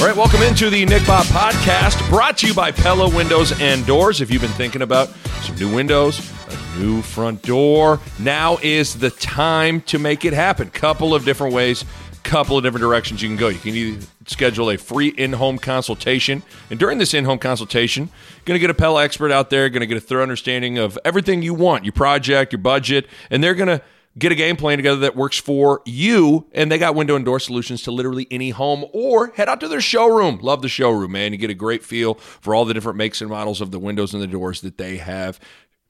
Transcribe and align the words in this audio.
All 0.00 0.06
right, 0.06 0.16
welcome 0.16 0.40
into 0.40 0.70
the 0.70 0.86
Nick 0.86 1.06
Bob 1.06 1.26
podcast 1.26 2.08
brought 2.08 2.38
to 2.38 2.46
you 2.46 2.54
by 2.54 2.72
Pella 2.72 3.14
Windows 3.14 3.60
and 3.60 3.84
Doors. 3.84 4.22
If 4.22 4.30
you've 4.30 4.40
been 4.40 4.50
thinking 4.52 4.80
about 4.80 5.10
some 5.42 5.56
new 5.56 5.74
windows, 5.74 6.32
a 6.48 6.78
new 6.78 7.02
front 7.02 7.42
door, 7.42 8.00
now 8.18 8.56
is 8.62 8.94
the 8.94 9.10
time 9.10 9.82
to 9.82 9.98
make 9.98 10.24
it 10.24 10.32
happen. 10.32 10.70
Couple 10.70 11.14
of 11.14 11.26
different 11.26 11.52
ways, 11.52 11.84
couple 12.22 12.56
of 12.56 12.64
different 12.64 12.80
directions 12.80 13.20
you 13.20 13.28
can 13.28 13.36
go. 13.36 13.48
You 13.48 13.58
can 13.58 13.74
either 13.74 14.06
schedule 14.26 14.70
a 14.70 14.78
free 14.78 15.08
in-home 15.08 15.58
consultation, 15.58 16.42
and 16.70 16.80
during 16.80 16.96
this 16.96 17.12
in-home 17.12 17.38
consultation, 17.38 18.04
you're 18.04 18.44
going 18.46 18.54
to 18.54 18.58
get 18.58 18.70
a 18.70 18.74
Pella 18.74 19.04
expert 19.04 19.30
out 19.30 19.50
there, 19.50 19.68
going 19.68 19.80
to 19.80 19.86
get 19.86 19.98
a 19.98 20.00
thorough 20.00 20.22
understanding 20.22 20.78
of 20.78 20.98
everything 21.04 21.42
you 21.42 21.52
want, 21.52 21.84
your 21.84 21.92
project, 21.92 22.54
your 22.54 22.62
budget, 22.62 23.06
and 23.28 23.44
they're 23.44 23.54
going 23.54 23.68
to 23.68 23.82
get 24.18 24.32
a 24.32 24.34
game 24.34 24.56
plan 24.56 24.78
together 24.78 25.00
that 25.00 25.14
works 25.16 25.38
for 25.38 25.82
you. 25.84 26.46
And 26.52 26.70
they 26.70 26.78
got 26.78 26.94
window 26.94 27.16
and 27.16 27.24
door 27.24 27.40
solutions 27.40 27.82
to 27.82 27.90
literally 27.90 28.26
any 28.30 28.50
home 28.50 28.84
or 28.92 29.32
head 29.36 29.48
out 29.48 29.60
to 29.60 29.68
their 29.68 29.80
showroom. 29.80 30.38
Love 30.40 30.62
the 30.62 30.68
showroom, 30.68 31.12
man. 31.12 31.32
You 31.32 31.38
get 31.38 31.50
a 31.50 31.54
great 31.54 31.84
feel 31.84 32.14
for 32.14 32.54
all 32.54 32.64
the 32.64 32.74
different 32.74 32.98
makes 32.98 33.20
and 33.20 33.30
models 33.30 33.60
of 33.60 33.70
the 33.70 33.78
windows 33.78 34.14
and 34.14 34.22
the 34.22 34.26
doors 34.26 34.62
that 34.62 34.78
they 34.78 34.96
have 34.96 35.38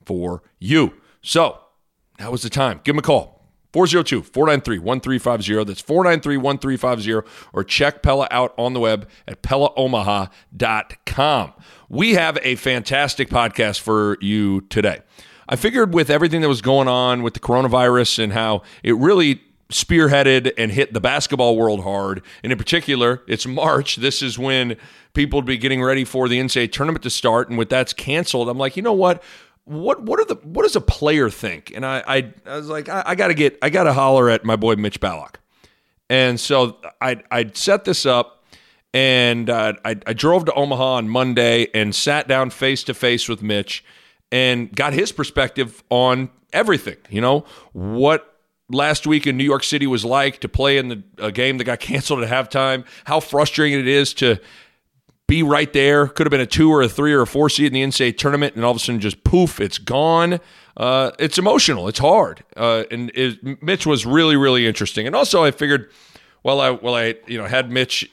for 0.04 0.42
you. 0.58 0.94
So 1.22 1.58
that 2.18 2.32
was 2.32 2.42
the 2.42 2.50
time. 2.50 2.80
Give 2.84 2.94
them 2.94 3.00
a 3.00 3.02
call. 3.02 3.40
402 3.72 4.22
493 4.22 4.78
1350. 4.78 5.64
That's 5.64 5.80
493 5.80 6.36
1350. 6.36 7.30
Or 7.52 7.64
check 7.64 8.02
Pella 8.02 8.28
out 8.30 8.54
on 8.58 8.74
the 8.74 8.80
web 8.80 9.08
at 9.28 9.42
PellaOmaha.com. 9.42 11.52
We 11.88 12.14
have 12.14 12.38
a 12.42 12.56
fantastic 12.56 13.30
podcast 13.30 13.78
for 13.80 14.18
you 14.20 14.62
today. 14.62 15.02
I 15.50 15.56
figured 15.56 15.92
with 15.92 16.10
everything 16.10 16.42
that 16.42 16.48
was 16.48 16.62
going 16.62 16.86
on 16.86 17.24
with 17.24 17.34
the 17.34 17.40
coronavirus 17.40 18.20
and 18.20 18.32
how 18.32 18.62
it 18.84 18.94
really 18.94 19.42
spearheaded 19.68 20.52
and 20.56 20.70
hit 20.70 20.92
the 20.92 21.00
basketball 21.00 21.56
world 21.56 21.82
hard, 21.82 22.22
and 22.44 22.52
in 22.52 22.58
particular, 22.58 23.22
it's 23.26 23.46
March. 23.46 23.96
This 23.96 24.22
is 24.22 24.38
when 24.38 24.76
people 25.12 25.38
would 25.38 25.46
be 25.46 25.58
getting 25.58 25.82
ready 25.82 26.04
for 26.04 26.28
the 26.28 26.38
NCAA 26.38 26.70
tournament 26.70 27.02
to 27.02 27.10
start, 27.10 27.48
and 27.48 27.58
with 27.58 27.68
that's 27.68 27.92
canceled, 27.92 28.48
I'm 28.48 28.58
like, 28.58 28.76
you 28.76 28.82
know 28.82 28.92
what? 28.92 29.24
What 29.64 30.02
what 30.02 30.20
are 30.20 30.24
the 30.24 30.36
what 30.36 30.62
does 30.62 30.76
a 30.76 30.80
player 30.80 31.28
think? 31.28 31.72
And 31.74 31.84
I 31.84 32.02
I, 32.06 32.32
I 32.46 32.56
was 32.56 32.68
like, 32.68 32.88
I, 32.88 33.02
I 33.06 33.14
gotta 33.16 33.34
get 33.34 33.58
I 33.60 33.70
gotta 33.70 33.92
holler 33.92 34.30
at 34.30 34.44
my 34.44 34.54
boy 34.54 34.76
Mitch 34.76 35.00
Ballock. 35.00 35.40
And 36.08 36.38
so 36.38 36.78
I 37.00 37.22
I 37.30 37.50
set 37.54 37.84
this 37.84 38.06
up 38.06 38.44
and 38.94 39.50
uh, 39.50 39.74
I, 39.84 39.96
I 40.06 40.12
drove 40.12 40.44
to 40.46 40.54
Omaha 40.54 40.94
on 40.94 41.08
Monday 41.08 41.68
and 41.74 41.94
sat 41.94 42.26
down 42.26 42.50
face 42.50 42.82
to 42.84 42.94
face 42.94 43.28
with 43.28 43.42
Mitch 43.42 43.84
and 44.32 44.74
got 44.74 44.92
his 44.92 45.12
perspective 45.12 45.82
on 45.90 46.30
everything. 46.52 46.96
You 47.08 47.20
know, 47.20 47.44
what 47.72 48.38
last 48.68 49.06
week 49.06 49.26
in 49.26 49.36
New 49.36 49.44
York 49.44 49.64
City 49.64 49.86
was 49.86 50.04
like 50.04 50.40
to 50.40 50.48
play 50.48 50.78
in 50.78 50.88
the, 50.88 51.02
a 51.18 51.32
game 51.32 51.58
that 51.58 51.64
got 51.64 51.80
canceled 51.80 52.22
at 52.22 52.30
halftime, 52.30 52.84
how 53.04 53.20
frustrating 53.20 53.80
it 53.80 53.88
is 53.88 54.14
to 54.14 54.40
be 55.26 55.42
right 55.42 55.72
there. 55.72 56.08
Could 56.08 56.26
have 56.26 56.30
been 56.30 56.40
a 56.40 56.46
two 56.46 56.70
or 56.72 56.82
a 56.82 56.88
three 56.88 57.12
or 57.12 57.22
a 57.22 57.26
four 57.26 57.48
seed 57.48 57.66
in 57.66 57.72
the 57.72 57.82
NCAA 57.82 58.18
tournament, 58.18 58.56
and 58.56 58.64
all 58.64 58.72
of 58.72 58.76
a 58.76 58.80
sudden 58.80 59.00
just 59.00 59.22
poof, 59.24 59.60
it's 59.60 59.78
gone. 59.78 60.40
Uh, 60.76 61.10
it's 61.18 61.38
emotional. 61.38 61.88
It's 61.88 61.98
hard. 61.98 62.42
Uh, 62.56 62.84
and 62.90 63.10
it, 63.14 63.62
Mitch 63.62 63.86
was 63.86 64.06
really, 64.06 64.36
really 64.36 64.66
interesting. 64.66 65.06
And 65.06 65.14
also, 65.14 65.44
I 65.44 65.50
figured, 65.50 65.90
well, 66.42 66.60
I 66.60 66.70
well, 66.70 66.94
I 66.94 67.16
you 67.26 67.38
know 67.38 67.46
had 67.46 67.70
Mitch 67.70 68.10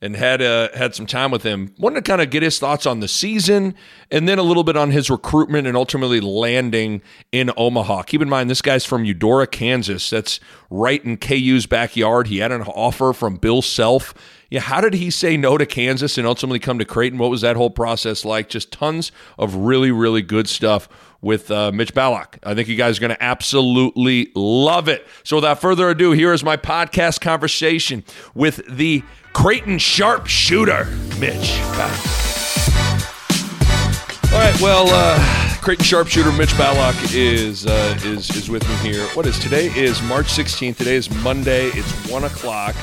and 0.00 0.14
had 0.14 0.42
uh, 0.42 0.68
had 0.74 0.94
some 0.94 1.06
time 1.06 1.30
with 1.30 1.42
him. 1.42 1.74
Wanted 1.78 2.04
to 2.04 2.10
kind 2.10 2.20
of 2.20 2.30
get 2.30 2.42
his 2.42 2.58
thoughts 2.58 2.86
on 2.86 3.00
the 3.00 3.08
season 3.08 3.74
and 4.10 4.28
then 4.28 4.38
a 4.38 4.42
little 4.42 4.64
bit 4.64 4.76
on 4.76 4.90
his 4.90 5.08
recruitment 5.08 5.66
and 5.66 5.76
ultimately 5.76 6.20
landing 6.20 7.02
in 7.32 7.50
Omaha. 7.56 8.02
Keep 8.02 8.22
in 8.22 8.28
mind, 8.28 8.50
this 8.50 8.62
guy's 8.62 8.84
from 8.84 9.04
Eudora, 9.04 9.46
Kansas. 9.46 10.10
That's 10.10 10.38
right 10.70 11.02
in 11.04 11.16
KU's 11.16 11.66
backyard. 11.66 12.26
He 12.26 12.38
had 12.38 12.52
an 12.52 12.62
offer 12.62 13.12
from 13.12 13.36
Bill 13.36 13.62
Self. 13.62 14.14
Yeah, 14.50 14.60
how 14.60 14.80
did 14.80 14.94
he 14.94 15.10
say 15.10 15.36
no 15.36 15.58
to 15.58 15.66
Kansas 15.66 16.18
and 16.18 16.26
ultimately 16.26 16.60
come 16.60 16.78
to 16.78 16.84
Creighton? 16.84 17.18
What 17.18 17.30
was 17.30 17.40
that 17.40 17.56
whole 17.56 17.70
process 17.70 18.24
like? 18.24 18.48
Just 18.48 18.70
tons 18.70 19.10
of 19.38 19.54
really, 19.56 19.90
really 19.90 20.22
good 20.22 20.48
stuff 20.48 20.88
with 21.26 21.50
uh, 21.50 21.72
Mitch 21.72 21.92
Ballock. 21.92 22.38
I 22.44 22.54
think 22.54 22.68
you 22.68 22.76
guys 22.76 22.98
are 22.98 23.00
going 23.00 23.10
to 23.10 23.22
absolutely 23.22 24.30
love 24.34 24.88
it. 24.88 25.06
So, 25.24 25.36
without 25.36 25.60
further 25.60 25.90
ado, 25.90 26.12
here 26.12 26.32
is 26.32 26.44
my 26.44 26.56
podcast 26.56 27.20
conversation 27.20 28.04
with 28.34 28.62
the 28.68 29.02
Creighton 29.32 29.78
sharpshooter, 29.78 30.86
Mitch. 31.18 31.58
All 34.32 34.42
right, 34.42 34.60
well, 34.60 34.86
uh, 34.88 35.18
Creighton 35.60 35.84
sharpshooter 35.84 36.30
Mitch 36.30 36.56
Ballock 36.56 36.94
is 37.12 37.66
uh, 37.66 37.98
is 38.04 38.30
is 38.30 38.48
with 38.48 38.66
me 38.68 38.74
here. 38.76 39.04
What 39.08 39.26
is 39.26 39.38
today? 39.38 39.66
Is 39.76 40.00
March 40.02 40.26
16th. 40.26 40.76
Today 40.76 40.94
is 40.94 41.10
Monday. 41.22 41.66
It's 41.68 42.08
one 42.08 42.24
o'clock. 42.24 42.76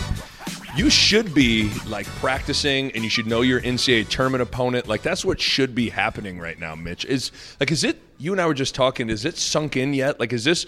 You 0.75 0.89
should 0.89 1.33
be 1.33 1.71
like 1.87 2.07
practicing, 2.07 2.91
and 2.91 3.03
you 3.03 3.09
should 3.09 3.27
know 3.27 3.41
your 3.41 3.61
NCAA 3.61 4.09
tournament 4.09 4.41
opponent. 4.41 4.87
Like 4.87 5.01
that's 5.01 5.23
what 5.23 5.39
should 5.39 5.73
be 5.73 5.89
happening 5.89 6.39
right 6.39 6.59
now, 6.59 6.75
Mitch. 6.75 7.05
Is 7.05 7.31
like, 7.59 7.71
is 7.71 7.83
it? 7.83 8.01
You 8.23 8.31
and 8.31 8.39
I 8.39 8.45
were 8.45 8.53
just 8.53 8.73
talking. 8.73 9.09
Is 9.09 9.25
it 9.25 9.35
sunk 9.35 9.75
in 9.75 9.93
yet? 9.93 10.17
Like, 10.17 10.31
is 10.31 10.45
this? 10.45 10.65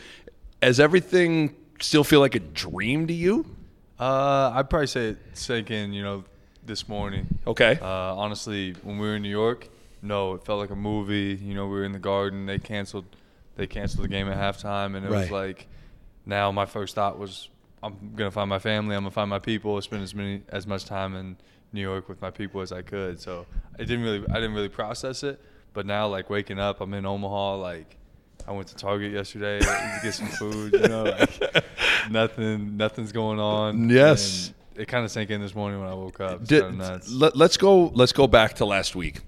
As 0.62 0.78
everything 0.78 1.56
still 1.80 2.04
feel 2.04 2.20
like 2.20 2.36
a 2.36 2.42
dream 2.42 3.08
to 3.08 3.14
you? 3.14 3.46
Uh, 3.98 4.52
I'd 4.54 4.70
probably 4.70 4.88
say 4.88 5.12
it 5.12 5.18
sank 5.32 5.72
in, 5.72 5.94
you 5.94 6.04
know, 6.04 6.26
this 6.66 6.90
morning. 6.90 7.28
Okay. 7.48 7.80
Uh, 7.82 8.14
honestly, 8.14 8.74
when 8.84 8.98
we 8.98 9.08
were 9.08 9.16
in 9.16 9.22
New 9.22 9.30
York, 9.30 9.70
no, 10.02 10.34
it 10.34 10.44
felt 10.44 10.60
like 10.60 10.70
a 10.70 10.76
movie. 10.76 11.40
You 11.42 11.54
know, 11.54 11.66
we 11.68 11.76
were 11.76 11.86
in 11.86 11.94
the 11.94 12.00
Garden. 12.00 12.46
They 12.46 12.60
canceled, 12.60 13.06
they 13.56 13.68
canceled 13.68 14.04
the 14.04 14.10
game 14.10 14.28
at 14.28 14.38
halftime, 14.38 14.98
and 14.98 15.06
it 15.06 15.10
was 15.10 15.32
like, 15.32 15.68
now 16.26 16.52
my 16.52 16.66
first 16.66 16.96
thought 16.96 17.18
was, 17.18 17.48
I'm 17.82 18.12
gonna 18.18 18.32
find 18.32 18.50
my 18.50 18.60
family. 18.60 18.98
I'm 18.98 19.04
gonna 19.04 19.12
find 19.12 19.30
my 19.30 19.40
people. 19.40 19.82
Spend 19.82 20.04
as 20.04 20.14
many 20.14 20.42
as 20.50 20.68
much 20.68 20.84
time 20.84 21.16
in 21.16 21.38
New 21.72 21.80
York 21.82 22.10
with 22.10 22.22
my 22.22 22.32
people 22.32 22.60
as 22.60 22.74
I 22.74 22.82
could. 22.82 23.22
So 23.22 23.46
I 23.76 23.86
didn't 23.86 24.02
really, 24.02 24.26
I 24.30 24.34
didn't 24.42 24.56
really 24.56 24.68
process 24.68 25.24
it. 25.24 25.40
But 25.76 25.86
now, 25.86 26.08
like 26.08 26.30
waking 26.30 26.58
up, 26.58 26.82
I'm 26.82 26.94
in 26.94 27.06
Omaha. 27.06 27.58
Like, 27.58 27.98
I 28.48 28.54
went 28.54 28.70
to 28.70 28.76
Target 28.76 29.12
yesterday 29.12 29.60
to 29.60 30.00
get 30.02 30.14
some 30.14 30.28
food. 30.28 30.74
You 30.74 30.88
know, 30.88 31.04
like 31.04 31.66
nothing, 32.10 32.78
nothing's 32.78 33.12
going 33.12 33.40
on. 33.40 33.90
Yes. 33.90 34.54
And 34.74 34.82
it 34.82 34.88
kind 34.88 35.04
of 35.04 35.12
sank 35.12 35.30
in 35.30 35.42
this 35.42 35.54
morning 35.54 35.82
when 35.82 35.90
I 35.90 35.94
woke 35.94 36.20
up. 36.22 36.42
It's 36.42 36.50
Did- 36.50 36.64
kinda 36.64 37.02
let, 37.12 37.36
us 37.40 37.58
go. 37.58 37.88
Let's 37.88 38.14
go 38.14 38.26
back 38.26 38.56
to 38.56 38.66
last 38.66 38.96
week 38.96 39.22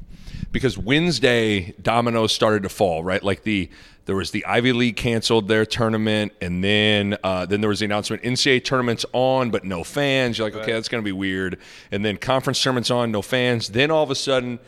because 0.52 0.78
Wednesday 0.78 1.74
dominoes 1.82 2.32
started 2.32 2.64
to 2.64 2.70
fall. 2.70 3.04
Right, 3.04 3.22
like 3.22 3.44
the 3.44 3.70
there 4.06 4.16
was 4.16 4.32
the 4.32 4.46
Ivy 4.46 4.72
League 4.72 4.96
canceled 4.96 5.50
their 5.50 5.66
tournament, 5.66 6.32
and 6.40 6.64
then 6.64 7.18
uh, 7.26 7.46
then 7.46 7.60
there 7.60 7.70
was 7.70 7.80
the 7.80 7.86
announcement 7.86 8.24
NCAA 8.24 8.64
tournaments 8.64 9.06
on 9.12 9.52
but 9.52 9.66
no 9.66 9.84
fans. 9.84 10.38
You're 10.38 10.48
like, 10.48 10.56
okay, 10.56 10.72
that's 10.72 10.88
going 10.88 11.04
to 11.04 11.06
be 11.06 11.12
weird. 11.12 11.60
And 11.92 12.06
then 12.06 12.16
conference 12.16 12.64
tournaments 12.64 12.90
on, 12.90 13.12
no 13.12 13.22
fans. 13.22 13.68
Then 13.68 13.92
all 13.92 14.04
of 14.04 14.12
a 14.12 14.16
sudden, 14.16 14.60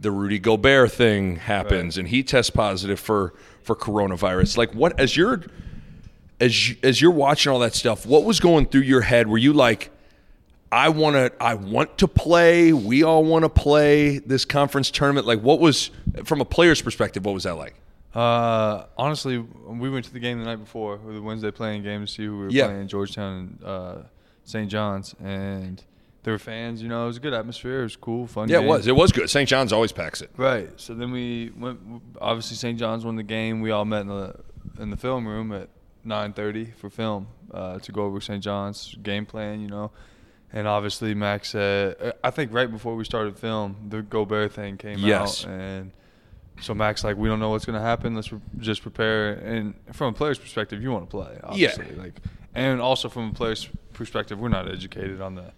the 0.00 0.10
Rudy 0.10 0.38
Gobert 0.38 0.92
thing 0.92 1.36
happens, 1.36 1.98
and 1.98 2.08
he 2.08 2.22
tests 2.22 2.50
positive 2.50 2.98
for 3.00 3.34
for 3.62 3.76
coronavirus. 3.76 4.56
Like, 4.56 4.72
what 4.74 4.98
as 4.98 5.16
you're 5.16 5.42
as 6.40 6.70
you, 6.70 6.76
as 6.82 7.00
you're 7.00 7.10
watching 7.10 7.52
all 7.52 7.58
that 7.60 7.74
stuff, 7.74 8.06
what 8.06 8.24
was 8.24 8.40
going 8.40 8.66
through 8.66 8.82
your 8.82 9.02
head? 9.02 9.28
Were 9.28 9.38
you 9.38 9.52
like? 9.52 9.90
I 10.72 10.88
want 10.90 11.16
to 11.16 11.32
I 11.42 11.54
want 11.54 11.98
to 11.98 12.06
play. 12.08 12.72
We 12.72 13.02
all 13.02 13.24
want 13.24 13.44
to 13.44 13.48
play 13.48 14.18
this 14.18 14.44
conference 14.44 14.90
tournament. 14.92 15.26
Like 15.26 15.40
what 15.40 15.58
was 15.58 15.90
from 16.24 16.40
a 16.40 16.44
player's 16.44 16.80
perspective, 16.80 17.24
what 17.24 17.34
was 17.34 17.42
that 17.42 17.56
like? 17.56 17.74
Uh, 18.14 18.86
honestly, 18.96 19.38
we 19.38 19.90
went 19.90 20.04
to 20.04 20.12
the 20.12 20.18
game 20.20 20.38
the 20.38 20.44
night 20.44 20.56
before, 20.56 20.98
the 21.06 21.20
Wednesday 21.22 21.50
playing 21.50 21.82
game 21.82 22.06
to 22.06 22.10
see 22.12 22.24
who 22.24 22.38
we 22.38 22.44
were 22.44 22.50
Yeah. 22.50 22.66
playing, 22.66 22.88
Georgetown 22.88 23.32
and 23.60 23.64
uh, 23.64 23.96
St. 24.44 24.68
John's, 24.70 25.14
and 25.22 25.82
there 26.22 26.34
were 26.34 26.38
fans. 26.38 26.82
You 26.82 26.88
know, 26.88 27.04
it 27.04 27.06
was 27.08 27.16
a 27.16 27.20
good 27.20 27.32
atmosphere. 27.34 27.80
It 27.80 27.84
was 27.84 27.96
cool, 27.96 28.26
fun. 28.26 28.48
Yeah, 28.48 28.58
it 28.58 28.60
game. 28.60 28.68
was. 28.68 28.86
It 28.86 28.96
was 28.96 29.12
good. 29.12 29.30
St. 29.30 29.48
John's 29.48 29.72
always 29.72 29.92
packs 29.92 30.20
it. 30.20 30.30
Right. 30.36 30.68
So 30.76 30.94
then 30.94 31.12
we 31.12 31.50
went. 31.56 31.80
Obviously, 32.20 32.56
St. 32.56 32.78
John's 32.78 33.04
won 33.04 33.16
the 33.16 33.22
game. 33.22 33.60
We 33.60 33.70
all 33.70 33.84
met 33.84 34.02
in 34.02 34.08
the 34.08 34.34
in 34.78 34.90
the 34.90 34.96
film 34.96 35.26
room 35.26 35.52
at 35.52 35.68
9:30 36.06 36.74
for 36.76 36.90
film 36.90 37.28
uh, 37.52 37.78
to 37.78 37.92
go 37.92 38.02
over 38.04 38.20
St. 38.20 38.42
John's 38.42 38.94
game 39.02 39.26
plan. 39.26 39.60
You 39.60 39.68
know, 39.68 39.90
and 40.52 40.66
obviously 40.68 41.14
Max 41.14 41.50
said. 41.50 42.14
I 42.22 42.30
think 42.30 42.52
right 42.52 42.70
before 42.70 42.94
we 42.96 43.04
started 43.04 43.38
film, 43.38 43.76
the 43.88 44.02
Gobert 44.02 44.52
thing 44.52 44.76
came 44.76 44.98
Yes. 44.98 45.44
out, 45.44 45.50
and 45.52 45.92
so 46.60 46.74
Max 46.74 47.02
like 47.04 47.16
we 47.16 47.28
don't 47.28 47.40
know 47.40 47.50
what's 47.50 47.64
gonna 47.64 47.80
happen. 47.80 48.14
Let's 48.14 48.30
re- 48.32 48.40
just 48.58 48.82
prepare. 48.82 49.32
And 49.32 49.74
from 49.92 50.08
a 50.14 50.16
player's 50.16 50.38
perspective, 50.38 50.82
you 50.82 50.90
want 50.92 51.04
to 51.08 51.10
play, 51.10 51.38
obviously. 51.42 51.86
Yeah. 51.96 52.02
Like, 52.02 52.14
and 52.54 52.80
also 52.80 53.08
from 53.08 53.30
a 53.30 53.32
player's 53.32 53.68
perspective, 53.94 54.38
we're 54.38 54.48
not 54.48 54.68
educated 54.70 55.20
on 55.22 55.34
the. 55.36 55.52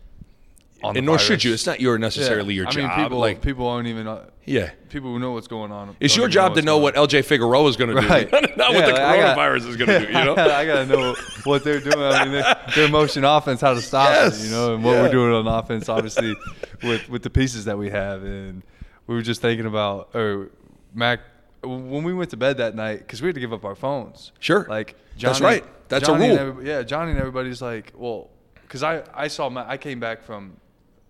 On 0.84 0.96
and 0.96 0.96
the 0.96 1.02
nor 1.02 1.19
should 1.19 1.29
virus. 1.34 1.44
you. 1.44 1.52
It's 1.55 1.67
not 1.67 1.81
your 1.81 1.99
necessarily 1.99 2.55
your 2.55 2.67
I 2.67 2.70
job. 2.70 2.96
mean, 2.96 3.05
people 3.05 3.19
like, 3.19 3.40
people 3.40 3.67
aren't 3.69 3.88
even. 3.88 4.06
Uh, 4.06 4.26
yeah. 4.44 4.70
people 4.88 5.12
who 5.12 5.19
know 5.20 5.31
what's 5.32 5.46
going 5.46 5.70
on. 5.70 5.94
It's 6.00 6.14
don't 6.14 6.23
your 6.23 6.25
even 6.29 6.32
job 6.32 6.55
to 6.56 6.62
know 6.62 6.79
what. 6.79 6.96
LJ 6.96 7.25
Figueroa 7.25 7.69
is 7.69 7.76
going 7.76 7.90
to 7.94 7.96
Right. 8.02 8.29
do, 8.29 8.40
not 8.56 8.75
what 8.75 8.87
the 8.87 8.93
like, 8.93 9.00
I 9.00 9.17
got- 9.17 9.37
coronavirus 9.38 9.69
is 9.69 9.76
going 9.76 9.88
to 9.88 9.99
do. 10.00 10.06
You 10.06 10.12
know, 10.25 10.32
I 10.34 10.67
gotta 10.67 10.87
know 10.87 11.14
what 11.44 11.62
they're 11.62 11.79
doing. 11.81 11.96
I 11.99 12.25
mean, 12.25 12.32
their, 12.32 12.56
their 12.75 12.88
motion 12.88 13.25
offense, 13.25 13.61
how 13.61 13.75
to 13.75 13.81
stop 13.81 14.08
Yes. 14.11 14.43
it, 14.43 14.46
you 14.46 14.50
know, 14.52 14.75
and 14.75 14.82
what 14.82 14.93
Yeah. 14.93 15.02
we're 15.02 15.11
doing 15.12 15.32
on 15.32 15.46
offense, 15.46 15.88
obviously, 15.88 16.34
with 16.82 17.08
with 17.08 17.23
the 17.23 17.31
pieces 17.31 17.64
that 17.67 17.79
we 17.79 17.90
have. 17.90 18.25
And 18.25 18.62
we 19.06 19.14
were 19.14 19.23
just 19.23 19.40
thinking 19.40 19.67
about, 19.67 20.11
or 20.14 20.50
Mac, 20.94 21.20
when 21.62 22.02
we 22.02 22.12
went 22.12 22.31
to 22.31 22.37
bed 22.37 22.56
that 22.56 22.75
night, 22.75 22.99
because 22.99 23.23
we 23.23 23.29
had 23.29 23.34
to 23.37 23.40
give 23.40 23.52
up 23.52 23.64
our 23.64 23.76
phones. 23.76 24.32
Sure. 24.40 24.67
Like 24.69 24.96
Johnny, 25.17 25.31
That's 25.32 25.40
right. 25.40 25.64
That's 25.88 26.02
a 26.02 26.06
Johnny 26.08 26.31
and 26.31 26.56
rule. 26.56 26.67
yeah, 26.67 26.82
Johnny 26.82 27.11
and 27.12 27.20
everybody's 27.20 27.62
like, 27.62 27.93
well, 27.96 28.31
because 28.62 28.82
I 28.82 29.05
I 29.14 29.29
saw 29.29 29.49
Mac, 29.49 29.67
I 29.69 29.76
came 29.76 30.00
back 30.00 30.25
from 30.25 30.55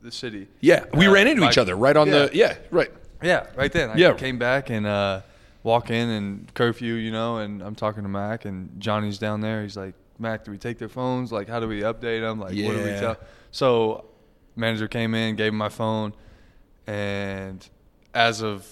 the 0.02 0.10
city. 0.12 0.48
yeah, 0.60 0.84
we 0.94 1.06
Uh, 1.06 1.12
ran 1.12 1.26
into 1.28 1.42
by- 1.42 1.50
each 1.50 1.58
other 1.58 1.76
right 1.76 1.96
on 1.96 2.10
the 2.10 2.30
yeah, 2.32 2.56
right. 2.70 2.90
Yeah, 3.22 3.46
right 3.54 3.70
then. 3.72 3.90
I 3.90 3.94
Yeah. 3.96 4.14
came 4.14 4.36
back 4.38 4.68
and 4.68 4.84
uh, 4.84 5.20
walk 5.62 5.90
in 5.90 6.08
and 6.10 6.52
curfew, 6.54 6.94
you 6.94 7.12
know, 7.12 7.36
and 7.38 7.62
I'm 7.62 7.76
talking 7.76 8.02
to 8.02 8.08
Mac 8.08 8.44
and 8.44 8.80
Johnny's 8.80 9.18
down 9.18 9.40
there. 9.40 9.62
He's 9.62 9.76
like, 9.76 9.94
Mac, 10.18 10.44
do 10.44 10.50
we 10.50 10.58
take 10.58 10.78
their 10.78 10.88
phones? 10.88 11.30
Like, 11.30 11.48
how 11.48 11.60
do 11.60 11.68
we 11.68 11.82
update 11.82 12.20
them? 12.20 12.40
Like, 12.40 12.48
what 12.56 12.72
do 12.76 12.82
we 12.82 12.90
tell? 12.98 13.16
So, 13.52 14.06
manager 14.56 14.88
came 14.88 15.14
in, 15.14 15.36
gave 15.36 15.52
him 15.52 15.58
my 15.58 15.68
phone, 15.68 16.14
and 16.86 17.66
as 18.14 18.42
of 18.42 18.66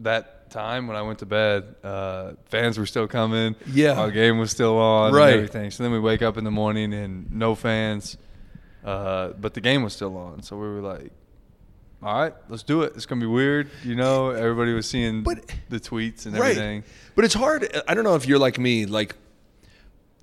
that 0.00 0.50
time 0.50 0.86
when 0.86 0.96
I 0.96 1.02
went 1.02 1.18
to 1.20 1.26
bed, 1.26 1.74
uh, 1.82 2.32
fans 2.46 2.78
were 2.78 2.86
still 2.86 3.08
coming. 3.08 3.56
Yeah. 3.66 3.98
our 3.98 4.10
game 4.10 4.38
was 4.38 4.50
still 4.50 4.78
on. 4.78 5.12
Right. 5.12 5.28
and 5.30 5.34
everything. 5.36 5.70
So 5.72 5.82
then 5.82 5.92
we 5.92 5.98
wake 5.98 6.22
up 6.22 6.36
in 6.36 6.44
the 6.44 6.50
morning 6.50 6.92
and 6.94 7.30
no 7.32 7.54
fans, 7.54 8.16
uh, 8.84 9.28
but 9.40 9.54
the 9.54 9.60
game 9.60 9.82
was 9.82 9.92
still 9.92 10.16
on. 10.16 10.42
So 10.42 10.56
we 10.56 10.66
were 10.66 10.80
like, 10.80 11.10
all 12.02 12.20
right, 12.20 12.34
let's 12.48 12.62
do 12.64 12.82
it. 12.82 12.92
It's 12.96 13.06
gonna 13.06 13.20
be 13.20 13.26
weird, 13.26 13.70
you 13.84 13.94
know. 13.94 14.30
Everybody 14.30 14.72
was 14.72 14.88
seeing 14.88 15.22
But- 15.22 15.44
the 15.68 15.78
tweets 15.78 16.26
and 16.26 16.34
right. 16.34 16.50
everything. 16.50 16.84
But 17.14 17.24
it's 17.24 17.34
hard. 17.34 17.70
I 17.86 17.94
don't 17.94 18.04
know 18.04 18.16
if 18.16 18.26
you're 18.26 18.38
like 18.40 18.58
me, 18.58 18.86
like 18.86 19.14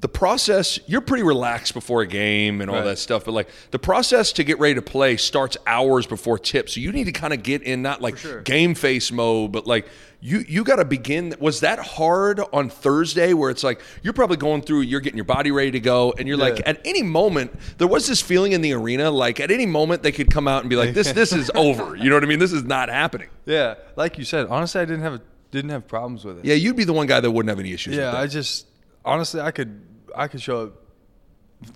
the 0.01 0.07
process, 0.07 0.79
you're 0.87 1.01
pretty 1.01 1.23
relaxed 1.23 1.73
before 1.73 2.01
a 2.01 2.07
game 2.07 2.61
and 2.61 2.69
all 2.69 2.77
Right. 2.77 2.85
that 2.85 2.99
stuff, 2.99 3.25
but 3.25 3.33
like 3.33 3.49
the 3.71 3.79
process 3.79 4.31
to 4.33 4.45
get 4.45 4.57
ready 4.57 4.75
to 4.75 4.81
play 4.81 5.17
starts 5.17 5.57
hours 5.67 6.07
before 6.07 6.39
tip. 6.39 6.69
So 6.69 6.79
you 6.79 6.91
need 6.93 7.03
to 7.05 7.11
kind 7.11 7.33
of 7.33 7.43
get 7.43 7.63
in 7.63 7.81
not 7.81 8.01
like 8.01 8.17
sure. 8.17 8.39
game 8.41 8.75
face 8.75 9.11
mode, 9.11 9.51
but 9.51 9.67
like 9.67 9.87
you 10.21 10.45
you 10.47 10.63
got 10.63 10.77
to 10.77 10.85
begin. 10.85 11.35
Was 11.39 11.59
that 11.61 11.79
hard 11.79 12.39
on 12.53 12.69
Thursday 12.69 13.33
where 13.33 13.49
it's 13.49 13.63
like 13.63 13.81
you're 14.01 14.13
probably 14.13 14.37
going 14.37 14.61
through, 14.61 14.81
you're 14.81 15.01
getting 15.01 15.17
your 15.17 15.25
body 15.25 15.51
ready 15.51 15.71
to 15.71 15.79
go, 15.81 16.13
and 16.17 16.29
you're 16.29 16.37
like 16.37 16.61
at 16.65 16.79
any 16.85 17.03
moment 17.03 17.51
there 17.77 17.87
was 17.87 18.07
this 18.07 18.21
feeling 18.21 18.53
in 18.53 18.61
the 18.61 18.71
arena 18.73 19.11
like 19.11 19.39
at 19.41 19.51
any 19.51 19.65
moment 19.65 20.01
they 20.03 20.11
could 20.13 20.31
come 20.31 20.47
out 20.47 20.61
and 20.61 20.69
be 20.69 20.75
like 20.77 20.93
this 20.93 21.11
this 21.11 21.33
is 21.33 21.51
over. 21.55 21.95
You 21.97 22.09
know 22.09 22.15
what 22.15 22.23
I 22.23 22.27
mean? 22.27 22.39
This 22.39 22.53
is 22.53 22.63
not 22.63 22.87
happening. 22.87 23.27
Yeah, 23.45 23.75
like 23.97 24.17
you 24.17 24.23
said, 24.23 24.47
honestly, 24.47 24.79
I 24.79 24.85
didn't 24.85 25.01
have 25.03 25.13
a, 25.15 25.21
didn't 25.51 25.71
have 25.71 25.87
problems 25.89 26.23
with 26.23 26.39
it. 26.39 26.45
Yeah, 26.45 26.55
you'd 26.55 26.77
be 26.77 26.85
the 26.85 26.93
one 26.93 27.07
guy 27.07 27.19
that 27.19 27.29
wouldn't 27.31 27.49
have 27.49 27.59
any 27.59 27.73
issues. 27.73 27.95
yeah. 27.97 28.05
with 28.05 28.13
that. 28.13 28.21
I 28.21 28.27
just 28.27 28.67
honestly, 29.05 29.39
I 29.41 29.51
could 29.51 29.81
I 30.15 30.27
could 30.27 30.41
show 30.41 30.63
up 30.67 30.73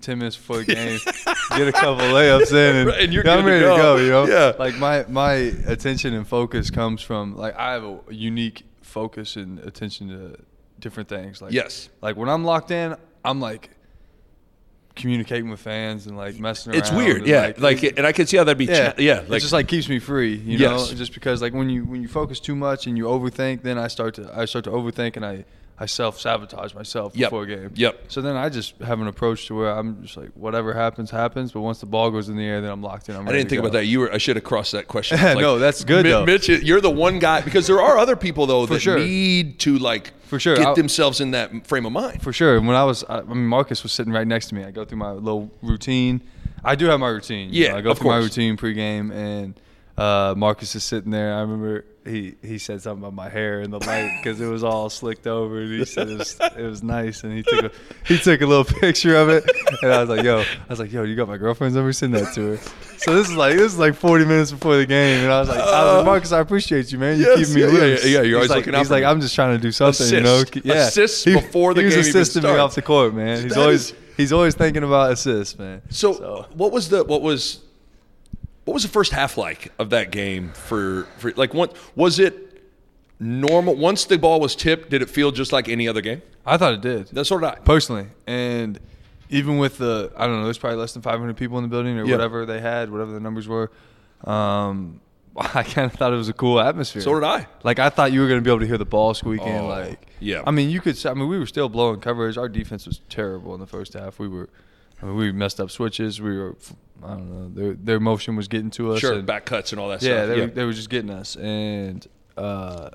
ten 0.00 0.18
minutes 0.18 0.36
before 0.36 0.58
the 0.58 0.64
game, 0.74 0.98
get 1.58 1.68
a 1.68 1.72
couple 1.72 2.04
layups 2.06 2.50
in, 2.52 2.76
and, 2.76 2.88
Right, 2.88 3.00
and 3.02 3.12
you're 3.12 3.28
I'm 3.28 3.44
good 3.44 3.44
to 3.44 3.50
ready 3.50 3.64
go. 3.64 3.76
to 3.76 3.82
go. 3.82 3.96
You 3.96 4.10
know, 4.10 4.26
Yeah. 4.26 4.52
Like 4.58 4.76
my 4.76 5.04
my 5.08 5.32
attention 5.66 6.14
and 6.14 6.26
focus 6.26 6.70
comes 6.70 7.02
from 7.02 7.36
like 7.36 7.54
I 7.56 7.72
have 7.72 7.84
a 7.84 7.98
unique 8.10 8.64
focus 8.82 9.36
and 9.36 9.58
attention 9.60 10.08
to 10.08 10.36
different 10.80 11.08
things. 11.08 11.42
Like 11.42 11.52
Yes. 11.52 11.88
like 12.02 12.16
when 12.16 12.28
I'm 12.28 12.44
locked 12.44 12.70
in, 12.70 12.96
I'm 13.24 13.40
like 13.40 13.70
communicating 14.96 15.50
with 15.50 15.58
fans 15.60 16.06
and 16.06 16.16
like 16.16 16.38
messing 16.38 16.72
around. 16.72 16.78
It's 16.80 16.92
weird, 16.92 17.26
yeah. 17.26 17.52
Like, 17.58 17.82
it- 17.82 17.98
and 17.98 18.06
I 18.06 18.12
can 18.12 18.26
see 18.26 18.36
how 18.36 18.44
that'd 18.44 18.56
be, 18.56 18.66
yeah, 18.66 18.92
yeah, 18.96 19.22
yeah. 19.28 19.34
it 19.36 19.40
just 19.40 19.52
like 19.52 19.66
keeps 19.66 19.88
me 19.88 19.98
free, 19.98 20.36
you 20.36 20.56
Yes. 20.58 20.90
know. 20.90 20.96
Just 20.96 21.12
because 21.12 21.42
like 21.42 21.52
when 21.52 21.68
you 21.68 21.84
when 21.84 22.00
you 22.00 22.08
focus 22.08 22.38
too 22.38 22.54
much 22.54 22.86
and 22.86 22.96
you 22.96 23.04
overthink, 23.04 23.62
then 23.62 23.76
I 23.76 23.88
start 23.88 24.14
to 24.14 24.30
I 24.34 24.44
start 24.44 24.64
to 24.66 24.70
overthink 24.70 25.16
and 25.16 25.26
I 25.26 25.44
I 25.76 25.86
self 25.86 26.20
sabotage 26.20 26.72
myself 26.72 27.16
Yep. 27.16 27.26
before 27.30 27.42
a 27.42 27.46
game. 27.46 27.70
Yep. 27.74 28.04
So 28.06 28.20
then 28.20 28.36
I 28.36 28.48
just 28.48 28.78
have 28.78 29.00
an 29.00 29.08
approach 29.08 29.46
to 29.48 29.56
where 29.56 29.70
I'm 29.70 30.02
just 30.02 30.16
like 30.16 30.30
whatever 30.34 30.72
happens 30.72 31.10
happens, 31.10 31.50
but 31.50 31.62
once 31.62 31.80
the 31.80 31.86
ball 31.86 32.12
goes 32.12 32.28
in 32.28 32.36
the 32.36 32.44
air, 32.44 32.60
then 32.60 32.70
I'm 32.70 32.80
locked 32.82 33.08
in. 33.08 33.16
I'm 33.16 33.28
I 33.28 33.32
didn't 33.32 33.48
think 33.50 33.58
about 33.58 33.72
that. 33.72 33.86
You 33.86 34.00
were. 34.00 34.12
I 34.12 34.18
should 34.18 34.36
have 34.36 34.44
crossed 34.44 34.70
that 34.72 34.86
question. 34.86 35.18
No, 35.40 35.58
that's 35.58 35.82
good, 35.82 36.06
though. 36.06 36.24
Mitch, 36.24 36.48
you're 36.48 36.80
the 36.80 36.90
one 36.90 37.18
guy 37.18 37.40
because 37.40 37.66
there 37.66 37.80
are 37.82 37.98
other 37.98 38.14
people 38.14 38.46
though 38.46 38.66
that 38.66 38.80
sure. 38.80 38.98
need 38.98 39.58
to 39.60 39.78
like 39.78 40.12
For 40.28 40.38
sure. 40.38 40.54
get 40.56 40.66
I'll- 40.66 40.74
themselves 40.76 41.20
in 41.20 41.32
that 41.32 41.66
frame 41.66 41.86
of 41.86 41.92
mind. 41.92 42.22
For 42.22 42.32
sure. 42.32 42.60
When 42.60 42.76
I 42.76 42.84
was, 42.84 43.02
I 43.08 43.18
I 43.18 43.22
mean, 43.22 43.46
Marcus 43.46 43.82
was 43.82 43.90
sitting 43.90 44.12
right 44.12 44.26
next 44.28 44.46
to 44.50 44.54
me. 44.54 44.62
I 44.64 44.70
go 44.70 44.84
through 44.84 44.98
my 44.98 45.10
little 45.10 45.50
routine. 45.60 46.22
I 46.62 46.76
do 46.76 46.86
have 46.86 47.00
my 47.00 47.08
routine. 47.08 47.52
you 47.52 47.64
Yeah, 47.64 47.72
know, 47.72 47.78
I 47.78 47.80
go 47.80 47.90
of 47.90 47.98
through 47.98 48.10
my 48.10 48.20
course. 48.20 48.24
routine 48.36 48.56
pregame, 48.56 49.12
and 49.12 49.58
uh, 49.96 50.34
Marcus 50.36 50.74
is 50.74 50.82
sitting 50.84 51.10
there. 51.10 51.34
I 51.34 51.40
remember 51.42 51.84
he, 52.04 52.34
he 52.42 52.58
said 52.58 52.82
something 52.82 53.02
about 53.02 53.14
my 53.14 53.28
hair 53.28 53.60
in 53.62 53.70
the 53.70 53.78
light 53.78 54.10
because 54.22 54.40
it 54.40 54.46
was 54.46 54.62
all 54.64 54.90
slicked 54.90 55.26
over, 55.26 55.60
and 55.60 55.72
he 55.72 55.84
said 55.84 56.08
it 56.10 56.18
was, 56.18 56.38
it 56.40 56.62
was 56.62 56.82
nice, 56.82 57.22
and 57.24 57.32
he 57.32 57.42
took 57.42 57.64
a 57.64 57.70
he 58.06 58.18
took 58.18 58.40
a 58.42 58.46
little 58.46 58.64
picture 58.80 59.16
of 59.16 59.28
it, 59.28 59.44
and 59.82 59.92
I 59.92 60.00
was 60.00 60.08
like, 60.10 60.22
yo, 60.24 60.40
I 60.40 60.46
was 60.68 60.80
like, 60.80 60.92
yo, 60.92 61.04
you 61.04 61.14
got 61.16 61.28
my 61.28 61.36
girlfriend's 61.36 61.76
number? 61.76 61.92
Send 61.92 62.14
that 62.14 62.34
to 62.34 62.56
her. 62.56 62.56
So 62.98 63.14
this 63.14 63.28
is 63.30 63.36
like 63.36 63.56
this 63.56 63.72
is 63.72 63.78
like 63.78 63.94
40 63.94 64.24
minutes 64.24 64.50
before 64.50 64.76
the 64.76 64.84
game, 64.86 65.22
and 65.24 65.32
I 65.32 65.40
was 65.40 65.48
like, 65.48 65.58
I 65.60 65.84
was 65.84 65.96
like 65.98 66.06
Marcus, 66.06 66.32
I 66.32 66.40
appreciate 66.40 66.90
you, 66.92 66.98
man. 66.98 67.18
You 67.18 67.26
Yes, 67.26 67.46
keep 67.46 67.54
me 67.54 67.60
yeah, 67.62 67.66
yeah, 67.68 67.72
loose. 67.72 68.04
yeah, 68.04 68.10
yeah, 68.10 68.16
you're 68.22 68.24
He's 68.24 68.34
always 68.34 68.50
like, 68.50 68.56
looking 68.58 68.74
out 68.74 68.78
He's 68.80 68.90
like, 68.90 69.02
me. 69.02 69.06
I'm 69.06 69.20
just 69.20 69.34
trying 69.34 69.56
to 69.56 69.62
do 69.62 69.72
something, 69.72 70.06
you 70.08 70.20
know. 70.20 70.36
Assist. 70.42 70.64
Yeah, 70.64 70.74
Assists 70.74 71.24
before 71.24 71.72
the 71.74 71.82
he 71.82 71.88
game 71.90 71.98
even 72.00 72.10
assisting 72.10 72.42
me 72.42 72.50
off 72.50 72.74
the 72.74 72.82
court, 72.82 73.14
man. 73.14 73.42
He's 73.44 73.54
That 73.54 73.60
always 73.62 73.90
is- 73.90 73.94
he's 74.16 74.32
always 74.32 74.54
thinking 74.54 74.82
about 74.82 75.12
assists, 75.12 75.58
man. 75.58 75.80
So, 75.88 76.46
what 76.54 76.72
was 76.72 76.88
the 76.88 77.04
what 77.04 77.22
was 77.22 77.60
what 78.64 78.74
was 78.74 78.82
the 78.82 78.88
first 78.88 79.12
half 79.12 79.36
like 79.36 79.72
of 79.78 79.90
that 79.90 80.10
game 80.10 80.50
for 80.54 81.06
for 81.18 81.32
like 81.32 81.52
what 81.54 81.76
was 81.96 82.18
it 82.18 82.62
normal 83.20 83.74
once 83.76 84.04
the 84.06 84.18
ball 84.18 84.40
was 84.40 84.56
tipped 84.56 84.90
did 84.90 85.00
it 85.02 85.08
feel 85.08 85.30
just 85.30 85.52
like 85.52 85.68
any 85.68 85.86
other 85.88 86.00
game 86.00 86.20
I 86.46 86.56
thought 86.56 86.74
it 86.74 86.80
did 86.80 87.08
that's 87.08 87.28
sort 87.28 87.42
of 87.44 87.64
personally, 87.64 88.06
and 88.26 88.78
even 89.30 89.56
with 89.58 89.78
the 89.78 90.12
I 90.16 90.26
don't 90.26 90.36
know, 90.38 90.44
there's 90.44 90.58
probably 90.58 90.78
less 90.78 90.92
than 90.92 91.00
500 91.00 91.36
people 91.36 91.56
in 91.56 91.62
the 91.64 91.68
building 91.68 91.98
or 91.98 92.04
Yeah. 92.04 92.12
whatever 92.12 92.44
they 92.44 92.60
had, 92.60 92.90
whatever 92.90 93.12
the 93.12 93.20
numbers 93.20 93.48
were. 93.48 93.70
Um, 94.24 95.00
I 95.36 95.62
kind 95.62 95.90
of 95.90 95.94
thought 95.98 96.12
it 96.12 96.16
was 96.16 96.28
a 96.28 96.34
cool 96.34 96.60
atmosphere. 96.60 97.00
So 97.02 97.14
did 97.14 97.24
I. 97.24 97.46
Like 97.62 97.78
I 97.78 97.88
thought 97.88 98.12
you 98.12 98.20
were 98.20 98.28
going 98.28 98.40
to 98.40 98.44
be 98.44 98.50
able 98.50 98.60
to 98.60 98.66
hear 98.66 98.76
the 98.78 98.84
ball 98.84 99.14
squeaking. 99.14 99.48
Oh, 99.56 99.66
like 99.68 100.06
yeah. 100.20 100.42
I 100.46 100.50
mean, 100.50 100.68
you 100.68 100.80
could. 100.82 101.04
I 101.06 101.14
mean, 101.14 101.28
we 101.28 101.38
were 101.38 101.46
still 101.46 101.70
blowing 101.70 102.00
coverage. 102.00 102.36
Our 102.36 102.48
defense 102.50 102.86
was 102.86 103.00
terrible 103.08 103.54
in 103.54 103.60
the 103.60 103.66
first 103.66 103.94
half. 103.94 104.18
We 104.18 104.28
were. 104.28 104.50
I 105.04 105.08
mean, 105.08 105.16
we 105.16 105.32
messed 105.32 105.60
up 105.60 105.70
switches. 105.70 106.20
We 106.20 106.36
were. 106.38 106.56
I 107.04 107.08
don't 107.08 107.30
know. 107.30 107.48
Their 107.62 107.74
their 107.74 108.00
motion 108.00 108.34
was 108.36 108.48
getting 108.48 108.70
to 108.72 108.92
us. 108.92 109.00
sure 109.00 109.12
and- 109.14 109.26
back 109.26 109.44
cuts 109.44 109.72
and 109.72 109.80
all 109.80 109.90
that 109.90 110.00
yeah, 110.02 110.24
stuff 110.24 110.28
they, 110.28 110.40
Were, 110.40 110.46
they 110.46 110.64
were 110.64 110.72
just 110.72 110.88
getting 110.88 111.10
us, 111.10 111.36
and 111.36 112.06
uh, 112.38 112.88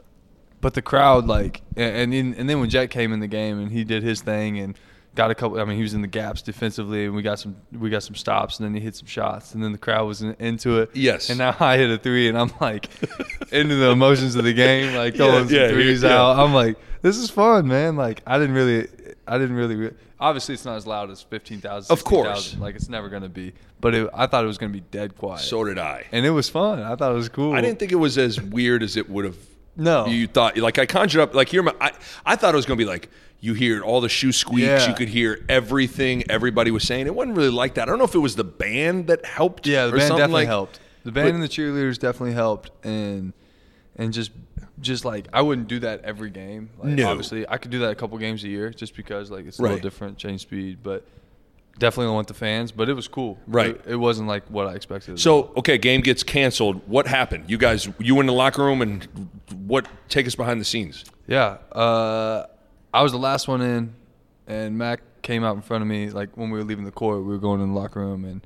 but 0.62 0.74
the 0.74 0.82
crowd 0.82 1.28
like, 1.28 1.62
and 1.78 1.96
and 1.96 2.14
then, 2.14 2.36
and 2.40 2.50
then 2.50 2.60
when 2.60 2.70
Jet 2.70 2.88
came 2.88 3.14
in 3.14 3.20
the 3.20 3.28
game 3.28 3.60
and 3.60 3.72
he 3.72 3.84
did 3.84 4.02
his 4.02 4.22
thing 4.22 4.58
and 4.60 4.78
got 5.16 5.30
a 5.30 5.36
couple. 5.36 5.60
I 5.60 5.66
mean, 5.66 5.76
he 5.78 5.84
was 5.84 5.94
in 5.94 6.02
the 6.02 6.08
gaps 6.08 6.42
defensively, 6.42 7.06
and 7.06 7.14
we 7.14 7.22
got 7.22 7.38
some 7.40 7.56
we 7.72 7.92
got 7.92 8.02
some 8.02 8.16
stops, 8.16 8.58
and 8.60 8.66
then 8.66 8.74
he 8.74 8.80
hit 8.80 8.96
some 8.96 9.06
shots, 9.08 9.54
and 9.54 9.64
then 9.64 9.72
the 9.74 9.78
crowd 9.78 10.06
was 10.08 10.24
in, 10.24 10.36
into 10.40 10.80
it. 10.80 10.90
Yes. 10.96 11.30
and 11.30 11.38
now 11.38 11.56
I 11.60 11.78
hit 11.78 11.92
a 11.92 11.98
three, 12.00 12.28
and 12.30 12.38
I'm 12.38 12.52
like 12.60 12.90
into 13.52 13.76
the 13.76 13.92
emotions 13.92 14.36
of 14.36 14.44
the 14.44 14.54
game, 14.54 14.96
like 14.96 15.16
throwing 15.16 15.48
Yeah, 15.50 15.68
yeah, 15.68 15.70
threes 15.70 16.02
yeah. 16.02 16.18
out. 16.18 16.40
I'm 16.40 16.54
like, 16.56 16.78
this 17.04 17.18
is 17.18 17.30
fun, 17.30 17.68
man. 17.68 17.96
Like 17.96 18.24
I 18.26 18.40
didn't 18.40 18.56
really, 18.56 18.88
I 19.30 19.38
didn't 19.38 19.56
really. 19.56 19.76
Re- 19.76 19.92
Obviously, 20.20 20.54
it's 20.56 20.66
not 20.66 20.76
as 20.76 20.86
loud 20.88 21.10
as 21.12 21.22
fifteen 21.22 21.62
thousand. 21.62 21.92
Of 21.94 22.04
course. 22.04 22.56
like 22.58 22.76
it's 22.76 22.90
never 22.90 23.08
gonna 23.10 23.30
be. 23.30 23.54
But 23.80 23.96
it, 23.96 24.10
I 24.14 24.26
thought 24.28 24.44
it 24.44 24.48
was 24.48 24.58
gonna 24.58 24.74
be 24.74 24.82
dead 24.82 25.18
quiet 25.18 25.40
so 25.40 25.64
did 25.64 25.78
i 25.80 26.06
and 26.12 26.26
it 26.26 26.32
was 26.32 26.50
fun. 26.50 26.82
I 26.82 26.96
thought 26.98 27.12
it 27.12 27.16
was 27.16 27.30
cool. 27.30 27.54
i 27.54 27.62
didn't 27.62 27.80
think 27.80 27.94
it 27.94 27.96
was 27.96 28.18
as 28.18 28.42
weird 28.42 28.84
as 28.84 28.98
it 28.98 29.10
would 29.10 29.24
have 29.24 29.38
No. 29.78 30.06
you 30.08 30.28
thought 30.28 30.58
like 30.58 30.78
i 30.78 30.86
conjured 30.86 31.22
up 31.22 31.34
like 31.34 31.48
here 31.48 31.64
my 31.64 31.74
i, 31.80 31.92
I 32.26 32.36
thought 32.36 32.54
it 32.54 32.58
was 32.58 32.66
going 32.66 32.78
to 32.78 32.84
be 32.84 32.90
like 32.90 33.10
you 33.40 33.54
hear 33.54 33.82
all 33.82 34.02
the 34.02 34.10
shoe 34.10 34.34
squeaks 34.34 34.66
Yeah. 34.68 34.90
you 34.90 34.94
could 34.96 35.08
hear 35.08 35.46
everything 35.48 36.30
everybody 36.30 36.72
was 36.72 36.84
saying 36.84 37.08
it 37.08 37.16
wasn't 37.16 37.38
really 37.38 37.52
like 37.52 37.76
that 37.76 37.84
i 37.84 37.86
don't 37.92 38.00
know 38.00 38.04
if 38.06 38.16
it 38.16 38.20
was 38.20 38.36
the 38.36 38.44
band 38.44 39.08
that 39.08 39.24
helped 39.26 39.66
Yeah, 39.66 39.86
the 39.86 39.92
band 39.94 40.10
definitely 40.10 40.34
like 40.34 40.48
helped. 40.50 40.82
The 41.06 41.14
band 41.14 41.28
but- 41.30 41.34
and 41.36 41.44
the 41.44 41.48
cheerleaders 41.48 41.98
definitely 41.98 42.34
helped, 42.34 42.72
and 42.86 43.32
and 43.96 44.12
just 44.12 44.32
just 44.82 45.06
like 45.06 45.28
I 45.34 45.42
wouldn't 45.42 45.68
do 45.68 45.80
that 45.80 46.02
every 46.04 46.30
game. 46.30 46.70
Like, 46.78 46.94
No. 46.94 47.10
obviously 47.10 47.48
I 47.48 47.58
could 47.58 47.72
do 47.72 47.80
that 47.80 47.92
a 47.92 47.96
couple 47.96 48.18
games 48.18 48.44
a 48.44 48.48
year, 48.48 48.70
just 48.72 48.96
because 48.96 49.30
like 49.32 49.46
it's 49.46 49.60
a 49.60 49.64
Right. 49.64 49.70
little 49.74 49.84
different, 49.84 50.18
change 50.18 50.42
speed, 50.42 50.80
but 50.84 51.06
definitely 51.78 52.08
don't 52.08 52.16
want 52.16 52.28
the 52.28 52.34
fans. 52.34 52.72
But 52.72 52.90
it 52.90 52.94
was 52.94 53.08
cool. 53.08 53.38
Right. 53.48 53.72
It, 53.76 53.82
it 53.88 53.96
wasn't 53.96 54.28
like 54.28 54.44
what 54.50 54.68
I 54.68 54.74
expected. 54.74 55.20
So 55.20 55.52
okay, 55.58 55.78
game 55.78 56.02
gets 56.02 56.24
canceled. 56.24 56.82
What 56.88 57.08
happened? 57.08 57.46
You 57.48 57.58
guys, 57.58 57.88
you 58.00 58.20
in 58.20 58.26
the 58.26 58.34
locker 58.34 58.64
room, 58.64 58.82
and 58.82 59.08
what? 59.66 59.88
Take 60.10 60.28
us 60.28 60.36
behind 60.36 60.60
the 60.62 60.66
scenes. 60.66 61.06
Yeah, 61.28 61.58
uh, 61.72 62.46
I 62.94 63.04
was 63.04 63.12
the 63.12 63.20
last 63.20 63.48
one 63.48 63.62
in, 63.62 63.94
and 64.48 64.78
Mac 64.78 65.02
came 65.22 65.44
out 65.44 65.56
in 65.56 65.62
front 65.62 65.82
of 65.84 65.88
me. 65.88 66.10
Like 66.10 66.36
when 66.38 66.50
we 66.50 66.58
were 66.58 66.64
leaving 66.66 66.86
the 66.86 66.92
court, 66.92 67.20
we 67.20 67.26
were 67.32 67.38
going 67.38 67.62
in 67.62 67.74
the 67.74 67.80
locker 67.80 68.00
room, 68.00 68.26
and 68.26 68.42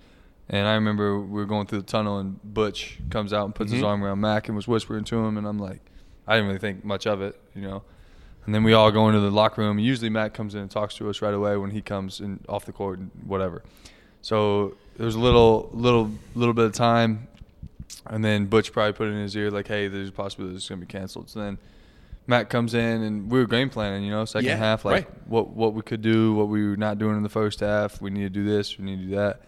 and 0.49 0.67
I 0.67 0.73
remember 0.73 1.17
we 1.19 1.27
were 1.39 1.45
going 1.45 1.65
through 1.67 1.79
the 1.79 1.85
tunnel, 1.85 2.19
and 2.19 2.37
Butch 2.43 2.99
comes 3.09 3.31
out 3.31 3.45
and 3.45 3.55
puts 3.55 3.71
his 3.71 3.81
arm 3.83 4.03
around 4.03 4.19
Mac 4.19 4.47
and 4.49 4.55
was 4.57 4.67
whispering 4.67 5.05
to 5.05 5.17
him, 5.23 5.37
and 5.37 5.47
I'm 5.47 5.57
like, 5.59 5.79
I 6.27 6.35
didn't 6.35 6.47
really 6.47 6.59
think 6.59 6.83
much 6.85 7.05
of 7.07 7.21
it, 7.21 7.39
you 7.55 7.61
know. 7.61 7.83
And 8.45 8.53
then 8.53 8.63
we 8.63 8.73
all 8.73 8.91
go 8.91 9.07
into 9.07 9.21
the 9.21 9.31
locker 9.31 9.61
room. 9.61 9.79
Usually 9.79 10.09
Matt 10.09 10.33
comes 10.33 10.53
in 10.53 10.61
and 10.61 10.71
talks 10.71 10.95
to 10.95 11.09
us 11.09 11.21
right 11.21 11.33
away 11.33 11.55
when 11.57 11.71
he 11.71 11.81
comes 11.81 12.19
in 12.19 12.39
off 12.49 12.65
the 12.65 12.73
court 12.73 12.99
and 12.99 13.09
whatever. 13.25 13.63
So 14.21 14.75
there 14.97 15.05
was 15.05 15.15
a 15.15 15.19
little, 15.19 15.69
little, 15.73 16.11
little 16.35 16.53
bit 16.53 16.65
of 16.65 16.73
time, 16.73 17.27
and 18.07 18.23
then 18.23 18.45
Butch 18.47 18.71
probably 18.71 18.93
put 18.93 19.07
it 19.07 19.11
in 19.11 19.21
his 19.21 19.35
ear 19.35 19.49
like, 19.49 19.67
"Hey, 19.67 19.87
there's 19.87 20.09
a 20.09 20.11
possibility 20.11 20.55
this 20.55 20.63
is 20.63 20.69
gonna 20.69 20.81
be 20.81 20.87
canceled." 20.87 21.29
So 21.29 21.39
then 21.39 21.57
Matt 22.27 22.49
comes 22.49 22.73
in 22.73 23.01
and 23.01 23.31
we 23.31 23.39
were 23.39 23.45
game 23.47 23.69
planning, 23.69 24.03
you 24.03 24.11
know, 24.11 24.25
second 24.25 24.47
Yeah, 24.47 24.55
half, 24.57 24.85
like 24.85 25.05
right. 25.05 25.27
what 25.27 25.49
what 25.49 25.73
we 25.73 25.81
could 25.81 26.01
do, 26.01 26.33
what 26.33 26.47
we 26.47 26.67
were 26.67 26.77
not 26.77 26.97
doing 26.97 27.17
in 27.17 27.23
the 27.23 27.29
first 27.29 27.59
half. 27.59 28.01
We 28.01 28.09
need 28.09 28.23
to 28.23 28.29
do 28.29 28.43
this, 28.45 28.77
we 28.77 28.85
need 28.85 28.97
to 29.01 29.05
do 29.07 29.15
that. 29.15 29.41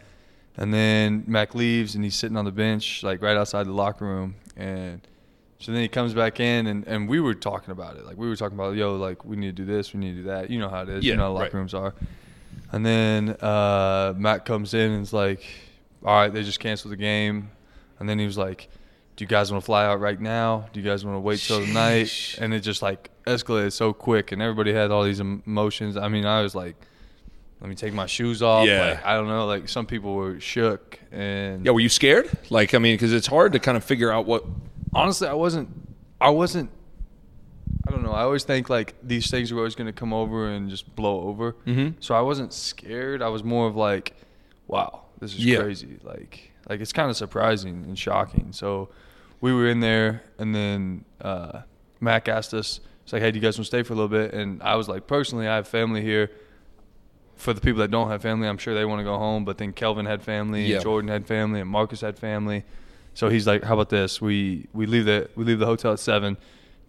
And 0.57 0.73
then 0.73 1.23
Mac 1.27 1.53
leaves 1.53 1.95
and 1.95 2.03
he's 2.03 2.15
sitting 2.15 2.37
on 2.37 2.45
the 2.45 2.51
bench, 2.51 3.03
like 3.03 3.21
right 3.21 3.35
outside 3.35 3.65
the 3.65 3.73
locker 3.73 4.05
room. 4.05 4.35
And 4.55 5.01
so 5.59 5.71
then 5.71 5.81
he 5.81 5.87
comes 5.87 6.13
back 6.13 6.39
in 6.39 6.67
and, 6.67 6.85
and 6.87 7.07
we 7.07 7.19
were 7.19 7.33
talking 7.33 7.71
about 7.71 7.95
it. 7.95 8.05
Like 8.05 8.17
we 8.17 8.27
were 8.27 8.35
talking 8.35 8.57
about, 8.57 8.75
yo, 8.75 8.95
like 8.95 9.23
we 9.25 9.35
need 9.35 9.55
to 9.55 9.63
do 9.63 9.65
this, 9.65 9.93
we 9.93 9.99
need 9.99 10.11
to 10.11 10.17
do 10.17 10.27
that. 10.27 10.49
You 10.49 10.59
know 10.59 10.69
how 10.69 10.81
it 10.83 10.89
is. 10.89 11.05
Yeah, 11.05 11.11
you 11.11 11.17
know 11.17 11.23
how 11.23 11.31
locker 11.31 11.45
right. 11.45 11.53
rooms 11.53 11.73
are. 11.73 11.93
And 12.71 12.85
then 12.85 13.29
uh, 13.41 14.13
Matt 14.17 14.45
comes 14.45 14.73
in 14.73 14.91
and 14.91 15.03
is 15.03 15.13
like, 15.13 15.43
all 16.03 16.15
right, 16.15 16.33
they 16.33 16.43
just 16.43 16.59
canceled 16.59 16.91
the 16.91 16.97
game. 16.97 17.51
And 17.99 18.09
then 18.09 18.19
he 18.19 18.25
was 18.25 18.37
like, 18.37 18.69
do 19.15 19.23
you 19.23 19.27
guys 19.27 19.51
want 19.51 19.63
to 19.63 19.65
fly 19.65 19.85
out 19.85 20.01
right 20.01 20.19
now? 20.19 20.67
Do 20.73 20.79
you 20.81 20.85
guys 20.85 21.05
want 21.05 21.15
to 21.15 21.21
wait 21.21 21.39
till 21.39 21.61
the 21.61 21.71
night? 21.71 22.37
And 22.39 22.53
it 22.53 22.59
just 22.59 22.81
like 22.81 23.09
escalated 23.25 23.71
so 23.71 23.93
quick, 23.93 24.31
and 24.31 24.41
everybody 24.41 24.73
had 24.73 24.91
all 24.91 25.03
these 25.03 25.21
emotions. 25.21 25.95
I 25.95 26.09
mean, 26.09 26.25
I 26.25 26.41
was 26.41 26.53
like, 26.53 26.75
let 27.61 27.69
me 27.69 27.75
take 27.75 27.93
my 27.93 28.05
shoes 28.05 28.41
off. 28.41 28.67
Yeah. 28.67 28.89
Like, 28.89 29.05
I 29.05 29.13
don't 29.13 29.27
know. 29.27 29.45
Like 29.45 29.69
some 29.69 29.85
people 29.85 30.15
were 30.15 30.39
shook, 30.39 30.99
and 31.11 31.65
Yeah, 31.65 31.71
were 31.71 31.79
you 31.79 31.89
scared? 31.89 32.29
Like, 32.49 32.73
I 32.73 32.77
mean, 32.77 32.95
because 32.95 33.13
it's 33.13 33.27
hard 33.27 33.53
to 33.53 33.59
kind 33.59 33.77
of 33.77 33.83
figure 33.83 34.11
out 34.11 34.25
what. 34.25 34.43
Honestly, 34.95 35.27
I 35.27 35.33
wasn't. 35.33 35.69
I 36.19 36.29
wasn't. 36.29 36.71
I 37.87 37.91
don't 37.91 38.01
know. 38.03 38.13
I 38.13 38.21
always 38.23 38.43
think 38.43 38.69
like 38.69 38.95
these 39.03 39.29
things 39.29 39.51
are 39.51 39.57
always 39.57 39.75
going 39.75 39.87
to 39.87 39.93
come 39.93 40.11
over 40.13 40.47
and 40.47 40.69
just 40.69 40.95
blow 40.95 41.21
over. 41.27 41.55
Mhm. 41.67 41.95
So 41.99 42.15
I 42.15 42.21
wasn't 42.21 42.51
scared. 42.53 43.21
I 43.21 43.27
was 43.27 43.43
more 43.43 43.67
of 43.67 43.75
like, 43.75 44.15
wow, 44.67 45.01
this 45.19 45.33
is 45.33 45.45
Yeah. 45.45 45.59
crazy. 45.61 45.99
Like, 46.03 46.51
like 46.67 46.79
it's 46.81 46.93
kind 46.93 47.09
of 47.11 47.17
surprising 47.17 47.83
and 47.85 47.97
shocking. 47.99 48.53
So 48.53 48.89
we 49.41 49.53
were 49.53 49.67
in 49.67 49.81
there, 49.81 50.23
and 50.39 50.55
then 50.55 51.05
uh, 51.21 51.61
Mac 51.99 52.27
asked 52.27 52.53
us, 52.55 52.79
"It's 53.03 53.13
like, 53.13 53.21
hey, 53.21 53.29
do 53.31 53.37
you 53.37 53.41
guys 53.41 53.57
want 53.57 53.65
to 53.65 53.67
stay 53.67 53.83
for 53.83 53.93
a 53.93 53.95
little 53.95 54.09
bit?" 54.09 54.33
And 54.33 54.63
I 54.63 54.75
was 54.75 54.87
like, 54.89 55.05
personally, 55.05 55.47
I 55.47 55.55
have 55.57 55.67
family 55.67 56.01
here. 56.01 56.31
For 57.35 57.51
the 57.53 57.59
people 57.59 57.81
that 57.81 57.91
don't 57.91 58.07
have 58.09 58.21
family, 58.21 58.47
I'm 58.47 58.57
sure 58.57 58.73
they 58.73 58.85
want 58.85 58.99
to 59.01 59.03
go 59.03 59.17
home. 59.17 59.43
But 59.43 59.57
then 59.57 59.73
Kelvin 59.73 60.05
had 60.05 60.23
family, 60.23 60.65
Yeah. 60.67 60.79
Jordan 60.79 61.09
had 61.09 61.27
family, 61.27 61.59
and 61.59 61.69
Marcus 61.69 61.99
had 62.01 62.17
family. 62.17 62.63
So 63.15 63.29
he's 63.29 63.47
like, 63.47 63.63
"How 63.63 63.73
about 63.73 63.89
this? 63.89 64.21
We 64.21 64.67
we 64.73 64.85
leave 64.85 65.05
the 65.05 65.29
we 65.35 65.43
leave 65.43 65.57
the 65.59 65.65
hotel 65.65 65.93
at 65.93 65.99
seven, 65.99 66.37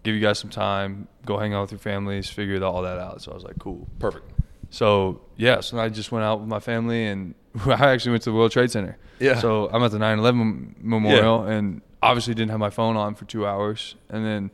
give 0.03 0.13
you 0.13 0.21
guys 0.21 0.37
some 0.39 0.49
time, 0.51 1.07
go 1.25 1.37
hang 1.39 1.53
out 1.55 1.61
with 1.61 1.71
your 1.71 1.79
families, 1.79 2.29
figure 2.29 2.63
all 2.63 2.81
that 2.83 2.99
out." 2.99 3.21
So 3.23 3.31
I 3.31 3.33
was 3.35 3.43
like, 3.43 3.57
"Cool." 3.59 3.87
Perfect. 3.99 4.29
So 4.69 5.21
yeah, 5.37 5.61
so 5.61 5.79
I 5.79 5.89
just 5.89 6.11
went 6.11 6.25
out 6.25 6.39
with 6.39 6.47
my 6.49 6.59
family, 6.59 7.05
and 7.07 7.33
I 7.65 7.91
actually 7.91 8.11
went 8.11 8.23
to 8.23 8.29
the 8.31 8.35
World 8.35 8.51
Trade 8.51 8.69
Center. 8.71 8.97
Yeah. 9.19 9.39
So 9.39 9.69
I'm 9.73 9.81
at 9.83 9.91
the 9.91 9.97
9/11 9.97 10.75
memorial, 10.81 11.43
and 11.43 11.81
obviously 12.03 12.33
didn't 12.35 12.51
have 12.51 12.59
my 12.59 12.69
phone 12.69 12.95
on 12.97 13.15
for 13.15 13.25
two 13.25 13.47
hours, 13.47 13.95
and 14.09 14.23
then 14.25 14.51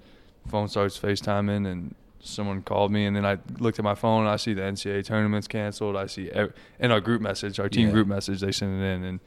phone 0.47 0.67
starts 0.69 0.97
FaceTiming, 0.97 1.65
and 1.69 1.95
someone 2.19 2.61
called 2.61 2.91
me, 2.91 3.05
and 3.05 3.15
then 3.15 3.25
I 3.25 3.37
looked 3.59 3.79
at 3.79 3.83
my 3.83 3.95
phone, 3.95 4.21
and 4.21 4.29
I 4.29 4.37
see 4.37 4.53
the 4.53 4.61
NCAA 4.61 5.03
tournaments 5.05 5.47
canceled. 5.47 5.97
I 5.97 6.05
see 6.05 6.29
ev- 6.31 6.53
in 6.79 6.91
our 6.91 7.01
group 7.01 7.21
message, 7.21 7.59
our 7.59 7.67
team 7.67 7.87
Yeah. 7.87 7.93
group 7.93 8.07
message, 8.07 8.39
they 8.39 8.51
sent 8.53 8.71
it 8.79 8.85
in, 8.85 9.03
and 9.03 9.19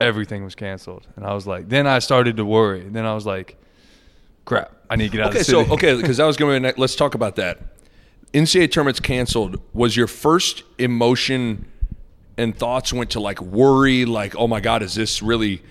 everything 0.00 0.44
was 0.44 0.54
canceled, 0.54 1.06
and 1.16 1.24
I 1.26 1.34
was 1.34 1.46
like, 1.46 1.68
then 1.68 1.86
I 1.86 1.98
started 1.98 2.36
to 2.38 2.44
worry. 2.44 2.80
Then 2.80 3.04
I 3.06 3.14
was 3.14 3.26
like, 3.26 3.56
crap, 4.44 4.72
I 4.88 4.96
need 4.96 5.10
to 5.12 5.16
get 5.18 5.26
out 5.26 5.30
Okay, 5.30 5.40
of 5.40 5.46
the 5.46 5.52
so 5.52 5.62
city. 5.62 5.72
okay, 5.74 5.96
because 6.00 6.20
I 6.20 6.26
was 6.26 6.36
going 6.36 6.62
to 6.62 6.74
let's 6.76 6.96
talk 6.96 7.14
about 7.14 7.36
that. 7.36 7.58
NCAA 8.32 8.70
tournaments 8.70 9.00
canceled. 9.00 9.60
Was 9.72 9.96
your 9.96 10.06
first 10.06 10.62
emotion 10.78 11.66
and 12.38 12.56
thoughts 12.56 12.92
went 12.92 13.10
to 13.10 13.20
like 13.20 13.40
worry, 13.42 14.04
like 14.04 14.36
oh 14.36 14.46
my 14.48 14.60
god, 14.60 14.82
is 14.82 14.94
this 14.94 15.22
really? 15.22 15.62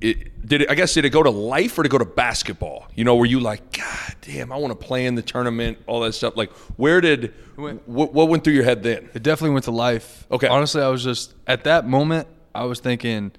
It, 0.00 0.46
did 0.46 0.62
it? 0.62 0.70
I 0.70 0.74
guess 0.76 0.94
did 0.94 1.04
it 1.04 1.10
go 1.10 1.22
to 1.24 1.30
life 1.30 1.76
or 1.78 1.82
to 1.82 1.88
go 1.88 1.98
to 1.98 2.04
basketball? 2.04 2.86
You 2.94 3.02
know, 3.04 3.16
were 3.16 3.26
you 3.26 3.40
like, 3.40 3.72
God 3.76 4.14
damn, 4.20 4.52
I 4.52 4.56
want 4.56 4.78
to 4.78 4.86
play 4.86 5.06
in 5.06 5.14
the 5.16 5.22
tournament, 5.22 5.78
all 5.88 6.00
that 6.00 6.12
stuff? 6.12 6.36
Like, 6.36 6.52
where 6.76 7.00
did 7.00 7.34
went- 7.56 7.86
what, 7.88 8.12
what 8.12 8.28
went 8.28 8.44
through 8.44 8.52
your 8.54 8.62
head 8.64 8.82
then? 8.84 9.08
It 9.14 9.22
definitely 9.24 9.54
went 9.54 9.64
to 9.64 9.72
life. 9.72 10.24
Okay. 10.30 10.46
Honestly, 10.46 10.82
I 10.82 10.88
was 10.88 11.02
just 11.02 11.34
at 11.48 11.64
that 11.64 11.86
moment. 11.86 12.28
I 12.58 12.64
was 12.64 12.80
thinking, 12.80 13.32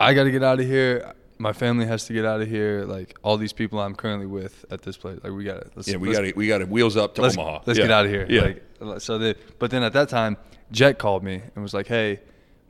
I 0.00 0.12
got 0.14 0.24
to 0.24 0.30
get 0.30 0.42
out 0.42 0.58
of 0.60 0.66
here. 0.66 1.12
My 1.38 1.52
family 1.52 1.86
has 1.86 2.04
to 2.06 2.12
get 2.12 2.24
out 2.24 2.40
of 2.40 2.48
here. 2.48 2.84
Like 2.86 3.16
all 3.22 3.36
these 3.36 3.52
people 3.52 3.78
I'm 3.80 3.94
currently 3.94 4.26
with 4.26 4.64
at 4.70 4.82
this 4.82 4.96
place. 4.96 5.18
Like 5.22 5.32
we 5.32 5.44
got 5.44 5.60
to. 5.74 5.90
Yeah, 5.90 5.98
we 5.98 6.12
got 6.12 6.22
to 6.22 6.32
we 6.34 6.48
got 6.48 6.58
to 6.58 6.64
wheels 6.66 6.96
up 6.96 7.14
to 7.16 7.22
Let's, 7.22 7.36
Omaha. 7.36 7.60
let's 7.66 7.78
Yeah. 7.78 7.84
get 7.84 7.90
out 7.92 8.04
of 8.06 8.10
here. 8.10 8.26
Yeah. 8.28 8.54
Like, 8.80 9.00
so 9.00 9.18
they, 9.18 9.34
but 9.58 9.70
then 9.70 9.82
at 9.82 9.92
that 9.92 10.08
time, 10.08 10.36
Jet 10.72 10.98
called 10.98 11.22
me 11.22 11.42
and 11.54 11.62
was 11.62 11.72
like, 11.74 11.86
"Hey, 11.86 12.20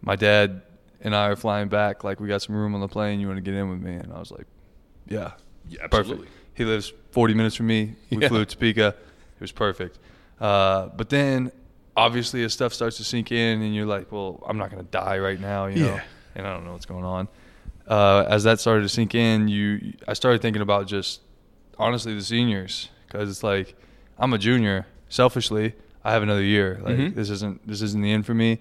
my 0.03 0.17
dad 0.17 0.63
and 1.01 1.15
I 1.15 1.29
are 1.29 1.37
flying 1.37 1.69
back. 1.69 2.05
Like 2.05 2.21
we 2.21 2.29
got 2.29 2.43
some 2.43 2.55
room 2.57 2.75
on 2.75 2.81
the 2.81 2.89
plane. 2.89 3.21
You 3.21 3.29
want 3.29 3.39
to 3.39 3.43
get 3.51 3.55
in 3.55 3.71
with 3.71 3.81
me?" 3.81 3.95
And 3.95 4.13
I 4.13 4.19
was 4.19 4.31
like, 4.31 4.47
"Yeah, 5.09 5.33
Yeah, 5.69 5.81
absolutely. 5.85 6.17
perfect." 6.27 6.33
He 6.55 6.65
lives 6.65 6.93
40 7.13 7.35
minutes 7.35 7.55
from 7.57 7.67
me. 7.69 7.95
We 8.11 8.19
Yeah. 8.19 8.29
flew 8.29 8.45
to 8.45 8.55
Topeka. 8.55 8.89
It 8.89 9.41
was 9.41 9.53
perfect. 9.53 9.99
Uh, 10.41 10.87
but 10.89 11.09
then, 11.09 11.53
obviously, 11.97 12.45
as 12.45 12.53
stuff 12.53 12.73
starts 12.75 12.97
to 12.99 13.05
sink 13.05 13.33
in, 13.33 13.63
and 13.63 13.75
you're 13.75 13.87
like, 13.87 14.13
"Well, 14.13 14.43
I'm 14.49 14.59
not 14.59 14.71
going 14.71 14.85
to 14.85 14.91
die 14.91 15.19
right 15.19 15.41
now," 15.41 15.67
you 15.67 15.81
know, 15.85 15.95
Yeah. 15.95 16.03
and 16.35 16.47
I 16.47 16.53
don't 16.53 16.65
know 16.65 16.73
what's 16.73 16.87
going 16.87 17.05
on. 17.05 17.29
Uh, 17.89 18.25
as 18.29 18.45
that 18.45 18.59
started 18.61 18.83
to 18.83 18.89
sink 18.89 19.15
in, 19.15 19.49
you, 19.49 19.95
I 20.09 20.13
started 20.15 20.43
thinking 20.43 20.63
about 20.63 20.87
just 20.87 21.21
honestly 21.79 22.15
the 22.15 22.23
seniors 22.23 22.89
because 23.07 23.31
it's 23.31 23.43
like 23.43 23.77
I'm 24.19 24.33
a 24.33 24.39
junior. 24.39 24.87
Selfishly, 25.09 25.75
I 26.05 26.11
have 26.13 26.23
another 26.25 26.43
year. 26.43 26.81
Like 26.83 26.97
Mhm. 26.97 27.15
this 27.15 27.31
isn't 27.31 27.67
this 27.67 27.81
isn't 27.83 28.03
the 28.03 28.11
end 28.13 28.27
for 28.27 28.35
me. 28.35 28.59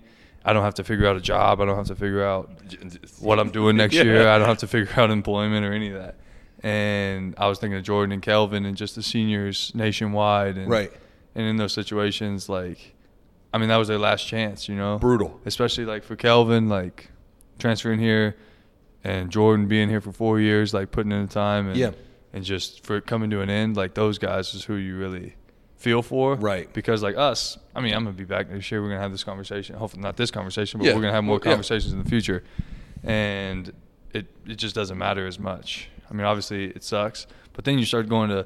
I 0.47 0.53
don't 0.53 0.63
have 0.63 0.75
to 0.75 0.83
figure 0.83 1.07
out 1.07 1.15
a 1.15 1.21
job. 1.21 1.59
I 1.59 1.65
don't 1.65 1.75
have 1.75 1.87
to 1.87 1.95
figure 1.95 2.23
out 2.23 2.51
what 3.19 3.39
I'm 3.39 3.49
doing 3.49 3.77
next 3.77 3.95
Yeah. 3.95 4.03
year. 4.03 4.27
I 4.29 4.37
don't 4.37 4.47
have 4.47 4.59
to 4.59 4.67
figure 4.67 4.93
out 5.01 5.09
employment 5.09 5.65
or 5.65 5.73
any 5.73 5.89
of 5.89 5.95
that. 5.95 6.15
And 6.61 7.33
I 7.39 7.47
was 7.47 7.57
thinking 7.59 7.77
of 7.79 7.83
Jordan 7.83 8.11
and 8.11 8.21
Kelvin 8.21 8.63
and 8.65 8.77
just 8.77 8.95
the 8.95 9.01
seniors 9.03 9.71
nationwide. 9.75 10.57
And, 10.57 10.69
Right. 10.69 10.91
And 11.33 11.45
in 11.47 11.57
those 11.57 11.73
situations, 11.73 12.47
like, 12.47 12.94
I 13.55 13.57
mean, 13.57 13.69
that 13.69 13.77
was 13.77 13.87
their 13.87 13.97
last 13.97 14.27
chance, 14.27 14.67
you 14.67 14.75
know? 14.75 14.97
Brutal. 14.99 15.39
Especially 15.45 15.85
like 15.85 16.03
for 16.03 16.17
Kelvin, 16.17 16.67
like 16.67 17.09
transferring 17.57 17.99
here 17.99 18.35
and 19.01 19.29
Jordan 19.31 19.67
being 19.69 19.87
here 19.87 20.01
for 20.01 20.11
four 20.11 20.41
years, 20.41 20.73
like 20.73 20.91
putting 20.91 21.13
in 21.13 21.21
the 21.25 21.31
time. 21.33 21.69
And, 21.69 21.77
Yeah. 21.77 21.91
And 22.33 22.43
just 22.43 22.85
for 22.85 22.97
it 22.97 23.05
coming 23.05 23.29
to 23.29 23.39
an 23.39 23.49
end, 23.49 23.77
like 23.77 23.93
those 23.93 24.17
guys 24.17 24.53
is 24.53 24.65
who 24.65 24.75
you 24.75 24.97
really 24.97 25.35
feel 25.77 26.01
for. 26.01 26.35
Right. 26.35 26.67
Because 26.73 27.01
like 27.01 27.15
us, 27.15 27.57
I 27.73 27.79
mean, 27.79 27.93
I'm 27.93 28.03
to 28.05 28.11
be 28.11 28.25
back 28.25 28.49
next 28.49 28.69
year. 28.69 28.81
We're 28.81 28.89
to 28.97 29.03
have 29.03 29.11
this 29.13 29.23
conversation. 29.23 29.77
Hopefully 29.77 30.03
not 30.03 30.17
this 30.17 30.31
conversation, 30.31 30.79
but 30.81 30.87
Yeah. 30.87 30.91
we're 30.95 31.01
to 31.11 31.15
have 31.15 31.23
more 31.23 31.35
Well, 31.37 31.41
yeah. 31.45 31.51
conversations 31.53 31.93
in 31.93 32.03
the 32.03 32.09
future. 32.09 32.43
And 33.05 33.71
it, 34.13 34.25
it 34.45 34.55
just 34.55 34.75
doesn't 34.75 34.97
matter 34.97 35.25
as 35.27 35.39
much. 35.39 35.87
I 36.09 36.13
mean, 36.13 36.25
obviously 36.25 36.65
it 36.65 36.83
sucks, 36.83 37.25
but 37.53 37.63
then 37.63 37.79
you 37.79 37.85
start 37.85 38.09
going 38.09 38.29
to, 38.31 38.45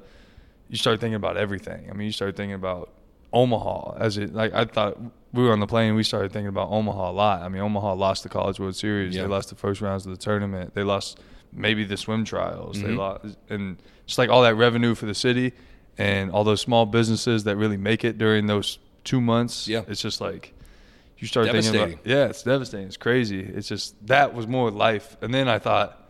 you 0.70 0.78
start 0.78 1.00
thinking 1.00 1.16
about 1.16 1.36
everything. 1.38 1.90
I 1.90 1.94
mean, 1.94 2.06
you 2.06 2.12
start 2.12 2.36
thinking 2.36 2.54
about 2.54 2.92
Omaha 3.34 3.98
as 4.00 4.18
it, 4.18 4.34
like 4.34 4.54
I 4.54 4.66
thought 4.66 4.98
we 5.34 5.44
were 5.44 5.52
on 5.52 5.60
the 5.60 5.68
plane. 5.68 5.96
We 5.96 6.04
started 6.04 6.32
thinking 6.32 6.48
about 6.50 6.70
Omaha 6.72 7.12
a 7.12 7.14
lot. 7.14 7.42
I 7.42 7.50
mean, 7.50 7.62
Omaha 7.62 7.94
lost 7.94 8.24
the 8.24 8.30
College 8.30 8.60
World 8.60 8.76
Series. 8.76 9.16
They 9.16 9.26
lost 9.26 9.50
the 9.50 9.56
first 9.56 9.82
rounds 9.82 10.06
of 10.06 10.12
the 10.12 10.18
tournament. 10.18 10.74
They 10.74 10.84
lost 10.84 11.20
maybe 11.54 11.84
the 11.84 11.98
swim 11.98 12.26
trials. 12.26 12.82
They 12.82 12.90
Mhm. 12.90 12.98
lost, 12.98 13.38
and 13.50 13.78
just 14.06 14.18
like 14.18 14.30
all 14.30 14.42
that 14.44 14.56
revenue 14.56 14.96
for 14.96 15.06
the 15.06 15.14
city 15.16 15.54
and 15.98 16.32
all 16.32 16.44
those 16.44 16.62
small 16.62 16.86
businesses 16.86 17.44
that 17.44 17.56
really 17.58 17.78
make 17.78 18.04
it 18.06 18.18
during 18.18 18.46
those 18.48 18.80
two 19.04 19.20
months. 19.22 19.68
Yeah. 19.68 19.82
It's 19.88 20.02
just 20.02 20.22
like, 20.22 20.54
you 21.18 21.28
start 21.28 21.50
thinking 21.52 21.76
about, 21.76 22.06
yeah, 22.06 22.26
it's 22.26 22.44
devastating. 22.44 22.88
It's 22.88 22.98
crazy. 22.98 23.42
It's 23.42 23.68
just, 23.68 23.96
that 24.08 24.34
was 24.34 24.48
more 24.48 24.72
life. 24.72 25.18
And 25.22 25.34
then 25.34 25.48
I 25.50 25.60
thought, 25.60 26.10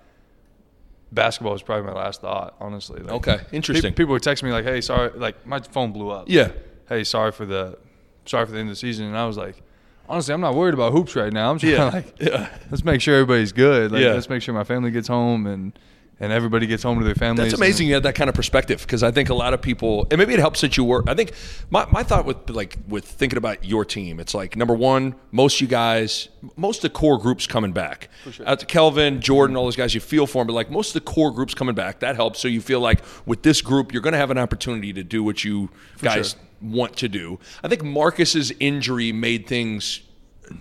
basketball 1.11 1.53
was 1.53 1.63
probably 1.63 1.87
my 1.91 1.97
last 1.97 2.21
thought, 2.21 2.55
honestly. 2.59 3.01
Like, 3.01 3.13
Okay, 3.13 3.39
interesting. 3.51 3.91
pe- 3.93 3.95
People 3.97 4.13
would 4.13 4.23
text 4.23 4.43
me 4.43 4.51
like, 4.51 4.65
"Hey, 4.65 4.81
sorry," 4.81 5.09
like 5.15 5.45
my 5.45 5.59
phone 5.59 5.91
blew 5.91 6.09
up. 6.11 6.25
Yeah. 6.27 6.51
Hey, 6.89 7.03
sorry 7.03 7.31
for 7.31 7.45
the, 7.45 7.77
sorry 8.25 8.45
for 8.45 8.51
the 8.51 8.59
end 8.59 8.69
of 8.69 8.73
the 8.73 8.79
season, 8.79 9.05
and 9.05 9.17
I 9.17 9.25
was 9.25 9.37
like, 9.37 9.61
honestly, 10.07 10.33
I'm 10.33 10.41
not 10.41 10.55
worried 10.55 10.73
about 10.73 10.91
hoops 10.91 11.15
right 11.15 11.31
now. 11.31 11.51
I'm 11.51 11.59
just 11.59 11.71
Yeah. 11.71 11.85
like, 11.93 12.15
Yeah. 12.19 12.49
let's 12.71 12.83
make 12.83 12.99
sure 12.99 13.13
everybody's 13.15 13.51
good. 13.51 13.91
Like, 13.91 14.01
Yeah. 14.01 14.13
let's 14.13 14.29
make 14.29 14.41
sure 14.41 14.53
my 14.53 14.63
family 14.63 14.91
gets 14.91 15.07
home 15.07 15.45
and 15.47 15.71
and 16.21 16.33
everybody 16.33 16.67
gets 16.67 16.83
home 16.83 16.99
to 16.99 17.05
their 17.05 17.15
families. 17.15 17.51
That's 17.51 17.53
amazing 17.61 17.87
you 17.87 17.93
had 17.93 18.03
that 18.03 18.13
kind 18.13 18.29
of 18.29 18.35
perspective 18.35 18.81
because 18.81 19.03
I 19.03 19.11
think 19.11 19.29
a 19.29 19.33
lot 19.33 19.53
of 19.53 19.61
people, 19.61 20.05
and 20.11 20.19
maybe 20.19 20.33
it 20.33 20.39
helps 20.41 20.59
that 20.59 20.75
you 20.75 20.83
work. 20.83 21.05
I 21.07 21.13
think 21.13 21.31
my, 21.69 21.85
my 21.91 22.03
thought 22.03 22.25
with 22.25 22.49
like 22.49 22.75
with 22.89 23.05
thinking 23.05 23.37
about 23.37 23.63
your 23.63 23.85
team, 23.85 24.19
it's 24.19 24.33
like 24.33 24.57
number 24.57 24.73
one, 24.73 25.15
most 25.31 25.61
you 25.61 25.67
guys, 25.67 26.27
most 26.57 26.79
of 26.79 26.81
the 26.81 26.89
core 26.89 27.17
groups 27.19 27.47
coming 27.47 27.71
back. 27.71 28.09
sure. 28.31 28.45
Out 28.45 28.59
to 28.59 28.65
Kelvin, 28.65 29.21
Jordan, 29.21 29.55
all 29.55 29.63
those 29.63 29.77
guys, 29.77 29.95
you 29.95 30.01
feel 30.01 30.27
for 30.27 30.39
them, 30.41 30.47
but 30.47 30.53
like 30.55 30.69
most 30.69 30.89
of 30.93 30.95
the 31.05 31.09
core 31.09 31.31
groups 31.31 31.53
coming 31.53 31.73
back, 31.75 31.99
that 31.99 32.17
helps. 32.17 32.39
So 32.41 32.49
you 32.49 32.59
feel 32.59 32.81
like 32.81 32.99
with 33.25 33.43
this 33.43 33.61
group, 33.61 33.93
you're 33.93 34.01
going 34.01 34.11
to 34.11 34.19
have 34.19 34.29
an 34.29 34.37
opportunity 34.37 34.91
to 34.91 35.05
do 35.05 35.23
what 35.23 35.45
you 35.45 35.69
guys 36.01 36.31
sure. 36.31 36.41
Want 36.61 36.97
to 36.97 37.07
do. 37.09 37.39
I 37.63 37.67
think 37.67 37.83
Marcus's 37.83 38.51
injury 38.59 39.11
made 39.11 39.47
things, 39.47 40.01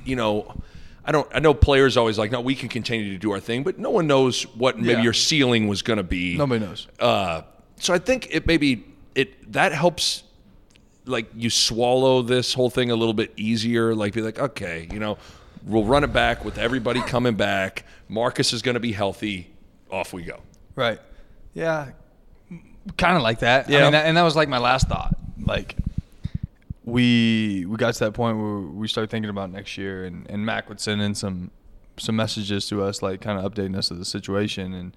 you 0.05 0.17
know. 0.17 0.61
I 1.05 1.11
don't. 1.13 1.27
I 1.35 1.39
know 1.39 1.55
players 1.55 1.97
always 1.97 2.19
like, 2.19 2.31
no, 2.31 2.43
we 2.43 2.55
can 2.55 2.69
continue 2.69 3.13
to 3.13 3.19
do 3.19 3.33
our 3.33 3.41
thing, 3.41 3.63
but 3.63 3.79
no 3.79 3.89
one 3.89 4.07
knows 4.07 4.43
what 4.57 4.77
maybe 4.79 4.93
Yeah. 4.93 5.03
your 5.03 5.15
ceiling 5.15 5.67
was 5.67 5.81
going 5.81 5.97
to 5.97 6.03
be 6.03 6.37
Nobody 6.37 6.65
knows. 6.65 6.87
uh, 7.01 7.43
so 7.77 7.95
I 7.95 7.99
think 7.99 8.29
it 8.31 8.47
maybe 8.47 8.85
it 9.15 9.53
that 9.53 9.73
helps 9.73 10.23
like 11.07 11.27
you 11.35 11.49
swallow 11.49 12.21
this 12.21 12.53
whole 12.53 12.69
thing 12.69 12.91
a 12.91 12.95
little 12.97 13.15
bit 13.15 13.33
easier. 13.39 13.95
Like 13.95 14.13
be 14.13 14.21
like, 14.21 14.39
okay, 14.39 14.87
you 14.93 14.99
know, 14.99 15.17
we'll 15.65 15.85
run 15.85 16.05
it 16.05 16.13
back 16.13 16.45
with 16.45 16.59
everybody 16.59 17.01
coming 17.01 17.35
back. 17.37 17.85
Marcus 18.11 18.53
is 18.53 18.61
going 18.61 18.75
to 18.75 18.81
be 18.81 18.93
healthy. 18.93 19.51
Off 19.91 20.13
we 20.13 20.23
go. 20.25 20.41
Right. 20.75 21.01
Yeah. 21.55 21.93
Kind 22.99 23.17
of 23.17 23.23
like 23.23 23.39
that. 23.39 23.71
Yeah. 23.71 23.79
I 23.79 23.83
mean, 23.85 23.93
that, 23.93 24.05
and 24.07 24.17
that 24.19 24.23
was 24.25 24.37
like 24.37 24.51
my 24.51 24.59
last 24.59 24.89
thought. 24.89 25.17
Like, 25.43 25.75
we 26.89 27.65
we 27.69 27.77
got 27.77 27.95
to 27.95 28.01
that 28.05 28.13
point 28.13 28.39
where 28.39 28.61
we 28.61 28.89
started 28.89 29.11
thinking 29.11 29.31
about 29.31 29.51
next 29.51 29.77
year, 29.77 30.05
and, 30.05 30.29
and 30.31 30.45
Mac 30.45 30.69
would 30.69 30.81
send 30.81 31.01
in 31.03 31.15
some 31.15 31.51
some 31.99 32.17
messages 32.17 32.67
to 32.69 32.83
us, 32.83 33.03
like 33.03 33.21
kind 33.21 33.39
of 33.39 33.51
updating 33.53 33.77
us 33.77 33.91
of 33.91 33.99
the 33.99 34.05
situation. 34.05 34.73
And 34.73 34.97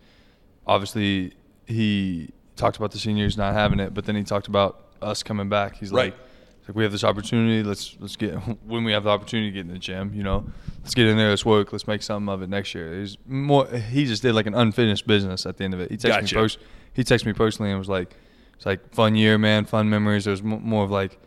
obviously, 0.67 1.33
he 1.65 2.29
talked 2.55 2.77
about 2.77 2.91
the 2.91 2.99
seniors 2.99 3.37
not 3.37 3.53
having 3.53 3.79
it, 3.79 3.93
but 3.93 4.05
then 4.05 4.15
he 4.15 4.23
talked 4.23 4.47
about 4.47 4.85
us 5.01 5.23
coming 5.23 5.49
back. 5.49 5.77
He's 5.77 5.91
Right. 5.91 6.13
like, 6.13 6.19
like 6.67 6.75
we 6.75 6.83
have 6.83 6.91
this 6.91 7.03
opportunity. 7.03 7.63
Let's 7.63 7.95
let's 7.99 8.15
get 8.15 8.35
when 8.65 8.83
we 8.83 8.91
have 8.93 9.03
the 9.03 9.09
opportunity 9.09 9.49
to 9.49 9.53
get 9.53 9.61
in 9.67 9.73
the 9.73 9.79
gym. 9.79 10.13
You 10.13 10.23
know, 10.23 10.45
let's 10.83 10.93
get 10.93 11.07
in 11.07 11.17
there. 11.17 11.29
Let's 11.29 11.45
work. 11.45 11.71
Let's 11.71 11.87
make 11.87 12.03
something 12.03 12.29
of 12.31 12.41
it 12.41 12.49
next 12.49 12.73
year. 12.75 12.89
There's 12.89 13.17
more. 13.27 13.67
He 13.67 14.05
just 14.05 14.21
did 14.21 14.33
like 14.33 14.45
an 14.45 14.53
unfinished 14.55 15.07
business 15.07 15.45
at 15.45 15.57
the 15.57 15.63
end 15.63 15.73
of 15.73 15.79
it. 15.79 15.91
He 15.91 15.97
texted 15.97 16.07
Gotcha. 16.21 16.35
me 16.35 16.41
post. 16.41 16.59
He 16.93 17.03
texted 17.03 17.25
me 17.25 17.33
personally 17.33 17.71
and 17.71 17.79
was 17.79 17.89
like, 17.89 18.15
"It's 18.55 18.65
like 18.65 18.93
fun 18.93 19.15
year, 19.15 19.37
man. 19.37 19.65
Fun 19.65 19.89
memories." 19.89 20.25
There 20.25 20.31
was 20.31 20.43
mo- 20.43 20.59
more 20.59 20.83
of 20.83 20.91
like 20.91 21.17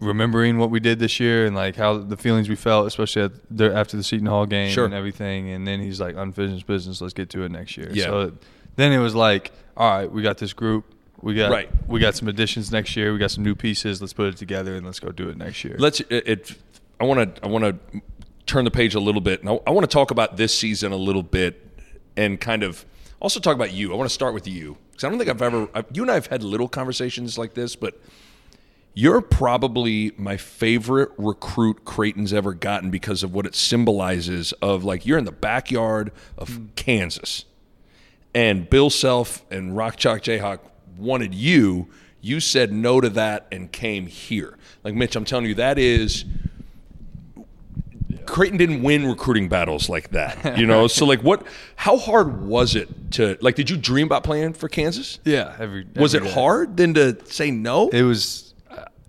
remembering 0.00 0.58
what 0.58 0.70
we 0.70 0.80
did 0.80 0.98
this 0.98 1.20
year 1.20 1.46
and 1.46 1.54
like 1.54 1.76
how 1.76 1.98
the 1.98 2.16
feelings 2.16 2.48
we 2.48 2.56
felt, 2.56 2.86
especially 2.86 3.22
at 3.22 3.32
the, 3.50 3.74
after 3.74 3.96
the 3.96 4.02
Seton 4.02 4.26
Hall 4.26 4.46
game 4.46 4.70
Sure. 4.72 4.84
and 4.84 4.94
everything. 4.94 5.50
And 5.50 5.66
then 5.66 5.80
he's 5.80 6.00
like, 6.00 6.16
"Unfinished 6.16 6.66
business. 6.66 7.00
Let's 7.00 7.14
get 7.14 7.30
to 7.30 7.42
it 7.44 7.50
next 7.50 7.76
year." 7.76 7.90
Yeah. 7.92 8.04
So 8.06 8.32
then 8.76 8.92
it 8.92 8.98
was 8.98 9.14
like, 9.14 9.52
"All 9.76 9.90
right, 9.90 10.10
we 10.10 10.22
got 10.22 10.38
this 10.38 10.52
group." 10.52 10.84
We 11.22 11.34
got 11.34 11.50
Right. 11.50 11.68
we 11.86 12.00
got 12.00 12.14
some 12.16 12.28
additions 12.28 12.72
next 12.72 12.96
year. 12.96 13.12
We 13.12 13.18
got 13.18 13.30
some 13.30 13.44
new 13.44 13.54
pieces. 13.54 14.00
Let's 14.00 14.14
put 14.14 14.28
it 14.28 14.36
together 14.38 14.74
and 14.74 14.86
let's 14.86 15.00
go 15.00 15.10
do 15.12 15.28
it 15.28 15.36
next 15.36 15.62
year. 15.64 15.76
Let's 15.78 16.00
it. 16.00 16.26
it 16.26 16.58
I 16.98 17.04
want 17.04 17.36
to 17.36 17.44
I 17.44 17.48
want 17.48 17.64
to 17.64 18.00
turn 18.46 18.64
the 18.64 18.70
page 18.70 18.94
a 18.94 19.00
little 19.00 19.20
bit, 19.20 19.40
and 19.40 19.50
I, 19.50 19.60
I 19.66 19.70
want 19.70 19.88
to 19.88 19.92
talk 19.92 20.10
about 20.10 20.38
this 20.38 20.54
season 20.54 20.92
a 20.92 20.96
little 20.96 21.22
bit, 21.22 21.60
and 22.16 22.40
kind 22.40 22.62
of 22.62 22.86
also 23.20 23.38
talk 23.38 23.54
about 23.54 23.72
you. 23.74 23.92
I 23.92 23.96
want 23.96 24.08
to 24.08 24.14
start 24.14 24.32
with 24.32 24.48
you 24.48 24.78
because 24.92 25.04
I 25.04 25.10
don't 25.10 25.18
think 25.18 25.28
I've 25.28 25.42
ever 25.42 25.68
I, 25.74 25.84
you 25.92 26.00
and 26.02 26.10
I 26.10 26.14
have 26.14 26.28
had 26.28 26.42
little 26.42 26.68
conversations 26.68 27.36
like 27.36 27.52
this, 27.52 27.76
but 27.76 28.00
you're 28.94 29.20
probably 29.20 30.12
my 30.16 30.36
favorite 30.36 31.10
recruit 31.16 31.84
Creighton's 31.84 32.32
ever 32.32 32.54
gotten 32.54 32.90
because 32.90 33.22
of 33.22 33.32
what 33.32 33.46
it 33.46 33.54
symbolizes 33.54 34.52
of 34.54 34.84
like 34.84 35.06
you're 35.06 35.18
in 35.18 35.24
the 35.24 35.32
backyard 35.32 36.12
of 36.36 36.48
hmm. 36.48 36.66
Kansas 36.76 37.44
and 38.34 38.68
Bill 38.68 38.90
Self 38.90 39.44
and 39.50 39.76
Rock 39.76 39.96
Chalk 39.96 40.22
Jayhawk 40.22 40.60
wanted 40.96 41.34
you, 41.34 41.88
you 42.20 42.40
said 42.40 42.72
no 42.72 43.00
to 43.00 43.08
that 43.10 43.46
and 43.50 43.72
came 43.72 44.06
here. 44.06 44.56
Like 44.84 44.94
Mitch, 44.94 45.16
I'm 45.16 45.24
telling 45.24 45.46
you, 45.46 45.54
that 45.54 45.78
is 45.78 46.24
Creighton 48.26 48.58
didn't 48.58 48.82
win 48.82 49.06
recruiting 49.06 49.48
battles 49.48 49.88
like 49.88 50.10
that. 50.10 50.56
You 50.60 50.66
know? 50.66 50.88
so 50.88 51.06
like 51.06 51.22
what 51.22 51.46
how 51.76 51.96
hard 51.96 52.42
was 52.42 52.74
it 52.74 53.12
to 53.12 53.38
like 53.40 53.54
did 53.54 53.70
you 53.70 53.76
dream 53.76 54.06
about 54.06 54.24
playing 54.24 54.52
for 54.52 54.68
Kansas? 54.68 55.18
yeah, 55.24 55.56
every 55.58 55.86
Was 55.96 56.14
it 56.14 56.18
every 56.18 56.28
day. 56.28 56.34
hard 56.34 56.76
then 56.76 56.94
to 56.94 57.24
say 57.26 57.50
no? 57.50 57.88
It 57.88 58.02
was 58.02 58.49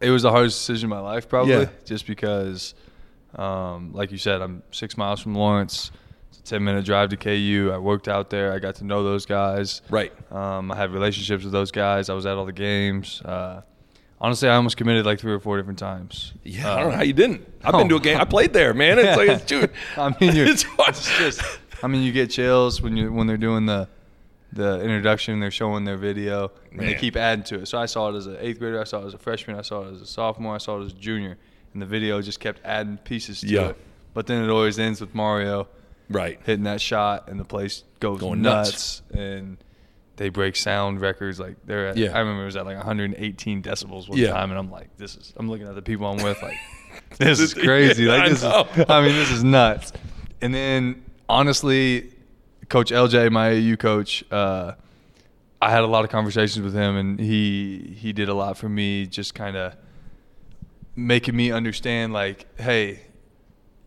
it 0.02 0.10
was 0.10 0.24
the 0.24 0.32
hardest 0.32 0.60
decision 0.60 0.92
of 0.92 0.98
my 0.98 1.00
life 1.02 1.30
probably 1.30 1.54
Yeah. 1.54 1.70
just 1.86 2.06
because 2.08 2.74
um, 3.36 3.94
like 3.94 4.12
you 4.12 4.18
said 4.18 4.42
I'm 4.42 4.64
6 4.72 4.98
miles 4.98 5.20
from 5.22 5.36
Lawrence. 5.36 5.92
It's 6.30 6.40
a 6.40 6.44
10 6.56 6.64
minute 6.64 6.86
drive 6.86 7.10
to 7.10 7.18
KU. 7.18 7.72
I 7.74 7.78
worked 7.78 8.08
out 8.08 8.30
there. 8.30 8.54
I 8.54 8.60
got 8.60 8.76
to 8.76 8.84
know 8.86 9.04
those 9.04 9.26
guys. 9.26 9.82
Right. 9.90 10.12
Um, 10.32 10.72
I 10.72 10.76
had 10.76 10.92
relationships 10.92 11.44
with 11.44 11.54
those 11.54 11.72
guys. 11.72 12.10
I 12.10 12.14
was 12.14 12.26
at 12.26 12.38
all 12.38 12.46
the 12.46 12.52
games. 12.54 13.22
Uh, 13.22 13.62
honestly, 14.20 14.48
I 14.48 14.56
almost 14.56 14.78
committed 14.78 15.06
like 15.06 15.20
three 15.20 15.34
or 15.34 15.40
four 15.40 15.58
different 15.58 15.80
times. 15.80 16.34
Yeah, 16.44 16.74
I 16.74 16.80
don't 16.80 16.92
know 16.92 16.98
how 16.98 17.04
you 17.04 17.14
didn't. 17.14 17.52
I've 17.64 17.74
been 17.74 17.90
to 17.90 17.96
oh. 17.96 17.98
a 17.98 18.02
game. 18.10 18.18
I 18.18 18.26
played 18.26 18.54
there, 18.54 18.74
man. 18.74 19.00
It's 19.00 19.18
like, 19.18 19.30
it's, 19.30 19.46
dude. 19.46 19.72
I 19.98 20.10
mean, 20.10 20.16
it's 20.22 20.66
just. 21.18 21.42
I 21.84 21.88
mean, 21.88 22.04
you 22.04 22.12
get 22.12 22.30
chills 22.30 22.82
when 22.82 22.96
you 22.96 23.12
when 23.12 23.28
they're 23.28 23.38
doing 23.38 23.66
the 23.66 23.88
the 24.54 24.80
introduction. 24.82 25.40
They're 25.40 25.52
showing 25.52 25.86
their 25.86 25.98
video, 25.98 26.52
and 26.72 26.80
they 26.82 26.94
keep 26.96 27.16
adding 27.16 27.44
to 27.46 27.60
it. 27.62 27.68
So 27.68 27.78
I 27.78 27.86
saw 27.86 28.10
it 28.10 28.16
as 28.18 28.28
an 28.28 28.38
eighth 28.40 28.60
grader. 28.60 28.80
I 28.80 28.84
saw 28.86 29.02
it 29.04 29.08
as 29.08 29.14
a 29.14 29.18
freshman. 29.18 29.58
I 29.58 29.62
saw 29.62 29.84
it 29.88 29.94
as 29.94 30.02
a 30.02 30.06
sophomore. 30.06 30.56
I 30.56 30.58
saw 30.60 30.80
it 30.82 30.86
as 30.86 30.92
a 30.94 30.96
junior, 30.96 31.38
and 31.74 31.82
the 31.82 31.86
video 31.86 32.22
just 32.22 32.40
kept 32.40 32.60
adding 32.66 32.98
pieces 32.98 33.42
to 33.42 33.48
Yeah. 33.48 33.68
it. 33.70 33.78
But 34.14 34.28
then 34.28 34.44
it 34.44 34.50
always 34.50 34.78
ends 34.78 35.00
with 35.00 35.16
Mario 35.16 35.68
right. 36.10 36.40
hitting 36.46 36.64
that 36.66 36.82
shot, 36.82 37.30
and 37.30 37.40
the 37.40 37.46
place 37.46 37.84
goes 38.02 38.20
Going 38.20 38.42
nuts, 38.42 39.02
nuts. 39.10 39.22
and 39.22 39.58
they 40.18 40.28
break 40.30 40.56
sound 40.58 41.00
records. 41.00 41.40
Like 41.40 41.56
they're 41.66 41.88
at, 41.88 41.98
Yeah. 41.98 42.14
I 42.16 42.20
remember 42.20 42.42
it 42.44 42.46
was 42.46 42.58
at 42.58 42.66
like 42.66 42.76
118 42.78 43.64
decibels 43.64 44.10
one 44.10 44.18
Yeah. 44.18 44.32
time, 44.34 44.50
and 44.52 44.60
I'm 44.60 44.70
like, 44.70 44.96
this 44.98 45.16
is. 45.16 45.34
I'm 45.38 45.50
looking 45.50 45.68
at 45.68 45.76
the 45.76 45.82
people 45.82 46.08
I'm 46.08 46.22
with, 46.22 46.42
like, 46.44 46.58
this 47.18 47.40
is 47.40 47.54
crazy. 47.54 48.06
Like 48.06 48.30
this 48.30 48.44
know. 48.44 48.68
is. 48.76 48.86
I 48.90 49.02
mean, 49.02 49.16
this 49.16 49.32
is 49.32 49.44
nuts. 49.46 49.94
And 50.42 50.54
then 50.54 51.04
honestly, 51.30 52.12
Coach 52.72 52.90
LJ, 52.92 53.30
my 53.34 53.50
AU 53.52 53.76
coach, 53.76 54.24
uh, 54.32 54.76
I 55.62 55.70
had 55.70 55.84
a 55.84 55.88
lot 55.88 56.06
of 56.06 56.10
conversations 56.10 56.64
with 56.64 56.74
him, 56.74 56.96
and 56.96 57.20
he 57.20 57.96
he 58.00 58.14
did 58.14 58.30
a 58.30 58.34
lot 58.34 58.58
for 58.58 58.70
me, 58.70 59.06
just 59.08 59.36
kind 59.36 59.58
of 59.58 59.76
making 60.96 61.36
me 61.36 61.52
understand, 61.52 62.14
like, 62.14 62.46
hey, 62.58 63.02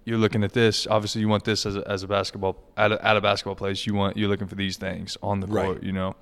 you're 0.05 0.18
looking 0.18 0.44
at 0.44 0.53
this. 0.53 0.87
Obviously, 0.87 1.23
you 1.23 1.29
want 1.29 1.44
this 1.44 1.64
as 1.64 1.77
a, 1.77 1.90
as 1.90 2.03
a 2.03 2.07
basketball 2.09 2.59
at 2.77 2.92
a, 2.92 3.03
at 3.03 3.16
a 3.16 3.23
basketball 3.23 3.55
place. 3.55 3.87
You 3.87 3.94
want 3.94 4.18
you're 4.18 4.29
looking 4.29 4.49
for 4.49 4.55
these 4.55 4.77
things 4.77 5.16
on 5.23 5.40
the 5.40 5.47
court, 5.47 5.77
Right. 5.77 5.83
you 5.83 5.92
know. 5.92 6.14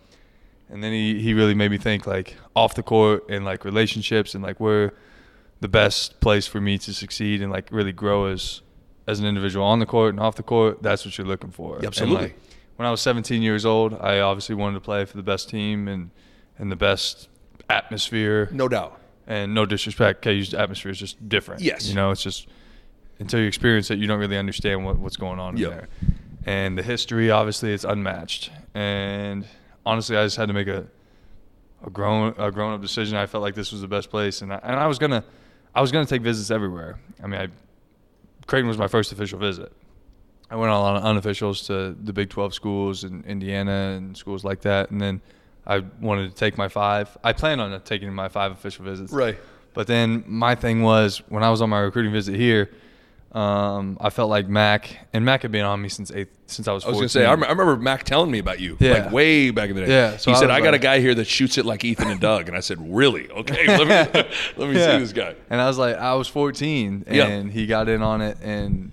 And 0.71 0.85
then 0.85 0.93
he 0.93 1.21
he 1.21 1.35
really 1.35 1.55
made 1.55 1.73
me 1.73 1.79
think 1.79 2.07
like 2.07 2.37
off 2.55 2.77
the 2.77 2.85
court 2.85 3.29
and 3.29 3.45
like 3.45 3.65
relationships 3.65 4.37
and 4.37 4.43
like 4.45 4.61
where 4.61 4.95
the 5.61 5.69
best 5.69 6.21
place 6.21 6.47
for 6.47 6.61
me 6.61 6.79
to 6.79 6.95
succeed 6.95 7.43
and 7.43 7.51
like 7.51 7.73
really 7.73 7.93
grow 7.93 8.27
as 8.27 8.63
as 9.07 9.19
an 9.21 9.27
individual 9.27 9.65
on 9.65 9.79
the 9.79 9.87
court 9.87 10.11
and 10.15 10.21
off 10.21 10.37
the 10.37 10.43
court. 10.43 10.83
That's 10.83 11.05
what 11.05 11.17
you're 11.19 11.27
looking 11.27 11.51
for. 11.51 11.85
Absolutely. 11.85 12.17
like, 12.29 12.39
when 12.77 12.87
I 12.87 12.91
was 12.91 13.01
17 13.01 13.43
years 13.43 13.65
old, 13.67 13.95
I 13.95 14.21
obviously 14.21 14.55
wanted 14.55 14.75
to 14.75 14.81
play 14.81 15.05
for 15.05 15.17
the 15.17 15.23
best 15.23 15.49
team 15.49 15.89
and 15.89 16.11
and 16.59 16.71
the 16.71 16.77
best 16.77 17.29
atmosphere. 17.69 18.49
No 18.53 18.69
doubt. 18.69 18.99
And 19.27 19.55
no 19.55 19.65
disrespect, 19.67 20.23
KU's 20.23 20.53
atmosphere 20.55 20.91
is 20.93 20.99
just 20.99 21.29
different. 21.29 21.63
Yes. 21.63 21.89
You 21.89 21.95
know, 21.95 22.11
it's 22.11 22.23
just 22.23 22.49
until 23.19 23.41
you 23.41 23.47
experience 23.47 23.91
it, 23.91 23.99
you 23.99 24.07
don't 24.07 24.19
really 24.19 24.37
understand 24.37 24.85
what, 24.85 24.99
what's 24.99 25.17
going 25.17 25.39
on 25.39 25.57
Yep. 25.57 25.71
in 25.71 25.77
there. 25.77 25.89
And 26.45 26.77
the 26.77 26.83
history, 26.83 27.31
obviously, 27.31 27.73
it's 27.73 27.85
unmatched. 27.85 28.51
And 28.75 29.47
honestly, 29.87 30.17
I 30.17 30.25
just 30.25 30.37
had 30.37 30.49
to 30.49 30.55
make 30.55 30.67
a 30.69 30.87
a 31.85 31.91
grown 31.91 32.35
a 32.39 32.51
grown 32.51 32.73
up 32.75 32.81
decision. 32.81 33.17
I 33.17 33.27
felt 33.27 33.43
like 33.43 33.55
this 33.55 33.73
was 33.73 33.81
the 33.81 33.89
best 33.89 34.11
place, 34.11 34.41
and 34.43 34.53
I, 34.53 34.61
and 34.63 34.77
I 34.79 34.87
was 34.87 34.99
gonna 34.99 35.25
I 35.75 35.81
was 35.81 35.91
gonna 35.93 36.07
take 36.07 36.23
visits 36.23 36.51
everywhere. 36.51 36.99
I 37.23 37.27
mean, 37.27 37.41
I, 37.41 37.49
Creighton 38.47 38.69
was 38.69 38.79
my 38.79 38.89
first 38.89 39.13
official 39.13 39.39
visit. 39.39 39.73
I 40.51 40.57
went 40.57 40.71
on 40.71 40.77
a 40.77 40.83
lot 40.83 40.97
of 40.97 41.03
unofficials 41.03 41.67
to 41.69 41.97
the 41.99 42.13
Big 42.13 42.29
12 42.29 42.53
schools 42.53 43.05
in 43.05 43.25
Indiana 43.25 43.95
and 43.97 44.17
schools 44.17 44.45
like 44.45 44.61
that, 44.63 44.91
and 44.91 45.01
then 45.01 45.23
I 45.67 45.79
wanted 46.01 46.31
to 46.31 46.37
take 46.37 46.59
my 46.59 46.69
five. 46.69 47.17
I 47.25 47.33
planned 47.33 47.61
on 47.61 47.81
taking 47.83 48.13
my 48.13 48.29
five 48.29 48.53
official 48.53 48.85
visits. 48.85 49.13
Right. 49.13 49.39
But 49.75 49.87
then 49.87 50.25
my 50.27 50.55
thing 50.55 50.83
was 50.83 51.23
when 51.29 51.43
I 51.43 51.51
was 51.51 51.63
on 51.63 51.71
my 51.71 51.81
recruiting 51.81 52.13
visit 52.13 52.35
here, 52.35 52.71
um, 53.33 53.97
I 54.01 54.11
felt 54.11 54.29
like 54.29 54.47
Mac 54.49 55.07
and 55.15 55.25
Mac 55.25 55.43
had 55.43 55.53
been 55.53 55.65
on 55.65 55.81
me 55.81 55.89
since 55.89 56.11
eighth, 56.11 56.37
since 56.47 56.69
I 56.69 56.73
was. 56.73 56.85
I 56.85 56.89
was 56.89 56.99
gonna 56.99 57.09
say, 57.09 57.25
I 57.25 57.31
rem- 57.31 57.45
I 57.45 57.49
remember 57.49 57.77
Mac 57.77 58.05
telling 58.05 58.31
me 58.31 58.39
about 58.39 58.61
you, 58.61 58.77
Yeah. 58.79 59.05
like 59.05 59.11
way 59.13 59.51
back 59.51 59.71
in 59.71 59.77
the 59.77 59.87
day. 59.87 59.89
Yeah, 59.91 60.17
so 60.19 60.31
he 60.31 60.37
I 60.37 60.41
said, 60.41 60.51
"I 60.51 60.61
got 60.61 60.75
a 60.75 60.79
guy 60.79 61.01
here 61.01 61.15
that 61.15 61.27
shoots 61.27 61.57
it 61.57 61.65
like 61.65 61.83
Ethan 61.85 62.11
and 62.11 62.21
Doug," 62.21 62.49
and 62.49 62.57
I 62.57 62.61
said, 62.61 62.77
"Really? 62.95 63.31
Okay, 63.31 63.67
let 63.67 63.81
me 64.15 64.23
let 64.57 64.69
me 64.71 64.79
Yeah. 64.79 64.93
see 64.93 64.99
this 64.99 65.13
guy." 65.15 65.35
And 65.49 65.61
I 65.61 65.67
was 65.67 65.79
like, 65.79 65.97
I 65.97 66.15
was 66.15 66.29
14, 66.29 67.07
Yeah. 67.11 67.27
and 67.27 67.51
he 67.51 67.67
got 67.67 67.89
in 67.89 68.03
on 68.03 68.21
it, 68.21 68.37
and 68.43 68.93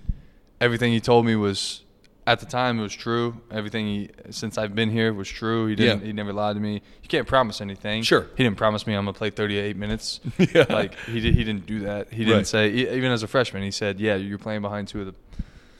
everything 0.61 0.93
he 0.93 0.99
told 1.01 1.25
me 1.25 1.35
was, 1.35 1.81
at 2.29 2.39
the 2.39 2.45
time, 2.45 2.79
it 2.79 2.83
was 2.83 2.93
true. 2.93 3.35
Everything 3.51 3.87
he, 3.87 4.09
since 4.29 4.57
I've 4.57 4.75
been 4.75 4.89
here, 4.91 5.13
was 5.13 5.27
true. 5.27 5.65
He 5.67 5.75
didn't. 5.75 6.01
Yeah. 6.01 6.05
He 6.07 6.13
never 6.13 6.31
lied 6.31 6.55
to 6.55 6.61
me. 6.61 6.73
You 7.01 7.09
can't 7.09 7.27
promise 7.27 7.59
anything. 7.59 8.03
Sure. 8.03 8.27
He 8.37 8.43
didn't 8.43 8.57
promise 8.57 8.85
me 8.85 8.93
I'm 8.93 9.03
gonna 9.05 9.13
play 9.17 9.29
38 9.31 9.75
minutes. 9.75 10.19
Yeah. 10.37 10.65
Like 10.69 10.95
he 11.05 11.19
did. 11.19 11.33
He 11.35 11.43
didn't 11.43 11.65
do 11.65 11.79
that. 11.81 12.11
He 12.13 12.19
didn't 12.23 12.37
Right. 12.37 12.47
say 12.47 12.69
even 12.69 13.11
as 13.11 13.23
a 13.23 13.27
freshman. 13.27 13.63
He 13.63 13.71
said, 13.71 13.99
"Yeah, 13.99 14.15
you're 14.15 14.37
playing 14.37 14.61
behind 14.61 14.87
two 14.87 15.01
of 15.01 15.05
the 15.07 15.15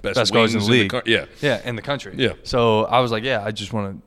Best, 0.02 0.16
best 0.16 0.34
guards 0.34 0.54
in 0.56 0.62
the 0.62 0.66
league. 0.66 0.90
co- 0.92 1.02
yeah, 1.06 1.26
yeah, 1.42 1.62
in 1.66 1.76
the 1.76 1.82
country. 1.82 2.14
Yeah. 2.18 2.34
So 2.44 2.86
I 2.86 3.00
was 3.02 3.12
like, 3.12 3.24
yeah, 3.24 3.44
I 3.44 3.52
just 3.52 3.72
want 3.74 3.96
to 3.96 4.02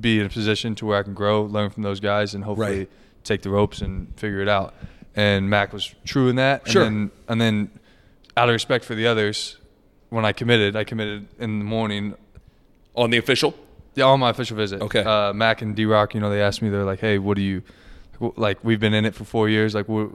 be 0.00 0.20
in 0.20 0.26
a 0.26 0.28
position 0.28 0.74
to 0.76 0.86
where 0.86 0.98
I 0.98 1.02
can 1.02 1.14
grow, 1.14 1.44
learn 1.44 1.70
from 1.70 1.82
those 1.82 2.00
guys, 2.00 2.34
and 2.34 2.44
hopefully 2.44 2.78
Right. 2.80 2.88
take 3.24 3.42
the 3.42 3.50
ropes 3.50 3.80
and 3.80 4.08
figure 4.18 4.40
it 4.40 4.48
out. 4.48 4.74
And 5.16 5.48
Mac 5.50 5.72
was 5.72 5.94
true 6.04 6.28
in 6.28 6.36
that. 6.36 6.68
Sure. 6.68 6.84
And 6.84 7.10
then, 7.10 7.10
and 7.28 7.40
then, 7.40 7.70
out 8.36 8.48
of 8.48 8.52
respect 8.52 8.84
for 8.84 8.94
the 8.94 9.06
others, 9.06 9.56
when 10.12 10.26
I 10.26 10.32
committed, 10.32 10.76
I 10.76 10.84
committed 10.84 11.26
in 11.38 11.58
the 11.58 11.64
morning. 11.64 12.14
on 12.94 13.08
the 13.08 13.16
official. 13.16 13.54
Yeah, 13.94 14.04
on 14.04 14.20
my 14.20 14.30
official 14.30 14.56
visit. 14.56 14.82
Okay. 14.82 15.02
Uh, 15.02 15.32
Mac 15.32 15.62
and 15.62 15.74
D 15.74 15.86
Rock, 15.86 16.14
you 16.14 16.20
know, 16.20 16.28
they 16.28 16.42
asked 16.42 16.60
me, 16.60 16.68
they're 16.68 16.84
like, 16.84 17.00
hey, 17.00 17.18
what 17.18 17.36
do 17.36 17.42
you, 17.42 17.62
like, 18.36 18.62
we've 18.62 18.78
been 18.80 18.92
in 18.92 19.06
it 19.06 19.14
for 19.14 19.24
four 19.24 19.48
years. 19.48 19.74
Like, 19.74 19.88
where, 19.88 20.08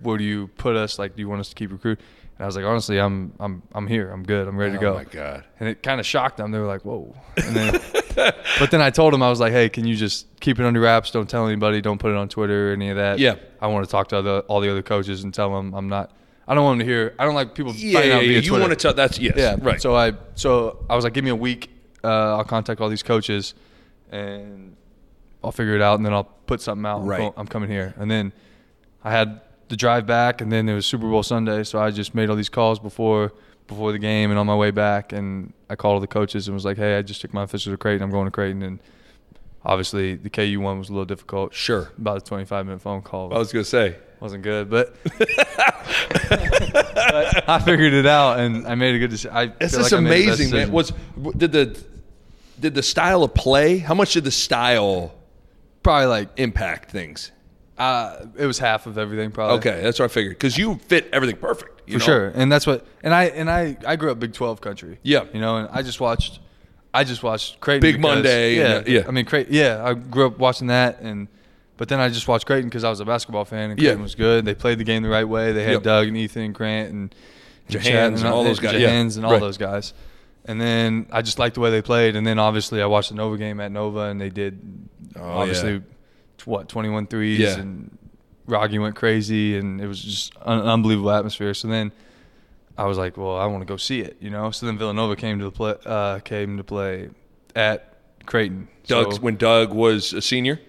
where 0.00 0.16
do 0.16 0.24
you 0.24 0.48
put 0.56 0.76
us? 0.76 0.98
Like, 0.98 1.14
do 1.14 1.20
you 1.20 1.28
want 1.28 1.40
us 1.40 1.50
to 1.50 1.54
keep 1.54 1.70
recruiting? 1.70 2.02
And 2.38 2.44
I 2.44 2.46
was 2.46 2.56
like, 2.56 2.64
honestly, 2.64 2.98
I'm, 2.98 3.32
I'm, 3.38 3.62
I'm 3.72 3.86
here. 3.86 4.10
I'm 4.10 4.22
good. 4.22 4.48
I'm 4.48 4.56
ready 4.56 4.72
to 4.72 4.78
go. 4.78 4.92
Oh 4.92 4.96
my 4.96 5.04
god. 5.04 5.44
And 5.60 5.68
it 5.68 5.82
kind 5.82 6.00
of 6.00 6.06
shocked 6.06 6.38
them. 6.38 6.50
They 6.50 6.58
were 6.58 6.66
like, 6.66 6.84
"Whoa!" 6.84 7.14
And 7.36 7.56
then, 7.56 7.80
but 8.58 8.70
then 8.70 8.80
I 8.80 8.90
told 8.90 9.12
them, 9.12 9.22
I 9.22 9.28
was 9.28 9.40
like, 9.40 9.52
hey, 9.52 9.68
can 9.68 9.84
you 9.86 9.96
just 9.96 10.26
keep 10.40 10.60
it 10.60 10.64
under 10.64 10.80
wraps? 10.80 11.10
Don't 11.10 11.28
tell 11.28 11.46
anybody. 11.46 11.80
Don't 11.80 11.98
put 11.98 12.12
it 12.12 12.16
on 12.16 12.28
Twitter 12.28 12.70
or 12.70 12.72
any 12.72 12.90
of 12.90 12.96
that. 12.96 13.18
Yeah. 13.18 13.34
I 13.60 13.66
want 13.66 13.84
to 13.84 13.90
talk 13.90 14.08
to 14.08 14.18
other, 14.18 14.40
all 14.42 14.60
the 14.60 14.70
other 14.70 14.82
coaches 14.82 15.24
and 15.24 15.34
tell 15.34 15.52
them 15.54 15.74
I'm 15.74 15.88
not. 15.88 16.12
I 16.48 16.54
don't 16.54 16.64
want 16.64 16.78
them 16.78 16.86
to 16.86 16.92
hear. 16.92 17.14
I 17.18 17.24
don't 17.26 17.34
like 17.34 17.54
people. 17.54 17.74
Yeah, 17.74 18.00
yeah, 18.00 18.16
out 18.16 18.26
yeah. 18.26 18.38
You 18.38 18.52
want 18.52 18.70
to 18.70 18.76
tell 18.76 18.94
that's 18.94 19.18
yes. 19.18 19.34
Yeah, 19.36 19.56
Right. 19.60 19.80
So 19.80 19.94
I 19.94 20.14
so 20.34 20.84
I 20.88 20.96
was 20.96 21.04
like, 21.04 21.12
give 21.12 21.22
me 21.22 21.30
a 21.30 21.36
week. 21.36 21.70
Uh, 22.02 22.36
I'll 22.38 22.44
contact 22.44 22.80
all 22.80 22.88
these 22.88 23.02
coaches, 23.02 23.54
and 24.10 24.74
I'll 25.44 25.52
figure 25.52 25.76
it 25.76 25.82
out, 25.82 25.98
and 25.98 26.06
then 26.06 26.14
I'll 26.14 26.24
put 26.24 26.62
something 26.62 26.86
out. 26.86 27.04
Right. 27.04 27.20
Boom, 27.20 27.32
I'm 27.36 27.46
coming 27.46 27.68
here, 27.68 27.94
and 27.98 28.10
then 28.10 28.32
I 29.04 29.10
had 29.10 29.42
the 29.68 29.76
drive 29.76 30.06
back, 30.06 30.40
and 30.40 30.50
then 30.50 30.68
it 30.68 30.74
was 30.74 30.86
Super 30.86 31.08
Bowl 31.08 31.22
Sunday, 31.22 31.64
so 31.64 31.78
I 31.80 31.90
just 31.90 32.14
made 32.14 32.30
all 32.30 32.36
these 32.36 32.48
calls 32.48 32.78
before 32.78 33.32
before 33.66 33.92
the 33.92 33.98
game 33.98 34.30
and 34.30 34.38
on 34.38 34.46
my 34.46 34.56
way 34.56 34.70
back, 34.70 35.12
and 35.12 35.52
I 35.68 35.76
called 35.76 35.94
all 35.94 36.00
the 36.00 36.06
coaches 36.06 36.48
and 36.48 36.54
was 36.54 36.64
like, 36.64 36.78
hey, 36.78 36.96
I 36.96 37.02
just 37.02 37.20
took 37.20 37.34
my 37.34 37.42
official 37.42 37.70
to 37.72 37.76
Creighton. 37.76 38.02
I'm 38.02 38.10
going 38.10 38.24
to 38.24 38.30
Creighton, 38.30 38.62
and 38.62 38.80
obviously 39.64 40.14
the 40.14 40.30
KU 40.30 40.60
one 40.60 40.78
was 40.78 40.88
a 40.88 40.92
little 40.92 41.04
difficult. 41.04 41.52
Sure. 41.52 41.92
About 41.98 42.16
a 42.16 42.20
25 42.22 42.64
minute 42.64 42.80
phone 42.80 43.02
call. 43.02 43.34
I 43.34 43.38
was 43.38 43.52
gonna 43.52 43.64
say. 43.64 43.96
Wasn't 44.20 44.42
good, 44.42 44.68
but, 44.70 44.94
but 45.04 45.14
I 47.48 47.60
figured 47.64 47.92
it 47.92 48.06
out 48.06 48.40
and 48.40 48.66
I 48.66 48.74
made 48.74 48.94
a 48.94 48.98
good 48.98 49.10
decision. 49.10 49.36
I 49.36 49.46
just 49.46 49.80
like 49.80 49.92
I 49.92 50.00
made 50.00 50.22
the 50.22 50.26
best 50.26 50.40
amazing, 50.40 50.56
man. 50.58 50.72
Was 50.72 50.92
did 51.36 51.52
the 51.52 51.82
did 52.60 52.74
the 52.74 52.82
style 52.82 53.22
of 53.22 53.34
play? 53.34 53.78
How 53.78 53.94
much 53.94 54.14
did 54.14 54.24
the 54.24 54.30
style 54.30 55.14
probably 55.82 56.06
like 56.06 56.28
impact 56.36 56.90
things? 56.90 57.32
uh, 57.78 58.26
it 58.36 58.46
was 58.46 58.58
half 58.58 58.86
of 58.86 58.98
everything. 58.98 59.30
Probably 59.30 59.58
Okay, 59.58 59.80
that's 59.82 59.98
what 60.00 60.06
I 60.06 60.08
figured 60.08 60.34
because 60.36 60.58
you 60.58 60.76
fit 60.88 61.08
everything 61.12 61.36
perfect. 61.36 61.82
you 61.88 61.94
for 61.94 61.98
know? 62.00 62.04
sure. 62.04 62.28
And 62.34 62.50
that's 62.50 62.66
what. 62.66 62.84
And 63.04 63.14
I 63.14 63.24
and 63.26 63.48
I 63.50 63.76
I 63.86 63.96
grew 63.96 64.10
up 64.10 64.18
Big 64.18 64.32
Twelve 64.32 64.60
country. 64.60 64.98
Yeah. 65.02 65.24
you 65.32 65.40
know, 65.40 65.58
and 65.58 65.68
I 65.70 65.82
just 65.82 66.00
watched. 66.00 66.40
I 66.92 67.04
just 67.04 67.22
watched 67.22 67.60
Creighton. 67.60 67.82
Big 67.82 67.96
because- 67.96 68.14
Monday 68.16 68.56
Yeah, 68.56 68.76
and, 68.78 68.88
yeah. 68.88 69.04
I 69.06 69.10
mean, 69.12 69.26
Creighton. 69.26 69.54
Yeah, 69.54 69.84
I 69.84 69.94
grew 69.94 70.26
up 70.26 70.38
watching 70.38 70.68
that, 70.68 71.00
and 71.00 71.28
but 71.78 71.88
then 71.88 71.98
I 72.00 72.10
just 72.10 72.28
watched 72.28 72.44
Creighton 72.44 72.68
because 72.68 72.84
I 72.84 72.90
was 72.90 73.00
a 73.00 73.06
basketball 73.06 73.46
fan, 73.46 73.70
and 73.70 73.80
Yeah. 73.80 73.88
Creighton 73.90 74.02
was 74.02 74.14
good. 74.14 74.44
They 74.44 74.54
played 74.54 74.76
the 74.78 74.84
game 74.84 75.02
the 75.02 75.08
right 75.08 75.26
way. 75.26 75.52
They 75.52 75.62
had 75.64 75.72
Yep. 75.74 75.82
Doug 75.84 76.08
and 76.08 76.16
Ethan 76.18 76.42
and 76.42 76.54
Grant 76.54 76.92
and, 76.92 77.14
and 77.68 77.76
Jahans 77.78 77.82
Chad 77.84 78.12
and 78.12 78.24
all 78.26 78.44
those 78.44 78.60
guys, 78.60 78.78
yeah. 78.80 78.90
And 78.90 79.24
all 79.24 79.32
Right. 79.32 79.40
those 79.40 79.56
guys. 79.56 79.94
And 80.44 80.60
then 80.60 81.06
I 81.10 81.22
just 81.22 81.38
liked 81.38 81.54
the 81.54 81.60
way 81.60 81.70
they 81.70 81.82
played. 81.82 82.16
And 82.16 82.26
then 82.26 82.38
obviously 82.38 82.80
I 82.82 82.86
watched 82.86 83.08
the 83.10 83.14
Nova 83.14 83.36
game 83.38 83.60
at 83.60 83.72
Nova, 83.72 84.00
and 84.10 84.20
they 84.20 84.28
did 84.30 84.60
Oh, 85.16 85.22
obviously 85.22 85.72
yeah. 85.72 85.78
what 86.44 86.68
21 86.68 87.06
threes 87.06 87.38
Yeah. 87.40 87.58
and 87.58 87.96
Rocky 88.46 88.78
went 88.78 88.94
crazy 88.96 89.56
and 89.58 89.80
it 89.80 89.86
was 89.86 90.02
just 90.02 90.32
an 90.46 90.60
unbelievable 90.60 91.10
atmosphere. 91.10 91.52
So 91.54 91.68
then 91.68 91.92
I 92.78 92.84
was 92.86 92.96
like, 92.96 93.16
well, 93.16 93.36
I 93.36 93.44
want 93.46 93.60
to 93.62 93.66
go 93.66 93.76
see 93.76 94.00
it, 94.00 94.16
you 94.20 94.30
know. 94.30 94.50
So 94.52 94.64
then 94.66 94.78
Villanova 94.78 95.16
came 95.16 95.38
to 95.38 95.44
the 95.44 95.50
play, 95.50 95.74
uh, 95.84 96.20
came 96.20 96.56
to 96.56 96.64
play 96.64 97.10
at 97.54 97.94
Creighton. 98.24 98.68
Doug 98.86 99.14
So- 99.14 99.20
when 99.20 99.36
Doug 99.36 99.72
was 99.74 100.12
a 100.14 100.22
senior. 100.22 100.60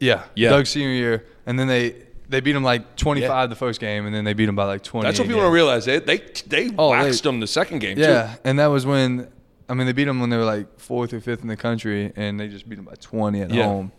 Yeah, 0.00 0.24
Yeah. 0.34 0.50
Doug's 0.50 0.70
senior 0.70 0.90
year, 0.90 1.26
and 1.46 1.58
then 1.58 1.68
they 1.68 1.94
they 2.28 2.40
beat 2.40 2.54
him 2.54 2.62
like 2.62 2.96
25 2.96 3.48
the 3.48 3.56
first 3.56 3.80
game, 3.80 4.04
and 4.06 4.14
then 4.14 4.24
they 4.24 4.34
beat 4.34 4.48
him 4.48 4.54
by 4.56 4.64
like 4.64 4.82
20. 4.82 5.06
That's 5.06 5.18
what 5.18 5.26
people 5.28 5.40
don't 5.42 5.52
realize. 5.52 5.84
They 5.86 5.98
they 5.98 6.18
they 6.46 6.70
Oh, 6.78 6.92
they- 6.92 7.02
waxed 7.04 7.22
them 7.24 7.40
the 7.40 7.46
second 7.46 7.78
game 7.80 7.98
Yeah, 7.98 8.34
too. 8.34 8.40
and 8.44 8.58
that 8.58 8.66
was 8.66 8.84
when 8.86 9.28
I 9.68 9.74
mean 9.74 9.86
they 9.86 9.92
beat 9.92 10.04
them 10.04 10.20
when 10.20 10.30
they 10.30 10.36
were 10.36 10.44
like 10.44 10.78
fourth 10.78 11.12
or 11.12 11.20
fifth 11.20 11.42
in 11.42 11.48
the 11.48 11.56
country, 11.56 12.12
and 12.16 12.38
they 12.38 12.48
just 12.48 12.68
beat 12.68 12.76
them 12.76 12.84
by 12.84 12.94
20 13.00 13.40
at 13.42 13.50
Yeah. 13.50 13.64
home. 13.64 13.92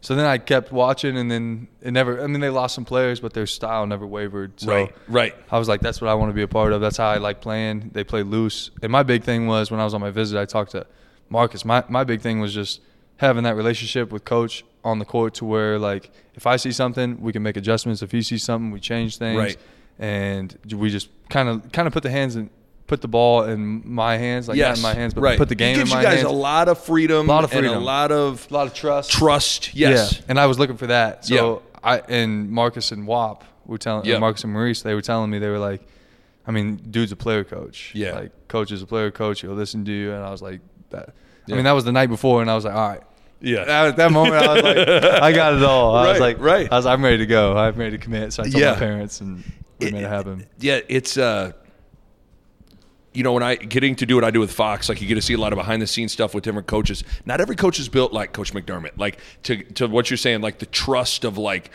So 0.00 0.14
then 0.14 0.26
I 0.26 0.38
kept 0.38 0.70
watching, 0.70 1.16
and 1.18 1.28
then 1.28 1.66
it 1.82 1.90
never. 1.90 2.22
I 2.22 2.28
mean, 2.28 2.40
they 2.40 2.50
lost 2.50 2.76
some 2.76 2.84
players, 2.84 3.18
but 3.18 3.32
their 3.32 3.46
style 3.46 3.84
never 3.84 4.06
wavered. 4.06 4.52
So 4.60 4.68
Right, 4.72 4.94
right. 5.08 5.34
I 5.50 5.58
was 5.58 5.66
like, 5.68 5.80
that's 5.80 6.00
what 6.00 6.08
I 6.08 6.14
want 6.14 6.30
to 6.30 6.34
be 6.34 6.42
a 6.42 6.46
part 6.48 6.72
of. 6.72 6.80
That's 6.80 6.96
how 6.96 7.08
I 7.08 7.16
like 7.16 7.40
playing. 7.40 7.90
They 7.94 8.04
play 8.04 8.22
loose, 8.22 8.70
and 8.80 8.92
my 8.92 9.02
big 9.02 9.24
thing 9.24 9.48
was 9.48 9.72
when 9.72 9.80
I 9.80 9.84
was 9.84 9.94
on 9.94 10.00
my 10.00 10.10
visit, 10.10 10.38
I 10.40 10.44
talked 10.44 10.70
to 10.72 10.86
Marcus. 11.30 11.64
My 11.64 11.82
my 11.88 12.04
big 12.04 12.20
thing 12.20 12.38
was 12.38 12.54
just 12.54 12.80
having 13.16 13.42
that 13.42 13.56
relationship 13.56 14.12
with 14.12 14.24
coach 14.24 14.64
on 14.88 14.98
the 14.98 15.04
court 15.04 15.34
to 15.34 15.44
where 15.44 15.78
like 15.78 16.10
if 16.34 16.46
I 16.46 16.56
see 16.56 16.72
something, 16.72 17.20
we 17.20 17.32
can 17.32 17.42
make 17.42 17.56
adjustments. 17.56 18.02
If 18.02 18.10
he 18.12 18.22
sees 18.22 18.42
something, 18.42 18.70
we 18.70 18.80
change 18.80 19.18
things. 19.18 19.38
Right. 19.38 19.56
And 19.98 20.56
we 20.74 20.90
just 20.90 21.08
kind 21.28 21.48
of 21.48 21.70
kind 21.72 21.86
of 21.88 21.92
put 21.92 22.02
the 22.02 22.10
hands 22.10 22.36
in, 22.36 22.50
put 22.86 23.00
the 23.00 23.08
ball 23.08 23.44
in 23.44 23.82
my 23.84 24.16
hands, 24.16 24.48
like 24.48 24.58
not 24.58 24.76
in 24.76 24.82
my 24.82 24.94
hands, 24.94 25.14
but 25.14 25.20
right. 25.22 25.38
put 25.38 25.48
the 25.48 25.54
game 25.54 25.74
It 25.74 25.78
gives 25.80 25.90
in 25.90 25.96
my 25.96 26.02
you 26.02 26.06
guys 26.08 26.20
hands. 26.20 26.28
a 26.30 26.34
lot 26.34 26.68
of 26.68 26.78
freedom, 26.78 27.28
a 27.28 27.32
Lot 27.32 27.44
of 27.44 27.52
and 27.52 27.66
a 27.66 27.78
lot 27.78 28.12
of 28.12 28.46
a 28.50 28.54
lot 28.54 28.66
of 28.66 28.74
trust. 28.74 29.10
trust. 29.10 29.74
Yes. 29.74 30.14
Yeah, 30.14 30.24
and 30.28 30.38
I 30.40 30.46
was 30.46 30.58
looking 30.58 30.76
for 30.76 30.86
that. 30.88 31.24
So 31.24 31.34
Yeah. 31.34 31.80
I 31.82 31.98
and 32.08 32.50
Marcus 32.50 32.92
and 32.92 33.06
Wap 33.06 33.44
were 33.66 33.78
telling 33.78 34.06
Yeah. 34.06 34.18
Marcus 34.18 34.44
and 34.44 34.52
Maurice 34.52 34.82
they 34.82 34.94
were 34.94 35.02
telling 35.02 35.30
me 35.30 35.38
they 35.38 35.48
were 35.50 35.58
like, 35.58 35.82
I 36.46 36.50
mean, 36.52 36.76
dude's 36.76 37.12
a 37.12 37.16
player 37.16 37.44
coach. 37.44 37.92
Yeah. 37.94 38.12
like 38.14 38.48
coach 38.48 38.70
is 38.72 38.80
a 38.82 38.86
player 38.86 39.10
coach. 39.10 39.40
He'll 39.42 39.52
listen 39.52 39.84
to 39.84 39.92
you, 39.92 40.12
and 40.12 40.24
I 40.24 40.30
was 40.30 40.40
like, 40.40 40.60
that. 40.90 41.12
Yeah. 41.46 41.54
I 41.54 41.56
mean, 41.56 41.64
that 41.64 41.72
was 41.72 41.84
the 41.84 41.92
night 41.92 42.08
before, 42.08 42.40
and 42.40 42.50
I 42.50 42.54
was 42.54 42.64
like, 42.64 42.74
all 42.74 42.88
right. 42.88 43.02
Yeah. 43.40 43.60
At 43.86 43.96
that 43.96 44.10
moment, 44.12 44.34
I 44.36 44.52
was 44.54 44.62
like, 44.62 44.76
I 45.22 45.32
got 45.32 45.54
it 45.54 45.62
all. 45.62 45.94
I 45.94 46.04
Right, 46.04 46.10
was 46.12 46.20
like, 46.20 46.40
right. 46.40 46.72
I 46.72 46.76
was, 46.76 46.86
I'm 46.86 47.02
ready 47.04 47.18
to 47.18 47.26
go. 47.26 47.56
I'm 47.56 47.76
ready 47.76 47.92
to 47.96 47.98
commit. 48.02 48.32
So 48.32 48.42
I 48.42 48.46
told 48.48 48.60
Yeah. 48.62 48.72
my 48.72 48.78
parents, 48.78 49.20
and 49.20 49.44
we 49.78 49.90
made 49.92 50.02
it 50.02 50.08
happen. 50.08 50.46
yeah, 50.58 50.80
it's 50.88 51.16
uh 51.16 51.52
you 53.14 53.22
know, 53.24 53.32
when 53.32 53.42
I 53.42 53.56
getting 53.56 53.96
to 53.96 54.06
do 54.06 54.14
what 54.14 54.22
I 54.24 54.30
do 54.30 54.38
with 54.38 54.52
Fox, 54.52 54.88
like 54.88 55.00
you 55.00 55.08
get 55.08 55.14
to 55.16 55.22
see 55.22 55.34
a 55.34 55.38
lot 55.38 55.52
of 55.52 55.56
behind 55.56 55.80
the 55.82 55.86
scenes 55.86 56.12
stuff 56.12 56.34
with 56.34 56.44
different 56.44 56.66
coaches. 56.68 57.02
Not 57.24 57.40
every 57.40 57.56
coach 57.56 57.78
is 57.80 57.88
built 57.88 58.12
like 58.12 58.32
Coach 58.32 58.52
McDermott. 58.52 58.92
Like 58.98 59.18
to 59.44 59.62
to 59.74 59.86
what 59.88 60.10
you're 60.10 60.16
saying, 60.18 60.40
like 60.40 60.58
the 60.58 60.66
trust 60.66 61.24
of 61.24 61.38
like 61.38 61.70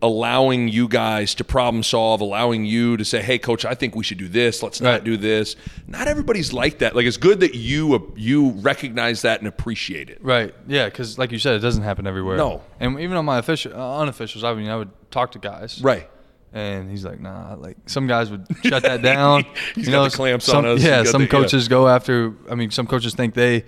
allowing 0.00 0.68
you 0.68 0.86
guys 0.86 1.34
to 1.34 1.42
problem 1.44 1.82
solve, 1.82 2.20
allowing 2.20 2.64
you 2.64 2.96
to 2.96 3.04
say, 3.04 3.20
"Hey, 3.20 3.38
coach, 3.38 3.64
I 3.64 3.74
think 3.74 3.96
we 3.96 4.04
should 4.04 4.18
do 4.18 4.28
this. 4.28 4.62
Let's 4.62 4.80
not 4.80 4.90
Right. 4.90 5.04
do 5.04 5.16
this." 5.16 5.56
Not 5.88 6.06
everybody's 6.06 6.52
like 6.52 6.78
that. 6.78 6.94
Like 6.94 7.06
it's 7.06 7.16
good 7.16 7.40
that 7.40 7.54
you 7.54 8.12
you 8.16 8.50
recognize 8.60 9.22
that 9.22 9.40
and 9.40 9.48
appreciate 9.48 10.08
it. 10.10 10.18
Right. 10.22 10.54
Yeah, 10.68 10.84
because 10.84 11.18
like 11.18 11.32
you 11.32 11.38
said, 11.38 11.54
it 11.56 11.60
doesn't 11.60 11.82
happen 11.82 12.06
everywhere. 12.06 12.36
No. 12.36 12.62
And 12.78 13.00
even 13.00 13.16
on 13.16 13.24
my 13.24 13.38
official, 13.38 13.72
uh, 13.72 13.76
unofficials, 14.04 14.44
I 14.44 14.54
mean, 14.54 14.68
I 14.68 14.76
would 14.76 14.90
talk 15.10 15.32
to 15.32 15.38
guys. 15.40 15.80
Right. 15.82 16.08
And 16.52 16.88
he's 16.90 17.04
like, 17.04 17.20
nah, 17.20 17.54
like 17.58 17.76
some 17.86 18.06
guys 18.06 18.30
would 18.30 18.46
shut 18.64 18.82
that 18.84 19.02
down. 19.02 19.44
He's 19.74 19.84
you 19.86 19.92
got 19.92 19.98
know, 19.98 20.08
the 20.08 20.16
clamps 20.16 20.46
some, 20.46 20.64
on 20.64 20.66
us. 20.76 20.82
Yeah, 20.82 21.02
some 21.04 21.20
the- 21.20 21.26
yeah. 21.26 21.30
coaches 21.30 21.68
go 21.68 21.86
after. 21.88 22.32
I 22.50 22.54
mean, 22.54 22.70
some 22.70 22.86
coaches 22.86 23.14
think 23.14 23.34
they 23.34 23.64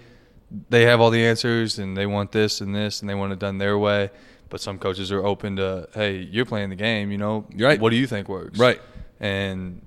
they 0.70 0.82
have 0.86 0.98
all 1.00 1.10
the 1.10 1.22
answers 1.26 1.78
and 1.78 1.94
they 1.96 2.06
want 2.06 2.32
this 2.32 2.60
and 2.62 2.74
this 2.74 3.00
and 3.02 3.08
they 3.10 3.14
want 3.14 3.32
it 3.34 3.38
done 3.38 3.58
their 3.58 3.76
way. 3.78 4.10
But 4.50 4.60
some 4.60 4.78
coaches 4.78 5.10
are 5.12 5.24
open 5.24 5.56
to, 5.56 5.88
hey, 5.94 6.16
you're 6.18 6.44
playing 6.44 6.70
the 6.70 6.76
game. 6.76 7.10
You 7.10 7.18
know, 7.18 7.46
Right. 7.56 7.80
What 7.80 7.90
do 7.90 7.96
you 7.96 8.06
think 8.06 8.28
works? 8.28 8.58
Right. 8.58 8.80
And 9.18 9.80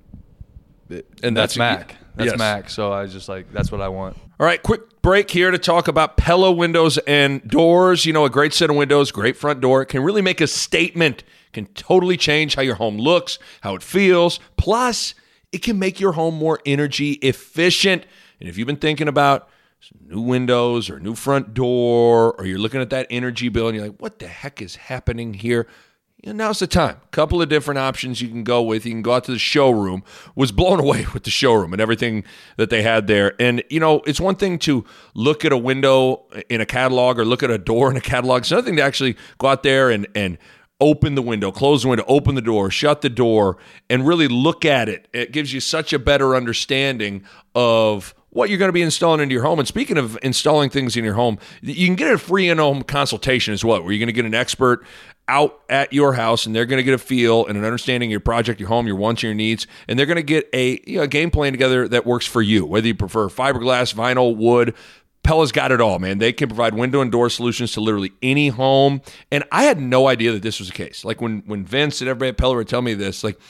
And 0.90 1.36
that's, 1.36 1.54
that's- 1.54 1.56
Mac. 1.58 1.96
That's 2.16 2.30
yes. 2.30 2.38
Mac. 2.38 2.70
So 2.70 2.92
I 2.92 3.02
was 3.02 3.12
just 3.12 3.28
like 3.28 3.52
that's 3.52 3.72
what 3.72 3.80
I 3.80 3.88
want. 3.88 4.16
All 4.38 4.46
right, 4.46 4.62
quick 4.62 5.02
break 5.02 5.28
here 5.30 5.50
to 5.50 5.58
talk 5.58 5.88
about 5.88 6.16
Pella 6.16 6.52
windows 6.52 6.96
and 6.98 7.42
doors. 7.48 8.06
You 8.06 8.12
know, 8.12 8.24
a 8.24 8.30
great 8.30 8.54
set 8.54 8.70
of 8.70 8.76
windows, 8.76 9.10
great 9.10 9.36
front 9.36 9.60
door. 9.60 9.82
It 9.82 9.86
can 9.86 10.00
really 10.04 10.22
make 10.22 10.40
a 10.40 10.46
statement, 10.46 11.24
can 11.52 11.66
totally 11.74 12.16
change 12.16 12.54
how 12.54 12.62
your 12.62 12.76
home 12.76 12.98
looks, 12.98 13.40
how 13.62 13.74
it 13.74 13.82
feels. 13.82 14.38
Plus, 14.56 15.14
it 15.50 15.58
can 15.64 15.76
make 15.80 15.98
your 15.98 16.12
home 16.12 16.36
more 16.36 16.60
energy 16.64 17.12
efficient. 17.14 18.06
And 18.38 18.48
if 18.48 18.56
you've 18.58 18.66
been 18.68 18.76
thinking 18.76 19.08
about 19.08 19.48
new 20.06 20.20
windows 20.20 20.90
or 20.90 20.98
new 21.00 21.14
front 21.14 21.54
door, 21.54 22.34
or 22.38 22.46
you're 22.46 22.58
looking 22.58 22.80
at 22.80 22.90
that 22.90 23.06
energy 23.10 23.48
bill 23.48 23.68
and 23.68 23.76
you're 23.76 23.86
like, 23.86 24.00
what 24.00 24.18
the 24.18 24.28
heck 24.28 24.60
is 24.62 24.76
happening 24.76 25.34
here? 25.34 25.66
you 26.24 26.32
know, 26.32 26.46
now's 26.46 26.60
the 26.60 26.66
time. 26.66 26.96
A 27.02 27.08
couple 27.08 27.42
of 27.42 27.50
different 27.50 27.76
options 27.76 28.22
you 28.22 28.28
can 28.28 28.44
go 28.44 28.62
with. 28.62 28.86
You 28.86 28.92
can 28.92 29.02
go 29.02 29.12
out 29.12 29.24
to 29.24 29.32
the 29.32 29.38
showroom. 29.38 30.02
Was 30.34 30.52
blown 30.52 30.80
away 30.84 31.06
with 31.12 31.24
the 31.24 31.30
showroom 31.30 31.74
and 31.74 31.82
everything 31.82 32.24
that 32.56 32.70
they 32.70 32.82
had 32.82 33.06
there. 33.06 33.34
And 33.38 33.62
you 33.68 33.78
know, 33.78 34.00
it's 34.06 34.20
one 34.20 34.36
thing 34.36 34.58
to 34.60 34.86
look 35.14 35.44
at 35.44 35.52
a 35.52 35.58
window 35.58 36.24
in 36.48 36.62
a 36.62 36.66
catalog 36.66 37.18
or 37.18 37.26
look 37.26 37.42
at 37.42 37.50
a 37.50 37.58
door 37.58 37.90
in 37.90 37.96
a 37.96 38.00
catalog. 38.00 38.40
It's 38.40 38.50
another 38.50 38.66
thing 38.66 38.76
to 38.76 38.82
actually 38.82 39.16
go 39.38 39.48
out 39.48 39.62
there 39.62 39.90
and 39.90 40.06
and 40.14 40.38
open 40.80 41.14
the 41.14 41.22
window, 41.22 41.52
close 41.52 41.82
the 41.82 41.88
window, 41.88 42.04
open 42.08 42.34
the 42.34 42.42
door, 42.42 42.70
shut 42.70 43.02
the 43.02 43.10
door, 43.10 43.58
and 43.90 44.06
really 44.06 44.26
look 44.26 44.64
at 44.64 44.88
it. 44.88 45.08
It 45.12 45.30
gives 45.30 45.52
you 45.52 45.60
such 45.60 45.92
a 45.92 45.98
better 45.98 46.34
understanding 46.34 47.24
of 47.54 48.14
what 48.34 48.50
you're 48.50 48.58
going 48.58 48.68
to 48.68 48.74
be 48.74 48.82
installing 48.82 49.20
into 49.20 49.32
your 49.32 49.44
home. 49.44 49.58
And 49.58 49.66
speaking 49.66 49.96
of 49.96 50.18
installing 50.22 50.68
things 50.68 50.96
in 50.96 51.04
your 51.04 51.14
home, 51.14 51.38
you 51.62 51.86
can 51.86 51.94
get 51.94 52.12
a 52.12 52.18
free 52.18 52.50
in-home 52.50 52.82
consultation 52.82 53.54
as 53.54 53.64
well, 53.64 53.82
where 53.82 53.92
you're 53.92 53.98
going 53.98 54.08
to 54.08 54.12
get 54.12 54.26
an 54.26 54.34
expert 54.34 54.84
out 55.26 55.60
at 55.70 55.90
your 55.90 56.12
house 56.12 56.44
and 56.44 56.54
they're 56.54 56.66
going 56.66 56.78
to 56.78 56.82
get 56.82 56.92
a 56.92 56.98
feel 56.98 57.46
and 57.46 57.56
an 57.56 57.64
understanding 57.64 58.10
of 58.10 58.10
your 58.10 58.20
project, 58.20 58.60
your 58.60 58.68
home, 58.68 58.86
your 58.86 58.96
wants, 58.96 59.22
your 59.22 59.32
needs, 59.32 59.66
and 59.88 59.98
they're 59.98 60.04
going 60.04 60.16
to 60.16 60.22
get 60.22 60.46
a, 60.52 60.82
you 60.86 60.98
know, 60.98 61.04
a 61.04 61.08
game 61.08 61.30
plan 61.30 61.52
together 61.52 61.88
that 61.88 62.04
works 62.04 62.26
for 62.26 62.42
you, 62.42 62.66
whether 62.66 62.86
you 62.86 62.94
prefer 62.94 63.28
fiberglass, 63.28 63.94
vinyl, 63.94 64.36
wood, 64.36 64.74
Pella's 65.22 65.52
got 65.52 65.72
it 65.72 65.80
all, 65.80 65.98
man. 65.98 66.18
They 66.18 66.34
can 66.34 66.48
provide 66.48 66.74
window 66.74 67.00
and 67.00 67.10
door 67.10 67.30
solutions 67.30 67.72
to 67.72 67.80
literally 67.80 68.12
any 68.20 68.48
home. 68.48 69.00
And 69.32 69.42
I 69.50 69.64
had 69.64 69.80
no 69.80 70.06
idea 70.06 70.32
that 70.32 70.42
this 70.42 70.58
was 70.58 70.68
the 70.68 70.74
case. 70.74 71.02
Like 71.02 71.22
when 71.22 71.42
when 71.46 71.64
Vince 71.64 72.02
and 72.02 72.10
everybody 72.10 72.28
at 72.28 72.36
Pella 72.36 72.56
would 72.56 72.68
tell 72.68 72.82
me 72.82 72.92
this, 72.92 73.24
like 73.24 73.40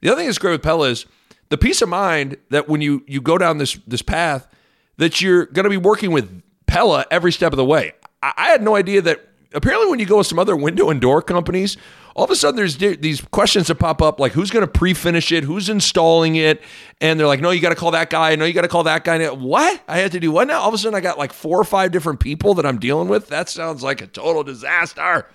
the 0.00 0.10
other 0.10 0.18
thing 0.20 0.26
that's 0.26 0.38
great 0.38 0.52
with 0.52 0.62
Pella 0.62 0.90
is 0.90 1.06
the 1.48 1.58
peace 1.58 1.82
of 1.82 1.88
mind 1.88 2.36
that 2.50 2.68
when 2.68 2.80
you 2.80 3.04
you 3.06 3.20
go 3.20 3.38
down 3.38 3.58
this 3.58 3.74
this 3.86 4.02
path, 4.02 4.48
that 4.96 5.20
you're 5.20 5.46
going 5.46 5.64
to 5.64 5.70
be 5.70 5.76
working 5.76 6.10
with 6.10 6.42
Pella 6.66 7.04
every 7.10 7.32
step 7.32 7.52
of 7.52 7.56
the 7.56 7.64
way. 7.64 7.92
I, 8.22 8.32
I 8.36 8.48
had 8.48 8.62
no 8.62 8.76
idea 8.76 9.02
that 9.02 9.28
apparently 9.52 9.88
when 9.88 9.98
you 9.98 10.06
go 10.06 10.18
with 10.18 10.26
some 10.26 10.38
other 10.38 10.56
window 10.56 10.90
and 10.90 11.00
door 11.00 11.22
companies, 11.22 11.76
all 12.16 12.24
of 12.24 12.30
a 12.30 12.36
sudden 12.36 12.56
there's 12.56 12.76
these 12.76 13.20
questions 13.20 13.68
that 13.68 13.76
pop 13.76 14.02
up 14.02 14.20
like 14.20 14.32
who's 14.32 14.50
going 14.50 14.64
to 14.64 14.70
pre-finish 14.70 15.32
it, 15.32 15.44
who's 15.44 15.68
installing 15.68 16.36
it, 16.36 16.62
and 17.00 17.18
they're 17.18 17.26
like, 17.26 17.40
no, 17.40 17.50
you 17.50 17.60
got 17.60 17.70
to 17.70 17.74
call 17.74 17.92
that 17.92 18.10
guy, 18.10 18.34
no, 18.36 18.44
you 18.44 18.52
got 18.52 18.62
to 18.62 18.68
call 18.68 18.84
that 18.84 19.04
guy. 19.04 19.26
What? 19.28 19.82
I 19.88 19.98
had 19.98 20.12
to 20.12 20.20
do 20.20 20.30
what 20.32 20.48
now? 20.48 20.60
All 20.60 20.68
of 20.68 20.74
a 20.74 20.78
sudden 20.78 20.94
I 20.94 21.00
got 21.00 21.18
like 21.18 21.32
four 21.32 21.58
or 21.58 21.64
five 21.64 21.92
different 21.92 22.20
people 22.20 22.54
that 22.54 22.66
I'm 22.66 22.78
dealing 22.78 23.08
with. 23.08 23.28
That 23.28 23.48
sounds 23.48 23.82
like 23.82 24.00
a 24.00 24.06
total 24.06 24.42
disaster. 24.42 25.26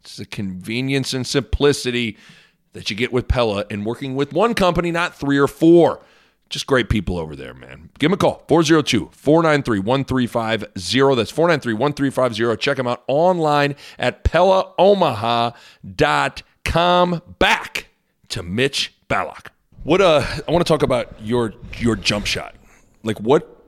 It's 0.00 0.16
the 0.16 0.24
convenience 0.24 1.12
and 1.12 1.26
simplicity 1.26 2.16
that 2.72 2.90
you 2.90 2.96
get 2.96 3.12
with 3.12 3.28
Pella 3.28 3.64
and 3.70 3.84
working 3.84 4.14
with 4.14 4.32
one 4.32 4.54
company, 4.54 4.90
not 4.90 5.14
three 5.14 5.38
or 5.38 5.46
four. 5.46 6.00
Just 6.48 6.66
great 6.66 6.88
people 6.88 7.16
over 7.16 7.36
there, 7.36 7.54
man. 7.54 7.90
Give 7.98 8.10
them 8.10 8.14
a 8.14 8.16
call 8.16 8.44
402 8.48 9.10
493 9.12 9.78
1350. 9.78 11.14
That's 11.14 11.30
493 11.30 11.74
1350. 11.74 12.56
Check 12.60 12.76
them 12.76 12.88
out 12.88 13.04
online 13.06 13.76
at 13.98 14.24
PellaOmaha.com. 14.24 17.22
Back 17.38 17.86
to 18.30 18.42
Mitch 18.42 18.94
Ballock. 19.06 19.52
What 19.84 20.00
uh 20.00 20.24
I 20.46 20.50
want 20.50 20.66
to 20.66 20.70
talk 20.70 20.82
about 20.82 21.22
your 21.22 21.54
your 21.78 21.94
jump 21.94 22.26
shot. 22.26 22.56
Like 23.04 23.20
what 23.20 23.60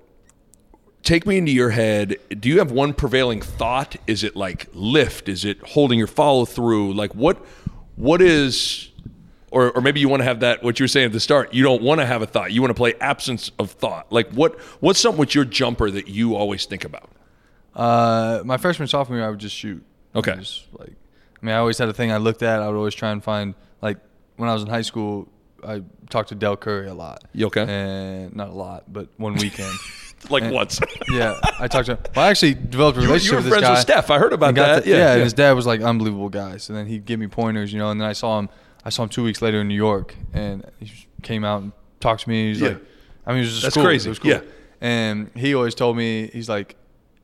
take 1.03 1.27
me 1.27 1.39
into 1.39 1.53
your 1.53 1.71
head. 1.71 2.17
Do 2.31 2.49
you 2.49 2.59
have 2.59 2.73
one 2.73 2.95
prevailing 2.95 3.41
thought? 3.41 3.97
Is 4.07 4.25
it 4.25 4.37
like 4.37 4.69
lift? 4.73 5.29
Is 5.29 5.45
it 5.45 5.61
holding 5.69 5.99
your 5.99 6.09
follow 6.09 6.45
through? 6.45 6.95
Like 6.95 7.15
what 7.15 7.45
what 7.97 8.23
is 8.23 8.91
or, 9.53 9.71
or 9.73 9.81
maybe 9.81 10.01
you 10.01 10.09
want 10.09 10.21
to 10.21 10.25
have 10.25 10.41
that 10.41 10.63
what 10.63 10.79
you 10.81 10.85
were 10.85 10.89
saying 10.89 11.07
at 11.07 11.13
the 11.13 11.21
start 11.21 11.53
you 11.55 11.63
don't 11.63 11.83
want 11.83 12.01
to 12.01 12.07
have 12.07 12.23
a 12.23 12.27
thought 12.27 12.51
you 12.53 12.61
want 12.61 12.71
to 12.71 12.75
play 12.75 12.95
absence 13.01 13.51
of 13.59 13.71
thought 13.71 14.11
like 14.11 14.29
what 14.33 14.59
what's 14.81 14.99
something 14.99 15.19
with 15.21 15.35
your 15.35 15.45
jumper 15.45 15.91
that 15.91 16.09
you 16.09 16.35
always 16.35 16.65
think 16.67 16.85
about 16.85 17.11
Uh, 17.75 18.43
my 18.45 18.57
freshman 18.59 18.87
sophomore 18.89 19.19
year, 19.19 19.27
I 19.27 19.31
would 19.31 19.39
just 19.39 19.57
shoot. 19.57 19.83
Okay. 20.15 20.35
Just, 20.37 20.67
like, 20.79 20.91
I 21.41 21.47
mean, 21.47 21.55
I 21.55 21.59
always 21.59 21.79
had 21.79 21.89
a 21.89 21.93
thing 21.95 22.13
I 22.13 22.19
looked 22.19 22.43
at. 22.43 22.61
I 22.61 22.69
would 22.69 22.77
always 22.77 22.95
try 22.95 23.11
and 23.13 23.23
find 23.25 23.55
like 23.81 23.99
when 24.37 24.49
I 24.51 24.53
was 24.53 24.63
in 24.63 24.69
high 24.69 24.83
school, 24.83 25.27
I 25.67 25.83
talked 26.11 26.29
to 26.31 26.35
Dell 26.35 26.57
Curry 26.57 26.89
a 26.89 26.95
lot. 26.95 27.25
You 27.33 27.47
okay? 27.47 27.65
And 27.67 28.37
not 28.37 28.49
a 28.51 28.53
lot, 28.53 28.93
but 28.93 29.09
one 29.17 29.35
weekend. 29.35 29.73
like 30.31 30.43
And- 30.45 30.53
once 30.55 30.79
yeah, 31.11 31.35
I 31.59 31.67
talked 31.67 31.87
to. 31.87 31.99
Well, 32.15 32.27
I 32.27 32.29
actually 32.31 32.55
developed 32.55 32.99
a 32.99 33.01
relationship 33.01 33.31
you 33.31 33.37
were 33.37 33.43
with 33.43 33.49
friends 33.49 33.63
guy. 33.65 33.71
with 33.73 33.81
steph 33.81 34.11
i 34.11 34.19
heard 34.19 34.33
about 34.35 34.55
that 34.57 34.85
to- 34.85 34.91
yeah, 34.91 35.13
and 35.13 35.19
yeah. 35.19 35.25
his 35.25 35.33
dad 35.33 35.53
was 35.53 35.67
like 35.67 35.81
unbelievable 35.81 36.29
guy. 36.29 36.59
So 36.59 36.75
then 36.75 36.87
he'd 36.87 37.07
give 37.07 37.19
me 37.19 37.27
pointers, 37.27 37.73
you 37.73 37.79
know. 37.79 37.91
And 37.91 37.99
then 38.01 38.09
I 38.09 38.13
saw 38.13 38.39
him. 38.39 38.49
I 38.85 38.91
saw 38.91 39.05
him 39.05 39.09
two 39.09 39.23
weeks 39.25 39.41
later 39.43 39.61
in 39.61 39.69
New 39.69 39.75
York, 39.77 40.15
and 40.33 40.65
he 40.81 40.91
came 41.23 41.45
out 41.45 41.63
and 41.63 41.73
talked 42.01 42.23
to 42.23 42.29
me. 42.29 42.49
He's 42.49 42.61
Yeah. 42.61 42.69
like, 42.69 42.83
I 43.27 43.31
mean, 43.31 43.39
it 43.39 43.43
was 43.43 43.51
just 43.51 43.63
That's 43.63 43.75
cool. 43.77 43.85
crazy. 43.85 44.09
It 44.09 44.11
was 44.11 44.19
cool. 44.19 44.31
Yeah. 44.33 44.41
And 44.81 45.31
he 45.37 45.55
always 45.55 45.75
told 45.75 45.97
me, 45.97 46.29
he's 46.33 46.49
like, 46.49 46.75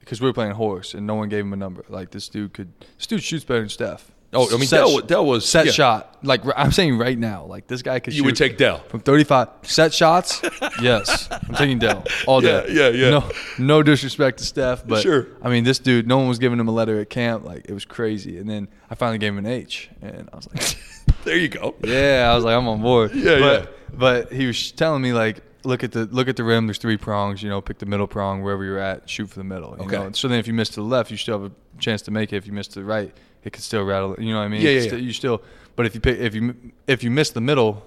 because 0.01 0.21
we 0.21 0.27
were 0.29 0.33
playing 0.33 0.53
horse, 0.53 0.95
and 0.95 1.07
no 1.07 1.15
one 1.17 1.29
gave 1.29 1.45
him 1.45 1.53
a 1.53 1.57
number. 1.57 1.85
Like 1.89 2.11
this 2.13 2.29
dude 2.29 2.53
could, 2.55 2.73
this 2.97 3.07
dude 3.07 3.23
shoots 3.23 3.45
better 3.45 3.61
than 3.61 3.69
Steph. 3.69 4.11
Oh, 4.35 4.47
I 4.55 4.59
mean, 4.59 4.67
Set 4.69 4.77
Dell- 4.79 4.99
sh- 4.99 5.03
Dell 5.07 5.25
was- 5.27 5.49
set 5.49 5.67
yeah. 5.67 5.73
shot. 5.73 6.19
Like 6.23 6.43
I'm 6.55 6.71
saying 6.71 6.99
right 6.99 7.19
now, 7.19 7.47
like 7.47 7.67
this 7.67 7.81
guy 7.83 7.99
could. 7.99 8.13
You 8.15 8.25
would 8.25 8.37
take 8.37 8.59
Dell. 8.59 8.81
from 8.89 9.01
35 9.01 9.49
set 9.63 9.93
shots. 9.95 10.43
yes, 10.83 11.29
I'm 11.31 11.55
taking 11.55 11.79
Dell 11.79 12.05
all 12.27 12.41
day. 12.43 12.67
Yeah, 12.69 12.89
yeah, 12.91 13.05
yeah. 13.05 13.11
No, 13.11 13.31
no 13.59 13.83
disrespect 13.83 14.39
to 14.39 14.45
Steph, 14.45 14.87
but 14.87 15.03
Sure. 15.03 15.29
I 15.43 15.49
mean, 15.49 15.65
this 15.65 15.79
dude, 15.79 16.07
no 16.07 16.19
one 16.19 16.29
was 16.29 16.39
giving 16.39 16.61
him 16.61 16.69
a 16.69 16.73
letter 16.73 17.01
at 17.01 17.09
camp. 17.11 17.45
Like 17.47 17.65
it 17.69 17.73
was 17.73 17.87
crazy. 17.87 18.37
And 18.39 18.49
then 18.49 18.69
I 18.91 18.95
finally 18.97 19.17
gave 19.19 19.33
him 19.33 19.39
an 19.39 19.47
H, 19.47 19.89
and 20.03 20.29
I 20.33 20.37
was 20.37 20.47
like, 20.55 20.77
there 21.29 21.37
you 21.39 21.49
go 21.49 21.75
yeah, 21.85 22.29
I 22.31 22.35
was 22.35 22.45
like, 22.45 22.57
I'm 22.57 22.67
on 22.69 22.81
board. 22.83 23.15
Yeah, 23.15 23.39
but, 23.39 23.63
yeah. 23.63 23.67
But 23.93 24.33
he 24.33 24.47
was 24.47 24.73
telling 24.73 25.03
me 25.03 25.13
like, 25.13 25.43
look 25.65 25.83
at 25.85 25.93
the 25.93 26.07
look 26.07 26.29
at 26.29 26.37
the 26.37 26.45
rim. 26.45 26.67
There's 26.67 26.79
three 26.79 26.97
prongs. 26.97 27.43
You 27.43 27.49
know, 27.51 27.61
pick 27.61 27.79
the 27.79 27.87
middle 27.87 28.07
prong 28.07 28.43
wherever 28.43 28.65
you're 28.65 28.79
at. 28.79 29.09
Shoot 29.09 29.29
for 29.31 29.39
the 29.39 29.45
middle. 29.45 29.77
You 29.79 29.85
Okay. 29.85 29.97
Know? 29.97 30.13
So 30.13 30.29
then, 30.29 30.39
if 30.39 30.47
you 30.47 30.55
miss 30.55 30.69
to 30.71 30.77
the 30.77 30.83
left, 30.83 31.11
you 31.11 31.17
still 31.17 31.41
have 31.41 31.51
a 31.51 31.81
chance 31.81 32.03
to 32.03 32.11
make 32.11 32.33
it. 32.33 32.37
If 32.37 32.47
you 32.47 32.53
miss 32.53 32.69
to 32.69 32.81
the 32.81 32.85
right, 32.85 33.13
it 33.45 33.53
could 33.53 33.63
still 33.63 33.85
rattle. 33.85 34.17
You 34.19 34.33
know 34.33 34.39
what 34.39 34.45
I 34.45 34.49
mean? 34.49 34.63
Yeah, 34.63 34.71
yeah, 34.71 34.81
still- 34.83 34.99
yeah. 34.99 35.05
You 35.07 35.13
still. 35.13 35.43
But 35.77 35.87
if 35.87 35.95
you 35.95 36.01
pick 36.01 36.19
if 36.19 36.35
you 36.35 36.55
if 36.87 37.03
you 37.05 37.11
miss 37.11 37.31
the 37.31 37.41
middle 37.41 37.85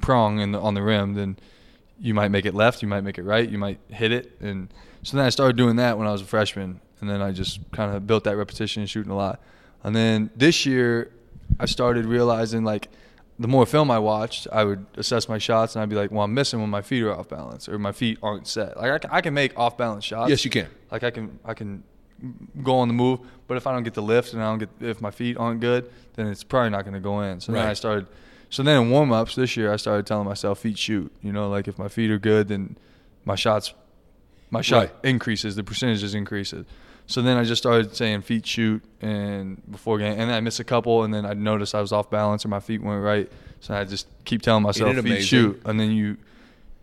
prong 0.00 0.40
in 0.40 0.52
the, 0.52 0.60
on 0.60 0.74
the 0.74 0.82
rim, 0.82 1.14
then 1.14 1.36
you 1.98 2.14
might 2.14 2.28
make 2.30 2.44
it 2.44 2.54
left, 2.54 2.82
you 2.82 2.88
might 2.88 3.02
make 3.02 3.18
it 3.18 3.22
right, 3.22 3.48
you 3.48 3.58
might 3.58 3.78
hit 3.88 4.10
it, 4.12 4.36
and 4.40 4.72
so 5.02 5.16
then 5.16 5.24
I 5.26 5.28
started 5.30 5.56
doing 5.56 5.76
that 5.76 5.96
when 5.96 6.06
I 6.08 6.12
was 6.12 6.22
a 6.22 6.24
freshman, 6.24 6.80
and 7.00 7.08
then 7.08 7.22
I 7.22 7.30
just 7.30 7.60
kind 7.70 7.94
of 7.94 8.06
built 8.06 8.24
that 8.24 8.36
repetition 8.36 8.80
and 8.82 8.90
shooting 8.90 9.12
a 9.12 9.16
lot, 9.16 9.40
and 9.84 9.94
then 9.94 10.30
this 10.34 10.66
year 10.66 11.12
I 11.58 11.66
started 11.66 12.06
realizing 12.06 12.64
like 12.64 12.88
the 13.38 13.48
more 13.48 13.66
film 13.66 13.90
I 13.90 13.98
watched, 13.98 14.46
I 14.52 14.64
would 14.64 14.86
assess 14.96 15.28
my 15.28 15.38
shots 15.38 15.74
and 15.74 15.82
I'd 15.82 15.88
be 15.88 15.96
like, 15.96 16.10
well, 16.12 16.22
I'm 16.22 16.34
missing 16.34 16.60
when 16.60 16.70
my 16.70 16.82
feet 16.82 17.02
are 17.02 17.12
off 17.12 17.28
balance 17.28 17.68
or 17.68 17.78
my 17.78 17.92
feet 17.92 18.18
aren't 18.22 18.46
set. 18.46 18.76
Like 18.76 18.90
I 18.92 18.98
can, 18.98 19.10
I 19.10 19.20
can 19.20 19.34
make 19.34 19.58
off 19.58 19.76
balance 19.76 20.04
shots. 20.04 20.30
Yes, 20.30 20.44
you 20.44 20.50
can. 20.50 20.68
Like 20.90 21.02
I 21.02 21.10
can 21.10 21.38
I 21.44 21.54
can 21.54 21.82
go 22.62 22.76
on 22.76 22.88
the 22.88 22.94
move, 22.94 23.20
but 23.48 23.56
if 23.56 23.66
I 23.66 23.72
don't 23.72 23.82
get 23.82 23.94
the 23.94 24.02
lift 24.02 24.32
and 24.32 24.42
I 24.42 24.46
don't 24.46 24.58
get 24.58 24.70
if 24.80 25.00
my 25.00 25.10
feet 25.10 25.36
aren't 25.36 25.60
good, 25.60 25.90
then 26.14 26.28
it's 26.28 26.44
probably 26.44 26.70
not 26.70 26.84
going 26.84 26.94
to 26.94 27.00
go 27.00 27.20
in. 27.22 27.40
So 27.40 27.52
then 27.52 27.66
I 27.66 27.74
started. 27.74 28.06
So 28.50 28.62
then 28.62 28.80
in 28.82 28.90
warm 28.90 29.10
ups 29.12 29.34
this 29.34 29.56
year, 29.56 29.72
I 29.72 29.76
started 29.76 30.06
telling 30.06 30.26
myself 30.26 30.60
feet 30.60 30.78
shoot. 30.78 31.12
You 31.22 31.32
know, 31.32 31.48
like 31.48 31.66
if 31.66 31.76
my 31.76 31.88
feet 31.88 32.10
are 32.12 32.18
good, 32.20 32.46
then 32.48 32.76
my 33.24 33.34
shots, 33.34 33.74
my 34.50 34.60
shot 34.60 34.78
Right. 34.78 34.92
increases, 35.02 35.56
the 35.56 35.64
percentages 35.64 36.14
increases. 36.14 36.66
So 37.06 37.20
then 37.20 37.36
I 37.36 37.44
just 37.44 37.62
started 37.62 37.94
saying 37.94 38.22
feet 38.22 38.46
shoot 38.46 38.82
and 39.00 39.60
before 39.70 39.98
game, 39.98 40.12
and 40.12 40.22
then 40.22 40.30
I 40.30 40.40
missed 40.40 40.60
a 40.60 40.64
couple, 40.64 41.04
and 41.04 41.12
then 41.12 41.26
I 41.26 41.34
noticed 41.34 41.74
I 41.74 41.80
was 41.80 41.92
off 41.92 42.10
balance 42.10 42.44
or 42.44 42.48
my 42.48 42.60
feet 42.60 42.82
weren't 42.82 43.04
right. 43.04 43.30
So 43.60 43.74
I 43.74 43.84
just 43.84 44.06
keep 44.24 44.42
telling 44.42 44.62
myself 44.62 44.94
feet 44.94 44.98
amazing? 44.98 45.22
shoot, 45.26 45.62
and 45.64 45.78
then 45.78 45.90
you 45.90 46.16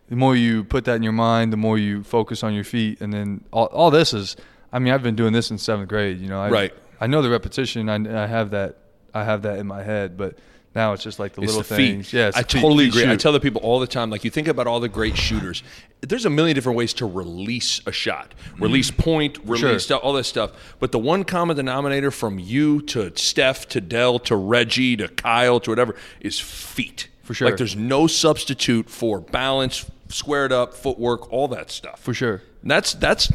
the 0.09 0.15
more 0.17 0.35
you 0.35 0.65
put 0.65 0.85
that 0.85 0.95
in 0.95 1.03
your 1.03 1.13
mind, 1.13 1.53
the 1.53 1.57
more 1.57 1.77
you 1.77 2.03
focus 2.03 2.43
on 2.43 2.53
your 2.53 2.65
feet, 2.65 2.99
and 2.99 3.13
then 3.13 3.43
all, 3.51 3.67
all 3.67 3.91
this 3.91 4.13
is. 4.13 4.35
I 4.73 4.79
mean, 4.79 4.93
I've 4.93 5.03
been 5.03 5.15
doing 5.15 5.33
this 5.33 5.51
in 5.51 5.57
seventh 5.57 5.89
grade. 5.89 6.19
You 6.19 6.27
know, 6.27 6.41
I, 6.41 6.49
Right. 6.49 6.73
I 6.99 7.07
know 7.07 7.21
the 7.21 7.29
repetition. 7.29 7.89
I, 7.89 8.23
I 8.23 8.27
have 8.27 8.51
that. 8.51 8.77
I 9.13 9.23
have 9.23 9.41
that 9.41 9.57
in 9.57 9.67
my 9.67 9.83
head, 9.83 10.17
but 10.17 10.37
now 10.73 10.93
it's 10.93 11.03
just 11.03 11.19
like 11.19 11.33
the 11.33 11.41
It's 11.41 11.53
little 11.53 11.63
the 11.67 11.75
things. 11.75 12.11
feet. 12.11 12.17
Yeah, 12.17 12.27
it's 12.29 12.37
I 12.37 12.43
totally 12.43 12.87
agree. 12.87 13.09
I 13.09 13.15
tell 13.17 13.33
the 13.33 13.39
people 13.39 13.61
all 13.61 13.79
the 13.79 13.87
time, 13.87 14.09
like 14.09 14.23
you 14.23 14.29
think 14.31 14.47
about 14.47 14.67
all 14.67 14.79
the 14.79 14.87
great 14.89 15.17
shooters. 15.17 15.63
There's 16.01 16.25
a 16.25 16.29
million 16.29 16.55
different 16.55 16.77
ways 16.77 16.93
to 16.95 17.05
release 17.05 17.81
a 17.85 17.91
shot, 17.91 18.33
mm. 18.55 18.61
release 18.61 18.89
point, 18.89 19.37
release. 19.43 19.59
Sure. 19.59 19.79
stuff, 19.79 20.01
all 20.03 20.13
this 20.13 20.27
stuff. 20.27 20.51
But 20.79 20.91
the 20.91 20.99
one 20.99 21.23
common 21.25 21.57
denominator 21.57 22.09
from 22.09 22.39
you 22.39 22.81
to 22.83 23.11
Steph 23.17 23.67
to 23.69 23.81
Dell 23.81 24.17
to 24.19 24.35
Reggie 24.35 24.95
to 24.97 25.07
Kyle 25.09 25.59
to 25.59 25.69
whatever 25.71 25.95
is 26.21 26.39
feet. 26.39 27.07
For 27.23 27.33
sure. 27.33 27.49
Like 27.49 27.57
there's 27.57 27.75
no 27.75 28.07
substitute 28.07 28.89
for 28.89 29.19
balance, 29.21 29.89
squared 30.09 30.51
up, 30.51 30.73
footwork, 30.73 31.31
all 31.31 31.47
that 31.49 31.69
stuff. 31.69 31.99
for 32.01 32.13
sure. 32.13 32.41
And 32.61 32.71
that's 32.71 32.93
that's 32.93 33.29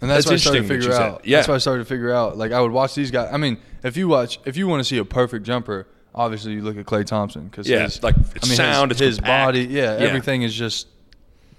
And 0.00 0.10
that's, 0.10 0.26
That's 0.26 0.26
what 0.26 0.32
I 0.34 0.36
started 0.36 0.62
to 0.62 0.68
figure 0.68 0.92
said. 0.92 1.02
out. 1.02 1.24
Yeah. 1.24 1.38
That's 1.38 1.48
what 1.48 1.54
I 1.54 1.58
started 1.58 1.84
to 1.84 1.88
figure 1.88 2.12
out. 2.12 2.36
Like 2.36 2.52
I 2.52 2.60
would 2.60 2.72
watch 2.72 2.94
these 2.94 3.10
guys. 3.10 3.28
I 3.32 3.36
mean, 3.36 3.58
if 3.82 3.96
you 3.96 4.08
watch, 4.08 4.38
if 4.44 4.56
you 4.56 4.66
want 4.68 4.80
to 4.80 4.84
see 4.84 4.98
a 4.98 5.04
perfect 5.04 5.46
jumper, 5.46 5.86
obviously 6.16 6.52
you 6.54 6.62
look 6.62 6.76
at 6.78 6.86
Klay 6.86 7.04
Thompson 7.04 7.46
because 7.48 7.68
Yeah, 7.68 7.82
his, 7.84 8.02
like, 8.02 8.16
it's 8.34 8.46
I 8.46 8.48
mean, 8.48 8.56
sound, 8.56 8.90
his, 8.90 9.00
it's 9.00 9.06
his 9.18 9.20
body, 9.20 9.64
yeah, 9.64 9.98
Yeah. 9.98 10.06
everything 10.06 10.42
is 10.42 10.54
just 10.54 10.86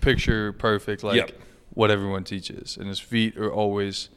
picture 0.01 0.53
perfect, 0.53 1.03
like 1.03 1.17
Yep. 1.17 1.31
what 1.73 1.91
everyone 1.91 2.23
teaches. 2.23 2.77
And 2.77 2.87
his 2.87 2.99
feet 2.99 3.37
are 3.37 3.51
always 3.51 4.09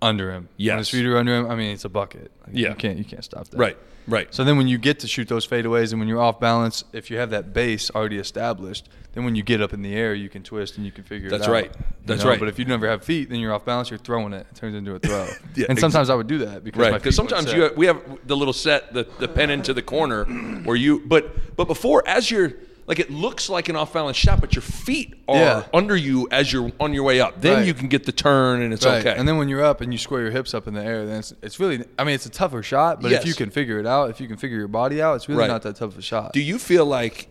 under 0.00 0.30
him. 0.32 0.48
Yes. 0.56 0.70
when 0.72 0.78
his 0.78 0.90
feet 0.90 1.06
are 1.06 1.16
under 1.18 1.34
him. 1.36 1.50
I 1.50 1.54
mean, 1.56 1.72
it's 1.72 1.84
a 1.84 1.88
bucket. 1.88 2.30
Like, 2.46 2.56
Yeah. 2.56 2.68
you 2.70 2.74
can't 2.74 2.98
you 2.98 3.04
can't 3.04 3.24
stop 3.24 3.48
that. 3.48 3.58
right, 3.58 3.76
right. 4.06 4.32
So 4.34 4.44
then 4.44 4.56
when 4.56 4.68
you 4.68 4.78
get 4.78 5.00
to 5.00 5.08
shoot 5.08 5.28
those 5.28 5.46
fadeaways 5.46 5.90
and 5.92 5.98
when 6.00 6.08
you're 6.08 6.20
off 6.20 6.38
balance, 6.40 6.84
if 6.92 7.10
you 7.10 7.18
have 7.18 7.30
that 7.30 7.52
base 7.52 7.90
already 7.90 8.18
established, 8.18 8.88
then 9.14 9.24
when 9.24 9.34
you 9.34 9.42
get 9.42 9.60
up 9.60 9.72
in 9.72 9.82
the 9.82 9.94
air, 9.94 10.14
you 10.14 10.28
can 10.28 10.42
twist 10.44 10.76
and 10.76 10.86
you 10.86 10.92
can 10.92 11.02
figure 11.02 11.28
That's 11.30 11.44
it 11.44 11.48
out. 11.48 11.52
right. 11.52 11.64
you 11.76 11.84
That's 12.06 12.22
know? 12.22 12.30
right. 12.30 12.38
But 12.38 12.48
if 12.48 12.58
you 12.58 12.64
never 12.64 12.86
have 12.88 13.02
feet, 13.02 13.28
then 13.30 13.40
you're 13.40 13.52
off 13.52 13.64
balance, 13.64 13.90
you're 13.90 13.98
throwing 13.98 14.32
it. 14.32 14.46
It 14.50 14.54
turns 14.54 14.76
into 14.76 14.94
a 14.94 14.98
throw. 15.00 15.26
Yeah, 15.56 15.66
and 15.68 15.78
sometimes 15.78 16.10
I 16.10 16.14
would 16.14 16.28
do 16.28 16.38
that 16.38 16.62
because 16.62 16.78
Right, 16.80 16.92
my 16.92 16.98
because 16.98 17.14
feet 17.16 17.28
sometimes 17.28 17.46
set. 17.50 17.56
you 17.56 17.70
we 17.76 17.86
have 17.86 18.00
the 18.26 18.36
little 18.36 18.52
set 18.54 18.92
the 18.94 19.08
the 19.18 19.26
pen 19.28 19.50
into 19.50 19.74
the 19.74 19.82
corner 19.82 20.24
where 20.64 20.76
you 20.76 21.00
but 21.06 21.56
but 21.56 21.66
before 21.66 22.06
as 22.06 22.30
you're 22.30 22.52
like 22.88 22.98
it 22.98 23.10
looks 23.10 23.48
like 23.48 23.68
an 23.68 23.76
off 23.76 23.92
balance 23.92 24.16
shot, 24.16 24.40
but 24.40 24.54
your 24.56 24.62
feet 24.62 25.14
are 25.28 25.36
Yeah. 25.36 25.62
under 25.72 25.94
you 25.94 26.26
as 26.32 26.52
you're 26.52 26.72
on 26.80 26.92
your 26.94 27.04
way 27.04 27.20
up. 27.20 27.40
Then 27.40 27.58
Right. 27.58 27.66
you 27.66 27.74
can 27.74 27.86
get 27.88 28.04
the 28.06 28.12
turn 28.12 28.62
and 28.62 28.72
it's 28.72 28.84
Right. 28.84 29.06
okay. 29.06 29.14
And 29.16 29.28
then 29.28 29.36
when 29.36 29.48
you're 29.48 29.62
up 29.62 29.80
and 29.82 29.92
you 29.92 29.98
square 29.98 30.22
your 30.22 30.30
hips 30.32 30.54
up 30.54 30.66
in 30.66 30.74
the 30.74 30.82
air, 30.82 31.06
then 31.06 31.18
it's, 31.18 31.32
it's 31.42 31.60
really, 31.60 31.84
I 31.98 32.04
mean, 32.04 32.14
it's 32.14 32.26
a 32.26 32.30
tougher 32.30 32.62
shot, 32.62 33.00
but 33.02 33.10
Yes. 33.10 33.22
if 33.22 33.28
you 33.28 33.34
can 33.34 33.50
figure 33.50 33.78
it 33.78 33.86
out, 33.86 34.10
if 34.10 34.20
you 34.20 34.26
can 34.26 34.38
figure 34.38 34.56
your 34.56 34.68
body 34.68 35.00
out, 35.02 35.14
it's 35.16 35.28
really 35.28 35.42
Right. 35.42 35.48
not 35.48 35.62
that 35.62 35.76
tough 35.76 35.92
of 35.92 35.98
a 35.98 36.02
shot. 36.02 36.32
Do 36.32 36.40
you 36.40 36.58
feel 36.58 36.86
like 36.86 37.28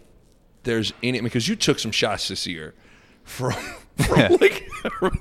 there's 0.64 0.94
any 1.02 1.20
because 1.22 1.48
you 1.48 1.56
took 1.56 1.80
some 1.80 1.92
shots 1.92 2.28
this 2.28 2.46
year 2.46 2.74
from 3.24 3.54
from 3.98 4.20
Yeah. 4.20 4.38
like 4.40 4.64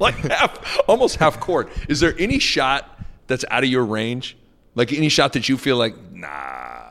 like 0.00 0.14
half 0.16 0.78
almost 0.86 1.16
half 1.16 1.40
court. 1.40 1.70
Is 1.88 2.00
there 2.00 2.14
any 2.18 2.38
shot 2.38 3.00
that's 3.26 3.44
out 3.50 3.64
of 3.64 3.70
your 3.70 3.84
range? 3.86 4.36
Like 4.74 4.92
any 4.92 5.08
shot 5.08 5.32
that 5.32 5.48
you 5.48 5.56
feel 5.56 5.76
like, 5.78 5.94
nah, 6.12 6.85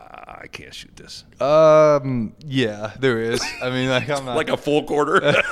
can't 0.56 0.74
shoot 0.74 0.96
this. 0.96 1.24
um, 1.42 2.34
yeah, 2.46 2.94
there 3.00 3.20
is. 3.22 3.42
I 3.62 3.70
mean, 3.70 3.90
like 3.90 4.10
I'm 4.10 4.26
not 4.26 4.36
Like 4.36 4.50
a 4.50 4.58
full 4.58 4.84
quarter. 4.84 5.20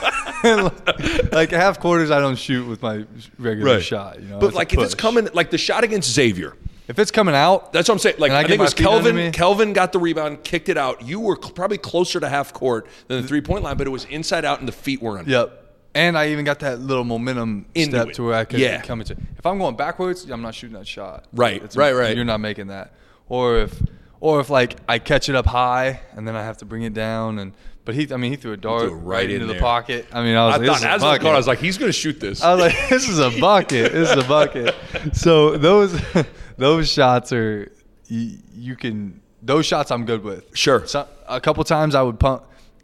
like 1.31 1.51
half 1.51 1.79
quarters. 1.79 2.11
I 2.11 2.19
don't 2.19 2.37
shoot 2.37 2.65
with 2.67 2.81
my 2.81 3.05
regular 3.37 3.81
shot. 3.81 4.21
You 4.21 4.27
know, 4.29 4.39
but 4.39 4.53
like 4.53 4.73
if 4.73 4.79
it's 4.79 4.95
coming, 4.95 5.27
like 5.33 5.51
the 5.51 5.57
shot 5.57 5.83
against 5.83 6.09
Xavier, 6.11 6.55
if 6.87 6.99
it's 6.99 7.11
coming 7.11 7.35
out, 7.35 7.73
that's 7.73 7.87
what 7.89 7.95
I'm 7.95 7.99
saying. 7.99 8.15
Like 8.19 8.31
I 8.31 8.39
I, 8.39 8.43
think 8.43 8.53
it 8.55 8.59
was 8.59 8.73
Kelvin. 8.73 9.31
Kelvin 9.31 9.73
got 9.73 9.91
the 9.93 9.99
rebound, 9.99 10.43
kicked 10.43 10.69
it 10.69 10.77
out. 10.77 11.01
You 11.03 11.19
were 11.19 11.35
cl- 11.35 11.51
probably 11.53 11.77
closer 11.77 12.19
to 12.19 12.27
half 12.29 12.53
court 12.53 12.87
than 13.07 13.21
the 13.21 13.27
three 13.27 13.41
point 13.41 13.63
line, 13.63 13.77
but 13.77 13.87
it 13.87 13.91
was 13.91 14.05
inside 14.05 14.45
out 14.45 14.59
and 14.59 14.67
the 14.67 14.73
feet 14.73 15.01
were 15.01 15.17
under. 15.19 15.29
Yep. 15.31 15.59
And 15.95 16.17
I 16.17 16.29
even 16.29 16.43
got 16.43 16.59
that 16.61 16.79
little 16.79 17.03
momentum 17.03 17.67
Into 17.75 17.91
step 17.97 18.07
it. 18.09 18.15
to 18.15 18.23
where 18.25 18.33
I 18.33 18.45
could 18.45 18.59
Yeah. 18.59 18.81
come 18.81 18.99
into. 18.99 19.15
If 19.37 19.45
I'm 19.45 19.59
going 19.59 19.75
backwards, 19.75 20.27
I'm 20.29 20.41
not 20.41 20.55
shooting 20.55 20.75
that 20.75 20.87
shot. 20.87 21.25
Right, 21.33 21.61
right, 21.75 21.93
right. 21.93 22.15
You're 22.15 22.25
not 22.25 22.39
making 22.39 22.67
that. 22.67 22.93
Or 23.29 23.59
if, 23.59 23.79
or 24.23 24.39
if 24.39 24.49
like 24.49 24.77
I 24.88 24.99
catch 24.99 25.27
it 25.27 25.36
up 25.36 25.45
high 25.45 25.99
and 26.15 26.25
then 26.25 26.33
I 26.33 26.43
have 26.43 26.57
to 26.59 26.65
bring 26.65 26.83
it 26.83 26.93
down 26.93 27.38
and. 27.39 27.53
But 27.86 27.95
he, 27.95 28.13
I 28.13 28.15
mean, 28.15 28.31
he 28.31 28.38
threw 28.38 28.53
a 28.53 28.57
dart 28.57 28.83
threw 28.83 28.93
right, 28.93 29.17
right 29.17 29.25
in 29.25 29.31
into 29.41 29.47
the 29.47 29.53
there. 29.53 29.62
pocket. 29.62 30.07
I 30.13 30.23
mean, 30.23 30.38
I 30.38 30.45
was 30.45 30.55
I 30.55 30.57
like, 30.59 30.67
thought 30.67 30.89
as 30.89 31.01
bucket. 31.01 31.21
going, 31.21 31.33
I 31.33 31.38
was 31.38 31.47
like, 31.47 31.59
he's 31.59 31.77
going 31.77 31.89
to 31.89 31.97
shoot 31.97 32.17
this. 32.17 32.41
I 32.41 32.53
was 32.53 32.62
like, 32.62 32.73
this 32.89 33.09
is 33.09 33.19
a 33.19 33.29
bucket. 33.41 33.91
This 33.91 34.09
is 34.09 34.23
a 34.23 34.25
bucket. 34.25 34.73
So 35.12 35.57
those 35.57 36.01
those 36.57 36.89
shots 36.89 37.33
are 37.33 37.69
you, 38.07 38.38
you 38.55 38.75
can 38.77 39.19
those 39.41 39.65
shots 39.65 39.91
I'm 39.91 40.05
good 40.05 40.23
with. 40.23 40.55
Sure. 40.55 40.88
So, 40.88 41.05
a 41.27 41.41
couple 41.41 41.62
times 41.65 41.93
I 41.93 42.01
would 42.03 42.21
pump 42.21 42.43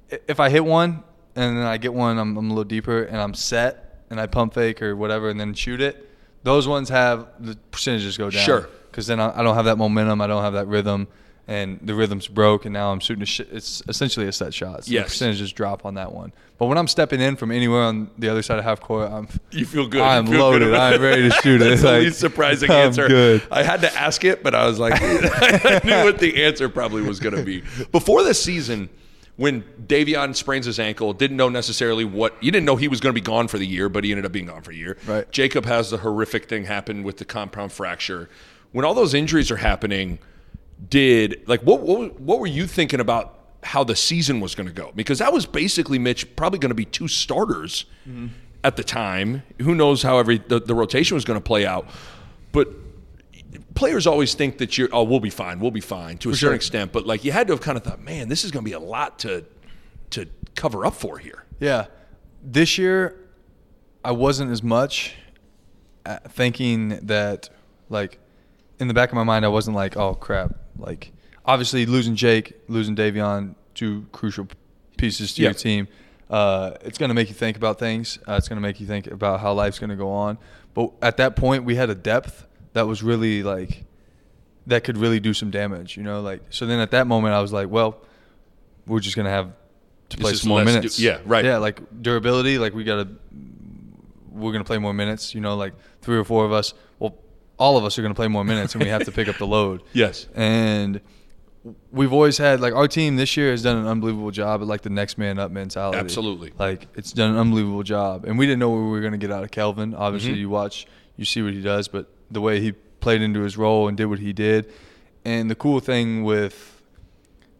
if 0.10 0.42
I 0.42 0.50
hit 0.50 0.66
one 0.66 1.02
and 1.38 1.58
then 1.58 1.66
I 1.66 1.78
get 1.78 1.94
one 1.94 2.18
I'm, 2.18 2.36
I'm 2.36 2.48
a 2.48 2.50
little 2.50 2.66
deeper 2.66 3.04
and 3.04 3.16
I'm 3.16 3.34
set 3.34 4.04
and 4.10 4.20
I 4.20 4.28
pump 4.28 4.54
fake 4.54 4.82
or 4.82 4.98
whatever 4.98 5.30
and 5.30 5.40
then 5.40 5.54
shoot 5.54 5.80
it. 5.80 6.10
Those 6.44 6.68
ones 6.68 6.90
have 6.90 7.26
the 7.40 7.56
percentages 7.72 8.18
go 8.18 8.30
down. 8.30 8.44
Sure. 8.44 8.70
Because 8.92 9.08
then 9.08 9.22
I, 9.22 9.40
I 9.40 9.44
don't 9.44 9.56
have 9.56 9.66
that 9.66 9.78
momentum. 9.78 10.20
I 10.20 10.28
don't 10.28 10.44
have 10.44 10.54
that 10.54 10.68
rhythm. 10.68 11.08
And 11.48 11.80
the 11.82 11.96
rhythm's 11.96 12.28
broke, 12.28 12.66
and 12.66 12.74
now 12.74 12.92
I'm 12.92 13.00
shooting 13.00 13.24
a 13.24 13.26
sh- 13.26 13.40
It's 13.52 13.82
essentially 13.88 14.28
a 14.28 14.32
set 14.32 14.54
shot. 14.54 14.86
So 14.86 14.92
Yes. 14.92 15.06
the 15.06 15.10
percentages 15.10 15.52
drop 15.52 15.84
on 15.84 15.96
that 15.96 16.12
one. 16.14 16.32
But 16.60 16.68
when 16.68 16.78
I'm 16.78 16.88
stepping 16.88 17.22
in 17.22 17.38
from 17.38 17.52
anywhere 17.52 17.82
on 17.82 18.12
the 18.20 18.30
other 18.30 18.44
side 18.44 18.60
of 18.60 18.66
half 18.66 18.82
court, 18.82 19.12
I'm 19.12 19.28
You 19.52 19.66
feel 19.66 19.88
good. 19.88 20.02
I'm 20.02 20.28
feel 20.28 20.40
loaded. 20.42 20.66
good 20.66 20.76
I'm 20.76 21.02
ready 21.02 21.24
to 21.24 21.32
shoot 21.42 21.60
it. 21.64 21.70
That's 21.70 21.82
the 21.82 21.88
Like, 21.92 22.04
least 22.04 22.20
surprising 22.20 22.70
I'm 22.70 22.78
answer. 22.88 23.08
good. 23.08 23.42
I 23.50 23.64
had 23.64 23.82
to 23.82 23.92
ask 23.98 24.24
it, 24.24 24.44
but 24.44 24.54
I 24.54 24.68
was 24.68 24.78
like, 24.78 24.94
I 25.02 25.82
knew 25.84 26.04
what 26.04 26.20
the 26.20 26.44
answer 26.44 26.70
probably 26.70 27.02
was 27.02 27.20
going 27.20 27.36
to 27.36 27.44
be. 27.44 27.64
Before 27.92 28.22
this 28.24 28.40
season, 28.44 28.90
when 29.36 29.64
Davion 29.88 30.36
sprains 30.36 30.68
his 30.68 30.80
ankle, 30.80 31.14
didn't 31.14 31.38
know 31.38 31.50
necessarily 31.50 32.06
what 32.06 32.36
you 32.44 32.52
didn't 32.52 32.66
know 32.68 32.76
he 32.76 32.90
was 32.90 33.00
going 33.00 33.16
to 33.16 33.20
be 33.20 33.26
gone 33.26 33.48
for 33.48 33.58
the 33.58 33.66
year, 33.66 33.90
but 33.90 34.04
he 34.04 34.12
ended 34.12 34.26
up 34.26 34.32
being 34.34 34.46
gone 34.46 34.62
for 34.62 34.70
a 34.72 34.76
year. 34.76 34.98
Right. 35.08 35.32
Jacob 35.32 35.66
has 35.66 35.90
the 35.90 35.98
horrific 35.98 36.48
thing 36.48 36.66
happen 36.66 37.02
with 37.02 37.18
the 37.18 37.26
compound 37.26 37.72
fracture. 37.72 38.30
When 38.72 38.86
all 38.86 38.94
those 38.94 39.16
injuries 39.16 39.50
are 39.50 39.56
happening, 39.58 40.20
did 40.88 41.44
like 41.48 41.62
what 41.62 41.82
what, 41.82 42.20
what 42.20 42.40
were 42.40 42.48
you 42.48 42.68
thinking 42.68 43.00
about 43.00 43.36
how 43.64 43.84
the 43.84 43.96
season 43.96 44.40
was 44.40 44.56
going 44.56 44.68
to 44.68 44.74
go? 44.74 44.92
Because 44.96 45.20
that 45.20 45.34
was 45.34 45.46
basically 45.46 46.00
Mitch 46.00 46.36
probably 46.36 46.60
going 46.60 46.70
to 46.70 46.76
be 46.76 46.86
two 46.86 47.08
starters 47.08 47.86
at 48.64 48.78
the 48.78 48.84
time. 48.84 49.44
Who 49.62 49.76
knows 49.76 50.02
how 50.02 50.18
every 50.20 50.38
the, 50.38 50.60
the 50.60 50.76
rotation 50.76 51.16
was 51.16 51.26
going 51.26 51.40
to 51.40 51.44
play 51.44 51.66
out, 51.66 51.90
but 52.52 52.70
players 53.76 54.08
always 54.08 54.34
think 54.34 54.60
that 54.60 54.78
you're 54.78 54.90
oh 54.92 55.04
we'll 55.04 55.20
be 55.20 55.30
fine 55.30 55.60
we'll 55.60 55.72
be 55.72 55.82
fine 55.82 56.18
to 56.18 56.30
a 56.30 56.34
certain 56.34 56.50
sure. 56.50 56.54
extent 56.54 56.92
but 56.92 57.08
like 57.08 57.24
you 57.24 57.32
had 57.32 57.48
to 57.48 57.54
have 57.54 57.62
kind 57.62 57.78
of 57.78 57.84
thought 57.84 58.00
man 58.02 58.28
this 58.28 58.44
is 58.44 58.52
going 58.52 58.64
to 58.64 58.70
be 58.70 58.74
a 58.74 58.80
lot 58.80 59.18
to 59.18 59.44
to 60.10 60.28
cover 60.56 60.86
up 60.86 60.94
for 60.94 61.18
here 61.18 61.46
Yeah. 61.60 61.88
This 62.42 62.78
year, 62.78 63.16
I 64.04 64.12
wasn't 64.12 64.52
as 64.52 64.64
much 64.64 65.16
uh, 66.06 66.20
thinking 66.30 67.00
that, 67.04 67.50
like, 67.90 68.20
in 68.80 68.88
the 68.88 68.94
back 68.94 69.10
of 69.10 69.16
my 69.16 69.24
mind, 69.24 69.44
I 69.44 69.50
wasn't 69.50 69.76
like, 69.76 69.98
oh, 69.98 70.16
crap. 70.16 70.56
Like, 70.80 71.12
obviously, 71.46 71.86
losing 71.86 72.16
Jake, 72.16 72.54
losing 72.68 72.96
Davion, 72.96 73.56
two 73.76 74.06
crucial 74.12 74.48
pieces 74.98 75.34
to 75.36 75.42
Yeah. 75.42 75.50
your 75.50 75.54
team, 75.54 75.88
uh, 76.30 76.72
it's 76.82 76.98
going 76.98 77.10
to 77.10 77.16
make 77.16 77.28
you 77.30 77.34
think 77.36 77.58
about 77.58 77.80
things. 77.80 78.20
Uh, 78.28 78.34
it's 78.34 78.48
going 78.48 78.58
to 78.58 78.62
make 78.62 78.80
you 78.80 78.86
think 78.88 79.08
about 79.08 79.40
how 79.40 79.54
life's 79.54 79.80
going 79.80 79.90
to 79.90 79.96
go 79.96 80.12
on. 80.12 80.38
But 80.74 80.92
at 81.02 81.18
that 81.18 81.36
point, 81.36 81.64
we 81.66 81.76
had 81.76 81.90
a 81.90 81.96
depth 81.96 82.46
that 82.74 82.88
was 82.88 83.02
really, 83.04 83.42
like, 83.44 83.84
that 84.68 84.84
could 84.84 84.98
really 84.98 85.20
do 85.20 85.34
some 85.34 85.50
damage, 85.50 85.98
you 85.98 86.04
know? 86.04 86.22
Like, 86.22 86.42
so 86.50 86.66
then 86.66 86.80
at 86.80 86.92
that 86.92 87.08
moment, 87.08 87.34
I 87.34 87.42
was 87.42 87.52
like, 87.52 87.70
well, 87.70 88.02
we're 88.86 89.00
just 89.00 89.16
going 89.16 89.26
to 89.26 89.32
have 89.32 89.52
to 90.10 90.18
play 90.18 90.34
some 90.34 90.50
more 90.50 90.64
minutes. 90.64 90.98
du- 90.98 91.04
yeah, 91.04 91.20
right. 91.26 91.44
Yeah, 91.46 91.58
like 91.58 91.82
durability, 92.02 92.58
like 92.60 92.74
we 92.74 92.84
got 92.84 93.04
to, 93.04 93.08
we're 94.32 94.52
going 94.52 94.64
to 94.64 94.68
play 94.68 94.78
more 94.78 94.94
minutes, 94.94 95.34
you 95.36 95.42
know, 95.42 95.56
like 95.56 95.74
three 96.02 96.18
or 96.18 96.24
four 96.24 96.46
of 96.46 96.52
us. 96.52 96.74
Well, 97.00 97.16
all 97.60 97.78
of 97.78 97.84
us 97.84 98.00
are 98.00 98.02
going 98.02 98.14
to 98.14 98.16
play 98.16 98.28
more 98.28 98.44
minutes 98.44 98.74
and 98.74 98.84
we 98.84 98.90
have 98.90 99.04
to 99.06 99.12
pick 99.12 99.28
up 99.28 99.38
the 99.38 99.46
load. 99.48 99.84
Yes. 99.94 100.28
And 100.34 101.02
we've 101.92 102.14
always 102.14 102.38
had, 102.38 102.62
like, 102.62 102.74
our 102.74 102.88
team 102.88 103.18
this 103.18 103.36
year 103.36 103.52
has 103.52 103.62
done 103.62 103.78
an 103.78 103.86
unbelievable 103.86 104.32
job 104.32 104.62
at, 104.62 104.68
like, 104.68 104.82
the 104.82 104.90
next 104.90 105.18
man 105.18 105.38
up 105.38 105.52
mentality. 105.52 105.98
Absolutely. 105.98 106.54
Like, 106.58 106.88
it's 106.96 107.12
done 107.12 107.32
an 107.32 107.38
unbelievable 107.38 107.84
job. 107.84 108.24
And 108.26 108.38
we 108.40 108.46
didn't 108.46 108.60
know 108.60 108.70
what 108.70 108.78
we 108.80 108.90
were 108.90 109.02
going 109.02 109.12
to 109.12 109.18
get 109.18 109.30
out 109.32 109.44
of 109.44 109.52
Kelvin. 109.52 109.94
Obviously, 109.94 110.32
Mm-hmm. 110.32 110.40
you 110.40 110.50
watch, 110.50 110.88
you 111.18 111.26
see 111.26 111.42
what 111.42 111.54
he 111.54 111.62
does, 111.62 111.88
but 111.90 112.08
the 112.32 112.40
way 112.42 112.62
he 112.62 112.72
played 113.02 113.22
into 113.22 113.42
his 113.42 113.58
role 113.58 113.88
and 113.90 113.98
did 113.98 114.06
what 114.06 114.20
he 114.20 114.32
did. 114.34 114.72
And 115.26 115.52
the 115.52 115.56
cool 115.56 115.80
thing 115.82 116.24
with, 116.24 116.82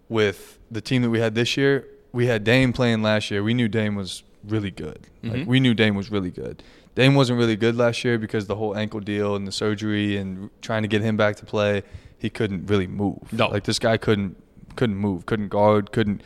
with 0.08 0.60
the 0.72 0.82
team 0.82 1.02
that 1.02 1.10
we 1.10 1.20
had 1.20 1.36
this 1.36 1.58
year, 1.58 1.86
we 2.14 2.28
had 2.28 2.44
Dame 2.44 2.72
playing 2.74 3.02
last 3.02 3.30
year. 3.32 3.44
We 3.44 3.54
knew 3.54 3.68
Dame 3.68 3.96
was 3.96 4.24
really 4.48 4.72
good. 4.72 5.08
Mm-hmm. 5.24 5.36
Like 5.40 5.48
we 5.48 5.60
knew 5.60 5.74
Dame 5.74 5.96
was 5.96 6.10
really 6.12 6.32
good. 6.32 6.64
Dame 6.96 7.16
wasn't 7.16 7.40
really 7.40 7.56
good 7.56 7.76
last 7.76 8.04
year 8.04 8.18
because 8.18 8.48
the 8.48 8.56
whole 8.56 8.76
ankle 8.76 9.00
deal 9.00 9.36
and 9.36 9.48
the 9.48 9.52
surgery 9.52 10.18
and 10.18 10.50
trying 10.62 10.82
to 10.82 10.88
get 10.88 11.02
him 11.02 11.16
back 11.18 11.36
to 11.38 11.46
play, 11.46 11.84
he 12.18 12.30
couldn't 12.30 12.66
really 12.68 12.88
move. 12.88 13.32
No. 13.32 13.48
like 13.48 13.64
this 13.64 13.80
guy 13.80 13.98
couldn't 13.98 14.36
couldn't 14.76 14.98
move, 14.98 15.26
couldn't 15.26 15.50
guard, 15.50 15.92
couldn't 15.92 16.22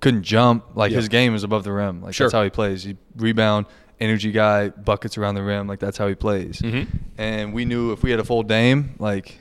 couldn't 0.00 0.22
jump. 0.22 0.64
Like 0.74 0.90
Yeah. 0.92 0.98
his 0.98 1.08
game 1.08 1.34
is 1.34 1.44
above 1.44 1.64
the 1.64 1.72
rim. 1.72 2.02
Like 2.02 2.14
Sure. 2.14 2.26
that's 2.26 2.34
how 2.34 2.42
he 2.44 2.50
plays. 2.50 2.84
He 2.84 2.96
rebound, 3.16 3.66
energy 4.00 4.30
guy, 4.32 4.68
buckets 4.68 5.18
around 5.18 5.34
the 5.34 5.42
rim. 5.42 5.66
Like 5.66 5.78
that's 5.78 5.98
how 5.98 6.08
he 6.08 6.14
plays. 6.14 6.60
Mm-hmm. 6.60 6.96
And 7.16 7.52
we 7.52 7.64
knew 7.64 7.92
if 7.92 8.02
we 8.02 8.10
had 8.10 8.20
a 8.20 8.24
full 8.24 8.42
Dame, 8.42 8.94
like 8.98 9.38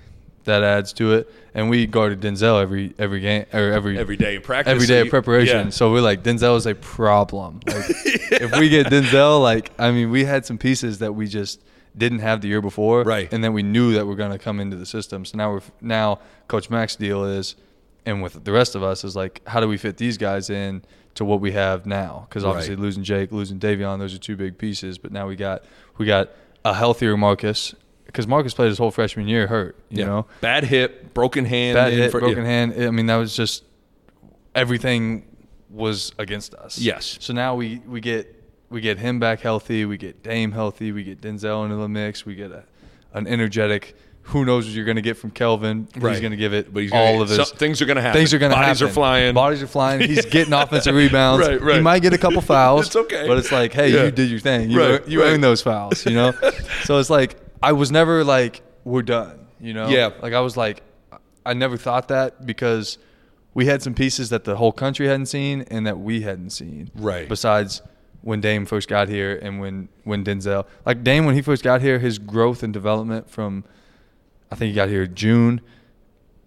that 0.48 0.64
adds 0.64 0.92
to 0.94 1.14
it. 1.14 1.32
And 1.54 1.70
we 1.70 1.86
guarded 1.88 2.20
Denzel 2.22 2.62
every 2.62 2.94
every 3.00 3.20
game 3.22 3.46
or 3.54 3.72
every 3.72 3.98
every 3.98 4.18
day 4.18 4.36
in 4.36 4.42
practice 4.42 4.72
every 4.74 4.86
day 4.88 5.00
of 5.02 5.10
preparation. 5.10 5.68
yeah. 5.68 5.70
So 5.70 5.92
we're 5.92 6.02
like, 6.02 6.24
Denzel 6.24 6.58
is 6.58 6.66
a 6.66 6.76
problem. 6.76 7.62
Like, 7.66 7.86
if 7.90 8.58
we 8.60 8.70
get 8.70 8.88
Denzel, 8.88 9.42
like, 9.42 9.72
I 9.80 9.92
mean, 9.92 10.10
we 10.12 10.26
had 10.26 10.46
some 10.46 10.58
pieces 10.58 11.00
that 11.00 11.14
we 11.14 11.28
just 11.28 11.62
didn't 11.98 12.20
have 12.20 12.42
the 12.42 12.48
year 12.48 12.62
before, 12.62 13.02
Right. 13.04 13.32
And 13.34 13.44
then 13.44 13.54
we 13.54 13.64
knew 13.64 13.94
that 13.94 14.06
we're 14.06 14.16
going 14.16 14.32
to 14.32 14.38
come 14.38 14.60
into 14.60 14.76
the 14.78 14.86
system. 14.86 15.26
So 15.26 15.36
now 15.38 15.52
we're 15.54 15.62
now 15.82 16.20
Coach 16.48 16.70
Mac's 16.70 16.96
deal 16.96 17.24
is, 17.26 17.56
and 18.06 18.22
with 18.22 18.44
the 18.44 18.52
rest 18.52 18.76
of 18.76 18.84
us 18.84 19.04
is 19.04 19.16
like, 19.16 19.42
how 19.48 19.60
do 19.60 19.68
we 19.68 19.78
fit 19.78 19.98
these 19.98 20.16
guys 20.18 20.52
in 20.52 20.84
to 21.16 21.26
what 21.26 21.42
we 21.42 21.54
have 21.54 21.88
now? 21.88 22.28
Because 22.30 22.44
obviously 22.46 22.76
Right. 22.76 22.84
losing 22.84 23.04
Jake, 23.04 23.32
losing 23.32 23.60
Davion, 23.60 23.98
those 23.98 24.14
are 24.14 24.20
two 24.20 24.36
big 24.36 24.60
pieces. 24.60 25.00
But 25.00 25.12
now 25.12 25.28
we 25.28 25.36
got 25.36 25.64
we 25.98 26.06
got 26.06 26.30
a 26.64 26.76
healthier 26.76 27.18
Marcus 27.18 27.74
because 28.08 28.26
Marcus 28.28 28.54
played 28.54 28.70
his 28.70 28.78
whole 28.80 28.92
freshman 28.92 29.28
year 29.28 29.46
hurt. 29.48 29.76
You 29.90 30.00
yeah. 30.00 30.06
know, 30.06 30.26
bad 30.42 30.64
hip 30.64 31.14
broken 31.14 31.46
hand 31.46 31.76
bad 31.76 31.94
hit, 31.94 32.12
for- 32.12 32.20
broken 32.20 32.40
yeah. 32.44 32.50
hand. 32.50 32.74
I 32.84 32.90
mean, 32.92 33.06
that 33.06 33.18
was 33.18 33.36
just 33.36 33.64
everything 34.56 35.24
was 35.70 36.12
against 36.18 36.54
us. 36.56 36.78
Yes. 36.80 37.18
So 37.22 37.34
now 37.34 37.56
we 37.56 37.82
we 37.88 38.02
get 38.02 38.34
we 38.70 38.82
get 38.82 38.98
him 38.98 39.20
back 39.20 39.42
healthy. 39.42 39.86
We 39.86 39.98
get 39.98 40.24
Dame 40.24 40.52
healthy. 40.52 40.92
We 40.92 41.04
get 41.04 41.22
Denzel 41.22 41.64
into 41.66 41.78
the 41.78 41.88
mix. 41.88 42.26
We 42.26 42.36
get 42.36 42.52
a, 42.52 42.64
an 43.14 43.28
energetic. 43.28 43.96
Who 44.32 44.44
knows 44.44 44.66
what 44.66 44.76
you're 44.76 44.84
going 44.84 44.98
to 44.98 45.02
get 45.02 45.16
from 45.16 45.32
Kelvin? 45.32 45.88
Right. 45.96 46.12
He's 46.12 46.20
going 46.20 46.32
to 46.32 46.38
give 46.38 46.54
it 46.54 46.74
But 46.74 46.84
he's 46.84 46.92
all 46.92 47.14
gonna, 47.14 47.22
of 47.24 47.30
his. 47.30 47.48
some- 47.48 47.58
things 47.58 47.82
are 47.82 47.86
going 47.86 47.96
to 47.96 48.02
happen. 48.02 48.20
Things 48.20 48.34
are 48.34 48.40
going 48.40 48.50
to 48.50 48.58
happen. 48.58 48.68
Bodies 48.72 48.82
are 48.82 48.90
flying. 48.90 49.34
Bodies 49.34 49.64
are 49.64 49.68
flying. 49.68 50.02
He's 50.02 50.26
getting 50.30 50.52
offensive 50.52 50.94
rebounds. 50.94 51.48
Right, 51.48 51.62
right. 51.62 51.76
He 51.76 51.82
might 51.82 52.02
get 52.02 52.12
a 52.12 52.18
couple 52.18 52.42
fouls. 52.54 52.88
It's 52.88 52.96
okay. 52.98 53.26
But 53.26 53.38
it's 53.38 53.54
like, 53.54 53.72
hey, 53.72 53.88
Yeah. 53.94 54.04
you 54.04 54.12
did 54.12 54.30
your 54.30 54.42
thing. 54.42 54.70
You, 54.70 54.80
Right, 54.82 55.08
you 55.08 55.22
right. 55.22 55.30
earned 55.30 55.46
those 55.46 55.62
fouls. 55.62 56.06
You 56.06 56.16
know. 56.16 56.34
so 56.84 57.00
it's 57.00 57.10
like 57.10 57.38
I 57.62 57.74
was 57.74 57.92
never 57.92 58.24
like 58.24 58.62
we're 58.84 59.02
done. 59.02 59.48
You 59.60 59.74
know. 59.74 59.90
Yeah. 59.90 60.12
Like 60.22 60.34
I 60.34 60.42
was 60.42 60.56
like, 60.58 60.82
I 61.46 61.54
never 61.54 61.78
thought 61.78 62.10
that 62.10 62.46
because 62.46 62.98
we 63.54 63.66
had 63.66 63.82
some 63.82 63.94
pieces 63.94 64.30
that 64.30 64.44
the 64.44 64.56
whole 64.56 64.72
country 64.72 65.08
hadn't 65.08 65.26
seen 65.28 65.62
and 65.64 65.88
that 65.88 66.00
we 66.00 66.22
hadn't 66.22 66.52
seen. 66.52 66.92
Right. 66.94 67.28
Besides 67.28 67.82
when 68.22 68.42
Dame 68.42 68.66
first 68.66 68.88
got 68.88 69.10
here 69.10 69.40
and 69.42 69.60
when 69.60 69.90
when 70.04 70.24
Denzel, 70.24 70.66
like 70.86 71.04
Dame 71.04 71.26
when 71.26 71.36
he 71.36 71.42
first 71.42 71.64
got 71.64 71.82
here, 71.82 72.00
his 72.00 72.20
growth 72.20 72.64
and 72.64 72.74
development 72.74 73.30
from, 73.30 73.64
I 74.52 74.56
think 74.56 74.70
he 74.70 74.76
got 74.76 74.90
here 74.90 75.08
June, 75.08 75.62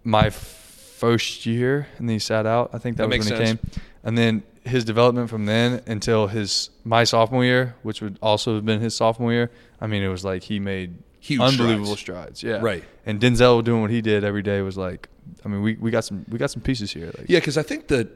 my 0.05 0.31
first 0.31 1.47
year, 1.47 1.89
and 1.99 2.09
then 2.09 2.15
he 2.15 2.19
sat 2.21 2.47
out. 2.47 2.71
I 2.73 2.79
think 2.79 2.97
that, 2.99 3.09
That 3.09 3.19
was 3.19 3.31
when 3.31 3.41
he 3.41 3.47
came. 3.47 3.59
And 4.05 4.17
then 4.17 4.43
his 4.65 4.85
development 4.85 5.31
from 5.31 5.47
then 5.47 5.83
until 5.87 6.27
his 6.27 6.71
my 6.85 7.05
sophomore 7.05 7.45
year, 7.45 7.75
which 7.83 8.03
would 8.03 8.19
also 8.21 8.55
have 8.55 8.65
been 8.65 8.81
his 8.81 8.95
sophomore 8.95 9.33
year. 9.33 9.51
I 9.81 9.87
mean, 9.87 10.03
it 10.03 10.09
was 10.09 10.25
like 10.25 10.43
he 10.43 10.61
made 10.61 10.97
Huge 11.21 11.41
unbelievable 11.41 11.97
strides. 11.97 12.43
Yeah, 12.43 12.59
Right. 12.61 12.83
And 13.05 13.21
Denzel 13.21 13.63
doing 13.63 13.83
what 13.83 13.91
he 13.91 14.01
did 14.01 14.25
every 14.25 14.43
day 14.43 14.63
was 14.63 14.77
like, 14.77 15.09
I 15.45 15.49
mean, 15.49 15.63
we, 15.63 15.75
we 15.77 15.91
got 15.91 16.05
some 16.05 16.25
we 16.29 16.39
got 16.39 16.51
some 16.51 16.63
pieces 16.63 16.93
here. 16.93 17.07
Like, 17.07 17.27
Yeah, 17.29 17.41
because 17.41 17.59
I 17.59 17.63
think 17.63 17.89
that 17.89 18.09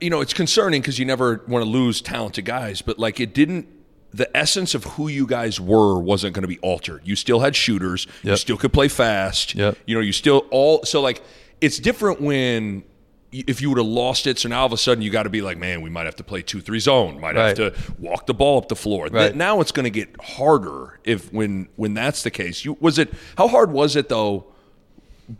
you 0.00 0.10
know 0.10 0.20
it's 0.20 0.34
concerning 0.34 0.80
because 0.80 0.98
you 0.98 1.04
never 1.04 1.42
want 1.48 1.64
to 1.64 1.70
lose 1.70 2.00
talented 2.00 2.44
guys, 2.44 2.82
but 2.82 2.98
like 2.98 3.20
it 3.20 3.34
didn't. 3.34 3.68
The 4.14 4.36
essence 4.36 4.74
of 4.74 4.84
who 4.84 5.08
you 5.08 5.26
guys 5.26 5.58
were 5.58 5.98
wasn't 5.98 6.34
going 6.34 6.42
to 6.42 6.48
be 6.48 6.58
altered. 6.58 7.00
You 7.02 7.16
still 7.16 7.40
had 7.40 7.56
shooters. 7.56 8.06
You 8.22 8.36
still 8.36 8.58
could 8.58 8.70
play 8.72 8.88
fast. 8.88 9.54
Yep. 9.54 9.78
You 9.86 9.94
know, 9.94 10.02
you 10.02 10.12
still 10.12 10.44
all 10.50 10.84
so 10.84 11.00
like 11.00 11.22
it's 11.62 11.78
different 11.78 12.20
when 12.20 12.84
if 13.32 13.62
you 13.62 13.70
would 13.70 13.78
have 13.78 13.86
lost 13.86 14.26
it. 14.26 14.38
So 14.38 14.48
now 14.48 14.60
all 14.60 14.66
of 14.66 14.72
a 14.72 14.76
sudden 14.76 15.02
you 15.02 15.10
got 15.10 15.22
to 15.22 15.30
be 15.30 15.40
like, 15.42 15.56
man, 15.56 15.80
we 15.80 15.88
might 15.90 16.04
have 16.04 16.16
to 16.16 16.24
play 16.24 16.42
two 16.42 16.60
three 16.60 16.78
zone. 16.80 17.18
Might 17.20 17.34
have 17.36 17.56
to 17.56 17.74
walk 17.98 18.26
the 18.26 18.34
ball 18.34 18.58
up 18.58 18.68
the 18.68 18.76
floor. 18.76 19.08
Th- 19.08 19.14
Right. 19.30 19.34
now 19.36 19.60
it's 19.60 19.72
going 19.72 19.84
to 19.84 19.90
get 19.90 20.14
harder 20.22 21.00
if 21.04 21.32
when 21.32 21.68
when 21.76 21.94
that's 21.94 22.22
the 22.22 22.30
case. 22.30 22.64
You 22.64 22.76
was 22.80 22.98
it 22.98 23.12
how 23.38 23.48
hard 23.48 23.72
was 23.72 23.96
it 23.96 24.08
though? 24.08 24.46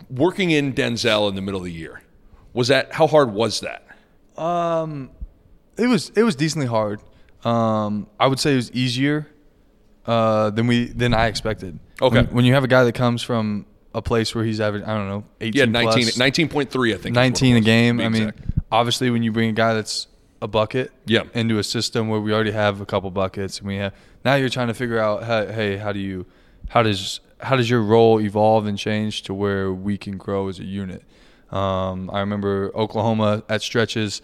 working 0.08 0.50
in 0.52 0.72
Denzel 0.72 1.28
in 1.28 1.34
the 1.34 1.42
middle 1.42 1.58
of 1.60 1.64
the 1.64 1.72
year. 1.72 2.02
Was 2.54 2.68
that 2.68 2.92
how 2.94 3.06
hard 3.06 3.32
was 3.32 3.60
that? 3.60 3.84
Um, 4.40 5.10
it 5.76 5.86
was 5.86 6.10
it 6.16 6.22
was 6.22 6.34
decently 6.36 6.66
hard. 6.68 7.00
Um, 7.44 8.06
I 8.18 8.26
would 8.28 8.38
say 8.38 8.52
it 8.52 8.56
was 8.56 8.70
easier 8.72 9.26
uh, 10.06 10.50
than 10.50 10.66
we 10.66 10.86
than 10.86 11.12
I 11.12 11.26
expected. 11.26 11.78
Okay. 12.00 12.16
When, 12.22 12.26
when 12.28 12.44
you 12.44 12.54
have 12.54 12.64
a 12.64 12.68
guy 12.68 12.84
that 12.84 12.94
comes 12.94 13.22
from 13.22 13.66
a 13.94 14.02
place 14.02 14.34
where 14.34 14.44
he's 14.44 14.60
average, 14.60 14.82
I 14.84 14.94
don't 14.96 15.08
know, 15.08 15.24
18 15.40 15.58
Yeah, 15.58 15.64
19, 15.66 16.04
plus, 16.04 16.16
19.3, 16.16 16.54
I 16.54 16.64
think. 16.66 16.74
is 16.80 17.04
what 17.04 17.06
it 17.06 17.12
19 17.12 17.56
a 17.56 17.60
game. 17.60 18.00
I 18.00 18.08
mean, 18.08 18.32
obviously, 18.70 19.10
when 19.10 19.22
you 19.22 19.32
bring 19.32 19.50
a 19.50 19.52
guy 19.52 19.74
that's 19.74 20.06
a 20.40 20.48
bucket 20.48 20.90
Yeah. 21.06 21.22
into 21.34 21.58
a 21.58 21.64
system 21.64 22.08
where 22.08 22.20
we 22.20 22.32
already 22.32 22.52
have 22.52 22.80
a 22.80 22.86
couple 22.86 23.10
buckets, 23.10 23.58
and 23.58 23.68
we 23.68 23.76
have 23.76 23.92
now 24.24 24.34
you're 24.34 24.48
trying 24.48 24.68
to 24.68 24.74
figure 24.74 24.98
out, 24.98 25.24
how, 25.24 25.46
hey, 25.46 25.76
how 25.76 25.92
do 25.92 25.98
you, 26.00 26.26
how 26.70 26.82
does 26.82 27.20
how 27.40 27.56
does 27.56 27.68
your 27.68 27.82
role 27.82 28.20
evolve 28.20 28.66
and 28.66 28.78
change 28.78 29.22
to 29.22 29.34
where 29.34 29.72
we 29.72 29.98
can 29.98 30.16
grow 30.16 30.48
as 30.48 30.60
a 30.60 30.64
unit? 30.64 31.02
Um, 31.50 32.08
I 32.12 32.20
remember 32.20 32.70
Oklahoma 32.74 33.42
at 33.48 33.62
stretches. 33.62 34.22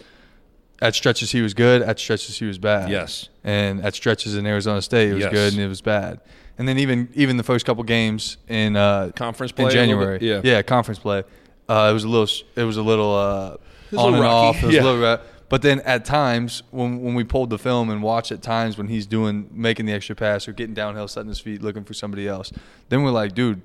At 0.81 0.95
stretches, 0.95 1.33
he 1.33 1.41
was 1.41 1.55
good. 1.55 1.83
At 1.83 1.99
stretches, 1.99 2.39
he 2.39 2.45
was 2.45 2.59
bad. 2.59 2.89
Yes. 2.91 3.29
And 3.43 3.83
at 3.85 3.95
stretches 3.95 4.37
in 4.37 4.47
Arizona 4.47 4.81
State, 4.81 5.11
it 5.11 5.15
was 5.15 5.25
Yes. 5.25 5.33
good 5.33 5.53
and 5.55 5.63
it 5.63 5.69
was 5.69 5.81
bad. 5.81 6.21
And 6.57 6.69
then 6.69 6.79
even 6.79 7.09
even 7.15 7.37
the 7.37 7.43
first 7.43 7.67
couple 7.67 7.83
games 7.85 8.37
in 8.49 8.77
uh, 8.77 9.11
Conference 9.17 9.53
play 9.53 9.67
in 9.67 9.71
January? 9.71 10.19
Yeah. 10.21 10.41
yeah, 10.45 10.63
conference 10.63 10.99
play. 10.99 11.23
Uh, 11.69 11.89
it 11.91 11.93
was 11.93 12.05
a 12.05 12.09
little, 12.09 12.29
it 12.57 12.65
was 12.65 12.77
a 12.77 12.83
little 12.83 13.15
uh, 13.15 13.57
was 13.91 13.93
a 13.93 13.97
on 13.99 14.05
little 14.13 14.15
and 14.15 14.23
rocky. 14.23 14.59
off. 14.59 14.63
It 14.63 14.67
was 14.67 14.75
Yeah. 14.75 14.83
a 14.83 14.85
little, 14.85 15.19
but 15.49 15.63
then 15.63 15.81
at 15.81 16.05
times 16.05 16.63
when 16.71 17.01
when 17.03 17.15
we 17.15 17.25
pulled 17.25 17.51
the 17.51 17.59
film 17.59 17.91
and 17.91 18.03
watched 18.03 18.33
at 18.33 18.43
times 18.43 18.77
when 18.79 18.87
he's 18.89 19.07
doing 19.07 19.49
making 19.53 19.87
the 19.87 19.93
extra 19.93 20.15
pass 20.17 20.47
or 20.49 20.53
getting 20.53 20.75
downhill, 20.75 21.07
setting 21.09 21.29
his 21.29 21.41
feet, 21.41 21.63
looking 21.63 21.85
for 21.85 21.95
somebody 21.95 22.27
else, 22.29 22.51
then 22.89 23.03
we're 23.03 23.11
like, 23.13 23.35
dude, 23.35 23.63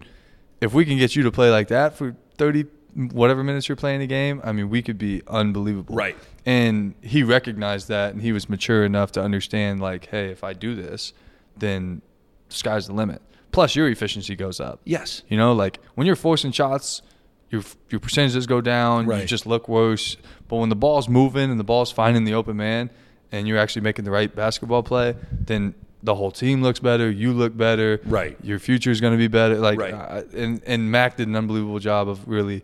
if 0.61 0.73
we 0.73 0.85
can 0.85 0.97
get 0.97 1.15
you 1.15 1.23
to 1.23 1.31
play 1.31 1.49
like 1.51 1.67
that 1.69 1.95
for 1.95 2.15
thirty 2.37 2.65
whatever 2.95 3.43
minutes 3.43 3.67
you're 3.67 3.75
playing 3.75 3.99
the 3.99 4.07
game, 4.07 4.41
I 4.43 4.51
mean, 4.51 4.69
we 4.69 4.81
could 4.81 4.97
be 4.97 5.21
unbelievable. 5.27 5.95
Right. 5.95 6.15
And 6.45 6.95
he 7.01 7.23
recognized 7.23 7.87
that, 7.87 8.13
and 8.13 8.21
he 8.21 8.31
was 8.31 8.49
mature 8.49 8.83
enough 8.85 9.11
to 9.13 9.21
understand, 9.21 9.79
like, 9.81 10.07
hey, 10.07 10.29
if 10.29 10.43
I 10.43 10.53
do 10.53 10.75
this, 10.75 11.13
then 11.57 12.01
the 12.49 12.55
sky's 12.55 12.87
the 12.87 12.93
limit. 12.93 13.21
Plus, 13.51 13.75
your 13.75 13.87
efficiency 13.87 14.35
goes 14.35 14.59
up. 14.59 14.81
Yes. 14.83 15.23
You 15.27 15.37
know, 15.37 15.53
like 15.53 15.79
when 15.95 16.07
you're 16.07 16.15
forcing 16.15 16.51
shots, 16.51 17.01
your 17.49 17.61
your 17.91 17.99
percentages 17.99 18.47
go 18.47 18.61
down. 18.61 19.05
right. 19.05 19.21
You 19.21 19.27
just 19.27 19.45
look 19.45 19.67
worse. 19.69 20.17
But 20.47 20.55
when 20.57 20.69
the 20.69 20.75
ball's 20.75 21.07
moving 21.07 21.51
and 21.51 21.59
the 21.59 21.63
ball's 21.63 21.91
finding 21.91 22.23
the 22.23 22.33
open 22.33 22.57
man, 22.57 22.89
and 23.31 23.47
you're 23.47 23.59
actually 23.59 23.83
making 23.83 24.05
the 24.05 24.11
right 24.11 24.33
basketball 24.35 24.81
play, 24.83 25.15
then 25.31 25.75
the 26.01 26.15
whole 26.15 26.31
team 26.31 26.61
looks 26.63 26.79
better. 26.79 27.09
You 27.09 27.31
look 27.31 27.55
better. 27.55 28.01
Right. 28.05 28.35
Your 28.43 28.57
future 28.59 28.89
is 28.91 28.99
going 28.99 29.13
to 29.13 29.17
be 29.17 29.27
better. 29.27 29.55
Like, 29.57 29.79
Right. 29.79 29.93
uh, 29.93 30.23
and 30.35 30.61
and 30.65 30.91
Mac 30.91 31.17
did 31.17 31.27
an 31.27 31.35
unbelievable 31.35 31.79
job 31.79 32.09
of 32.09 32.27
really 32.27 32.63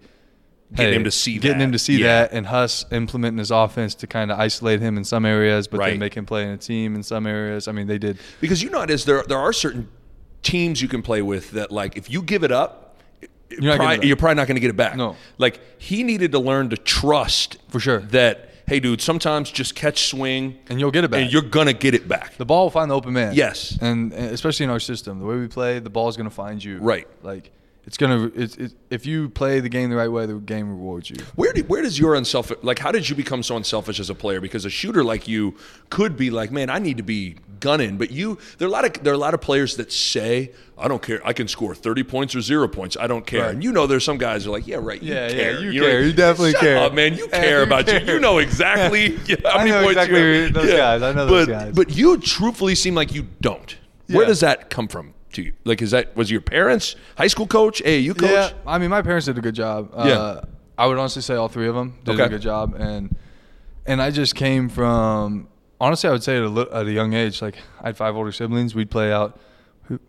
Getting 0.75 0.93
him 0.97 1.03
to 1.05 1.11
see 1.11 1.37
that 1.37 1.41
getting 1.41 1.57
that. 1.57 1.63
him 1.65 1.71
to 1.71 1.79
see 1.79 1.97
Yeah. 1.97 2.07
that, 2.21 2.31
and 2.31 2.45
Huss 2.45 2.85
implementing 2.91 3.39
his 3.39 3.49
offense 3.49 3.95
to 3.95 4.07
kind 4.07 4.31
of 4.31 4.39
isolate 4.39 4.79
him 4.81 4.97
in 4.97 5.03
some 5.03 5.25
areas, 5.25 5.67
but 5.67 5.79
Right. 5.79 5.89
then 5.91 5.99
make 5.99 6.13
him 6.13 6.25
play 6.27 6.43
in 6.43 6.49
a 6.49 6.57
team 6.57 6.93
in 6.95 7.01
some 7.01 7.25
areas. 7.25 7.67
I 7.67 7.71
mean, 7.71 7.87
they 7.87 7.97
did. 7.97 8.19
Because 8.39 8.61
you 8.61 8.69
know 8.69 8.81
it 8.81 8.91
is 8.91 9.05
there 9.05 9.23
there 9.27 9.39
are 9.39 9.51
certain 9.53 9.87
teams 10.43 10.81
you 10.81 10.87
can 10.87 11.01
play 11.01 11.21
with 11.21 11.51
that 11.51 11.71
like 11.71 11.97
if 11.97 12.09
you 12.09 12.21
give 12.21 12.43
it 12.43 12.51
up, 12.51 12.97
You're 13.49 13.75
probably- 13.77 13.95
it 13.95 13.97
up. 13.99 14.03
you're 14.05 14.15
probably 14.15 14.35
not 14.35 14.47
going 14.47 14.55
to 14.57 14.61
get 14.61 14.69
it 14.69 14.77
back. 14.77 14.95
No. 14.95 15.15
Like 15.39 15.59
he 15.79 16.03
needed 16.03 16.31
to 16.33 16.39
learn 16.39 16.69
to 16.69 16.77
trust 16.77 17.57
For 17.69 17.79
sure. 17.79 17.99
that 18.11 18.45
hey 18.67 18.79
dude, 18.79 19.01
sometimes 19.01 19.49
just 19.49 19.73
catch 19.73 20.05
swing 20.09 20.55
And 20.69 20.79
you'll 20.79 20.91
get 20.91 21.03
it 21.03 21.09
back. 21.09 21.23
and 21.23 21.33
you're 21.33 21.41
going 21.41 21.65
to 21.65 21.73
get 21.73 21.95
it 21.95 22.07
back. 22.07 22.37
The 22.37 22.45
ball 22.45 22.65
will 22.65 22.69
find 22.69 22.91
the 22.91 22.95
open 22.95 23.13
man. 23.13 23.33
Yes. 23.33 23.75
and, 23.81 24.13
and 24.13 24.31
especially 24.31 24.65
in 24.65 24.69
our 24.69 24.79
system, 24.79 25.17
the 25.19 25.25
way 25.25 25.37
we 25.37 25.47
play, 25.47 25.79
the 25.79 25.89
ball's 25.89 26.15
going 26.15 26.29
to 26.29 26.35
find 26.35 26.63
you. 26.63 26.77
Right. 26.77 27.07
Like 27.23 27.49
it's 27.89 27.97
gonna. 27.97 28.29
It's 28.35 28.55
it, 28.57 28.73
if 28.91 29.07
you 29.07 29.29
play 29.29 29.59
the 29.61 29.67
game 29.69 29.89
the 29.89 29.95
right 29.95 30.07
way, 30.11 30.27
the 30.27 30.35
game 30.35 30.69
rewards 30.69 31.09
you. 31.09 31.15
Where 31.33 31.51
do, 31.53 31.63
where 31.63 31.81
does 31.81 31.97
your 31.97 32.13
unselfish 32.13 32.59
like 32.61 32.77
how 32.77 32.91
did 32.91 33.09
you 33.09 33.15
become 33.15 33.41
so 33.41 33.57
unselfish 33.57 33.99
as 33.99 34.11
a 34.11 34.15
player? 34.15 34.39
Because 34.39 34.63
a 34.63 34.69
shooter 34.69 35.03
like 35.03 35.27
you 35.27 35.55
could 35.89 36.15
be 36.15 36.29
like, 36.29 36.51
man, 36.51 36.69
I 36.69 36.77
need 36.77 36.97
to 36.97 37.03
be 37.03 37.37
gunning, 37.59 37.97
but 37.97 38.11
you 38.11 38.37
there 38.59 38.67
are 38.67 38.69
a 38.69 38.71
lot 38.71 38.85
of 38.85 39.03
there 39.03 39.11
are 39.11 39.15
a 39.15 39.19
lot 39.19 39.33
of 39.33 39.41
players 39.41 39.75
that 39.77 39.91
say, 39.91 40.51
I 40.77 40.87
don't 40.87 41.01
care, 41.01 41.19
I 41.25 41.33
can 41.33 41.47
score 41.47 41.73
thirty 41.73 42.03
points 42.03 42.35
or 42.35 42.41
zero 42.41 42.67
points, 42.67 42.95
I 42.99 43.07
don't 43.07 43.25
care. 43.25 43.41
Right. 43.41 43.53
And 43.55 43.63
you 43.63 43.71
know, 43.71 43.87
there's 43.87 44.03
some 44.05 44.19
guys 44.19 44.43
who 44.45 44.51
are 44.51 44.53
like, 44.53 44.67
yeah, 44.67 44.77
right, 44.79 45.01
you 45.01 45.11
Yeah, 45.11 45.27
yeah, 45.27 45.33
care, 45.33 45.59
you 45.59 45.81
know, 45.81 45.87
care. 45.87 46.01
You 46.03 46.13
definitely 46.27 46.53
care. 46.53 46.77
up, 46.77 46.93
man, 46.93 47.15
you 47.15 47.27
Yeah, 47.31 47.39
care 47.41 47.57
you 47.57 47.63
about 47.63 47.87
you. 47.91 47.99
care. 48.01 48.13
You 48.13 48.19
know 48.19 48.37
exactly 48.37 49.15
how 49.43 49.49
I 49.49 49.57
many 49.57 49.71
know 49.71 49.81
points 49.83 49.97
exactly 49.97 50.19
you 50.19 50.43
have. 50.43 50.53
those 50.53 50.71
guys. 50.73 51.01
I 51.01 51.11
know 51.13 51.25
those 51.25 51.47
but, 51.47 51.51
guys. 51.51 51.75
But 51.75 51.95
you 51.97 52.17
truthfully 52.19 52.75
seem 52.75 52.93
like 52.93 53.13
you 53.15 53.27
don't. 53.41 53.75
Where 54.07 54.27
does 54.27 54.41
that 54.41 54.69
come 54.69 54.87
from? 54.87 55.15
To 55.33 55.41
you? 55.43 55.53
Like, 55.63 55.81
is 55.81 55.91
that 55.91 56.15
was 56.15 56.31
your 56.31 56.41
parents 56.41 56.95
high 57.17 57.27
school 57.27 57.45
coach, 57.47 57.81
AAU 57.83 58.17
coach? 58.17 58.31
Yeah, 58.31 58.51
I 58.65 58.77
mean, 58.79 58.89
my 58.89 59.01
parents 59.03 59.27
did 59.27 59.37
a 59.37 59.41
good 59.41 59.55
job. 59.55 59.91
Yeah. 59.95 60.01
Uh, 60.19 60.45
I 60.77 60.87
would 60.87 60.97
honestly 60.97 61.21
say 61.21 61.35
all 61.35 61.47
three 61.49 61.67
of 61.67 61.75
them 61.75 61.99
did 62.03 62.15
Okay. 62.15 62.23
a 62.23 62.29
good 62.29 62.41
job, 62.41 62.73
and 62.77 63.15
and 63.85 64.01
I 64.01 64.09
just 64.11 64.33
came 64.35 64.69
from 64.69 65.47
honestly, 65.79 66.09
I 66.09 66.13
would 66.13 66.23
say 66.23 66.37
at 66.37 66.43
a, 66.43 66.67
at 66.73 66.85
a 66.87 66.91
young 66.91 67.13
age. 67.13 67.41
Like 67.41 67.57
I 67.81 67.87
had 67.87 67.97
five 67.97 68.15
older 68.15 68.31
siblings. 68.31 68.73
We'd 68.73 68.89
play 68.89 69.11
out. 69.11 69.39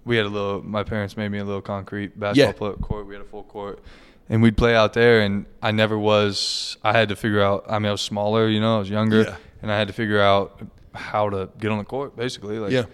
We 0.05 0.17
had 0.17 0.27
a 0.27 0.29
little. 0.29 0.63
My 0.63 0.85
parents 0.85 1.17
made 1.17 1.29
me 1.31 1.39
a 1.39 1.45
little 1.45 1.61
concrete 1.63 2.19
basketball 2.19 2.71
Yeah. 2.81 2.87
court. 2.87 3.07
We 3.07 3.15
had 3.15 3.23
a 3.23 3.27
full 3.29 3.45
court, 3.45 3.81
and 4.29 4.43
we'd 4.43 4.57
play 4.57 4.75
out 4.75 4.93
there. 4.95 5.21
And 5.21 5.45
I 5.63 5.71
never 5.71 5.99
was. 5.99 6.77
I 6.83 6.93
had 6.93 7.09
to 7.11 7.17
figure 7.17 7.43
out. 7.43 7.65
I 7.69 7.79
mean, 7.79 7.89
I 7.89 7.93
was 7.93 8.01
smaller. 8.03 8.49
You 8.49 8.61
know, 8.61 8.77
I 8.77 8.79
was 8.79 8.89
younger, 8.91 9.23
Yeah. 9.23 9.37
and 9.63 9.71
I 9.73 9.79
had 9.79 9.89
to 9.89 9.95
figure 9.95 10.21
out 10.21 10.61
how 10.95 11.29
to 11.31 11.49
get 11.59 11.71
on 11.73 11.79
the 11.79 11.85
court. 11.85 12.17
Basically, 12.17 12.59
like 12.59 12.73
Yeah. 12.73 12.85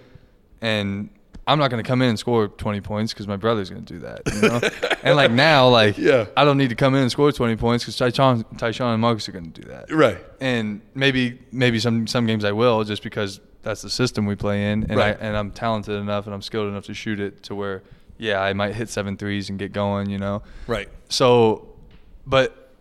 and 0.60 1.10
I'm 1.46 1.58
not 1.58 1.70
going 1.70 1.82
to 1.82 1.86
come 1.86 2.02
in 2.02 2.08
and 2.08 2.18
score 2.18 2.48
20 2.48 2.80
points 2.80 3.12
because 3.12 3.28
my 3.28 3.36
brother's 3.36 3.70
going 3.70 3.84
to 3.84 3.92
do 3.94 4.00
that. 4.00 4.22
You 4.34 4.40
know? 4.48 4.60
and 5.04 5.16
like 5.16 5.30
now, 5.30 5.68
like 5.80 5.96
Yeah. 5.96 6.26
I 6.36 6.44
don't 6.44 6.58
need 6.58 6.70
to 6.70 6.74
come 6.74 6.94
in 6.96 7.02
and 7.02 7.10
score 7.10 7.30
20 7.30 7.54
points 7.56 7.84
because 7.84 7.96
Ty-Shon, 7.96 8.44
Ty-Shon 8.58 8.92
and 8.92 9.00
Marcus 9.00 9.28
are 9.28 9.32
going 9.32 9.52
to 9.52 9.60
do 9.60 9.68
that. 9.68 9.92
Right. 9.92 10.18
And 10.40 10.80
maybe 10.94 11.38
maybe 11.52 11.78
some 11.78 12.06
some 12.08 12.26
games 12.26 12.44
I 12.44 12.52
will 12.52 12.82
just 12.84 13.02
because 13.02 13.40
that's 13.62 13.82
the 13.82 13.90
system 13.90 14.26
we 14.26 14.34
play 14.36 14.72
in, 14.72 14.84
and 14.90 14.96
Right. 14.96 15.16
I 15.20 15.24
and 15.24 15.36
I'm 15.36 15.50
talented 15.52 15.94
enough 15.94 16.26
and 16.26 16.34
I'm 16.34 16.42
skilled 16.42 16.68
enough 16.68 16.84
to 16.86 16.94
shoot 16.94 17.20
it 17.20 17.42
to 17.44 17.54
where 17.54 17.82
yeah 18.18 18.40
I 18.40 18.52
might 18.52 18.74
hit 18.74 18.88
seven 18.88 19.16
threes 19.16 19.48
and 19.48 19.58
get 19.58 19.72
going. 19.72 20.10
You 20.10 20.18
know. 20.18 20.42
Right. 20.66 20.88
So, 21.08 21.68
but 22.26 22.72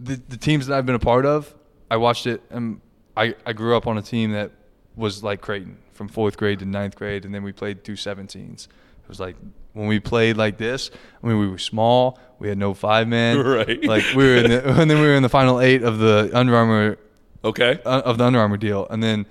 the 0.00 0.20
the 0.28 0.36
teams 0.38 0.66
that 0.66 0.76
I've 0.78 0.86
been 0.86 0.94
a 0.94 0.98
part 0.98 1.26
of, 1.26 1.54
I 1.90 1.96
watched 1.98 2.26
it, 2.26 2.40
and 2.50 2.80
I 3.16 3.34
I 3.44 3.52
grew 3.52 3.76
up 3.76 3.86
on 3.86 3.98
a 3.98 4.02
team 4.02 4.32
that 4.32 4.50
was 4.96 5.22
like 5.22 5.40
Creighton 5.40 5.78
from 5.92 6.08
fourth 6.08 6.36
grade 6.36 6.58
to 6.60 6.64
ninth 6.64 6.96
grade, 6.96 7.24
and 7.24 7.34
then 7.34 7.42
we 7.42 7.52
played 7.52 7.84
through 7.84 7.96
17s. 7.96 8.66
It 8.66 9.08
was 9.08 9.20
like 9.20 9.36
when 9.74 9.86
we 9.86 10.00
played 10.00 10.36
like 10.36 10.56
this. 10.56 10.90
I 11.22 11.26
mean, 11.26 11.38
we 11.38 11.48
were 11.48 11.58
small. 11.58 12.18
We 12.38 12.48
had 12.48 12.58
no 12.58 12.74
five 12.74 13.06
man. 13.08 13.38
Right. 13.44 13.84
Like 13.84 14.04
we 14.14 14.24
were 14.24 14.36
in 14.36 14.50
the, 14.50 14.68
and 14.80 14.90
then 14.90 15.00
we 15.00 15.06
were 15.06 15.14
in 15.14 15.22
the 15.22 15.28
final 15.28 15.60
eight 15.60 15.82
of 15.82 15.98
the 15.98 16.30
Under 16.32 16.54
Armour 16.56 16.98
Okay. 17.44 17.78
uh, 17.84 18.00
of 18.04 18.18
the 18.18 18.24
Under 18.24 18.38
Armour 18.38 18.56
deal, 18.56 18.86
and 18.90 19.02
then 19.02 19.26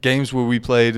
games 0.00 0.32
where 0.32 0.44
we 0.44 0.58
played. 0.58 0.96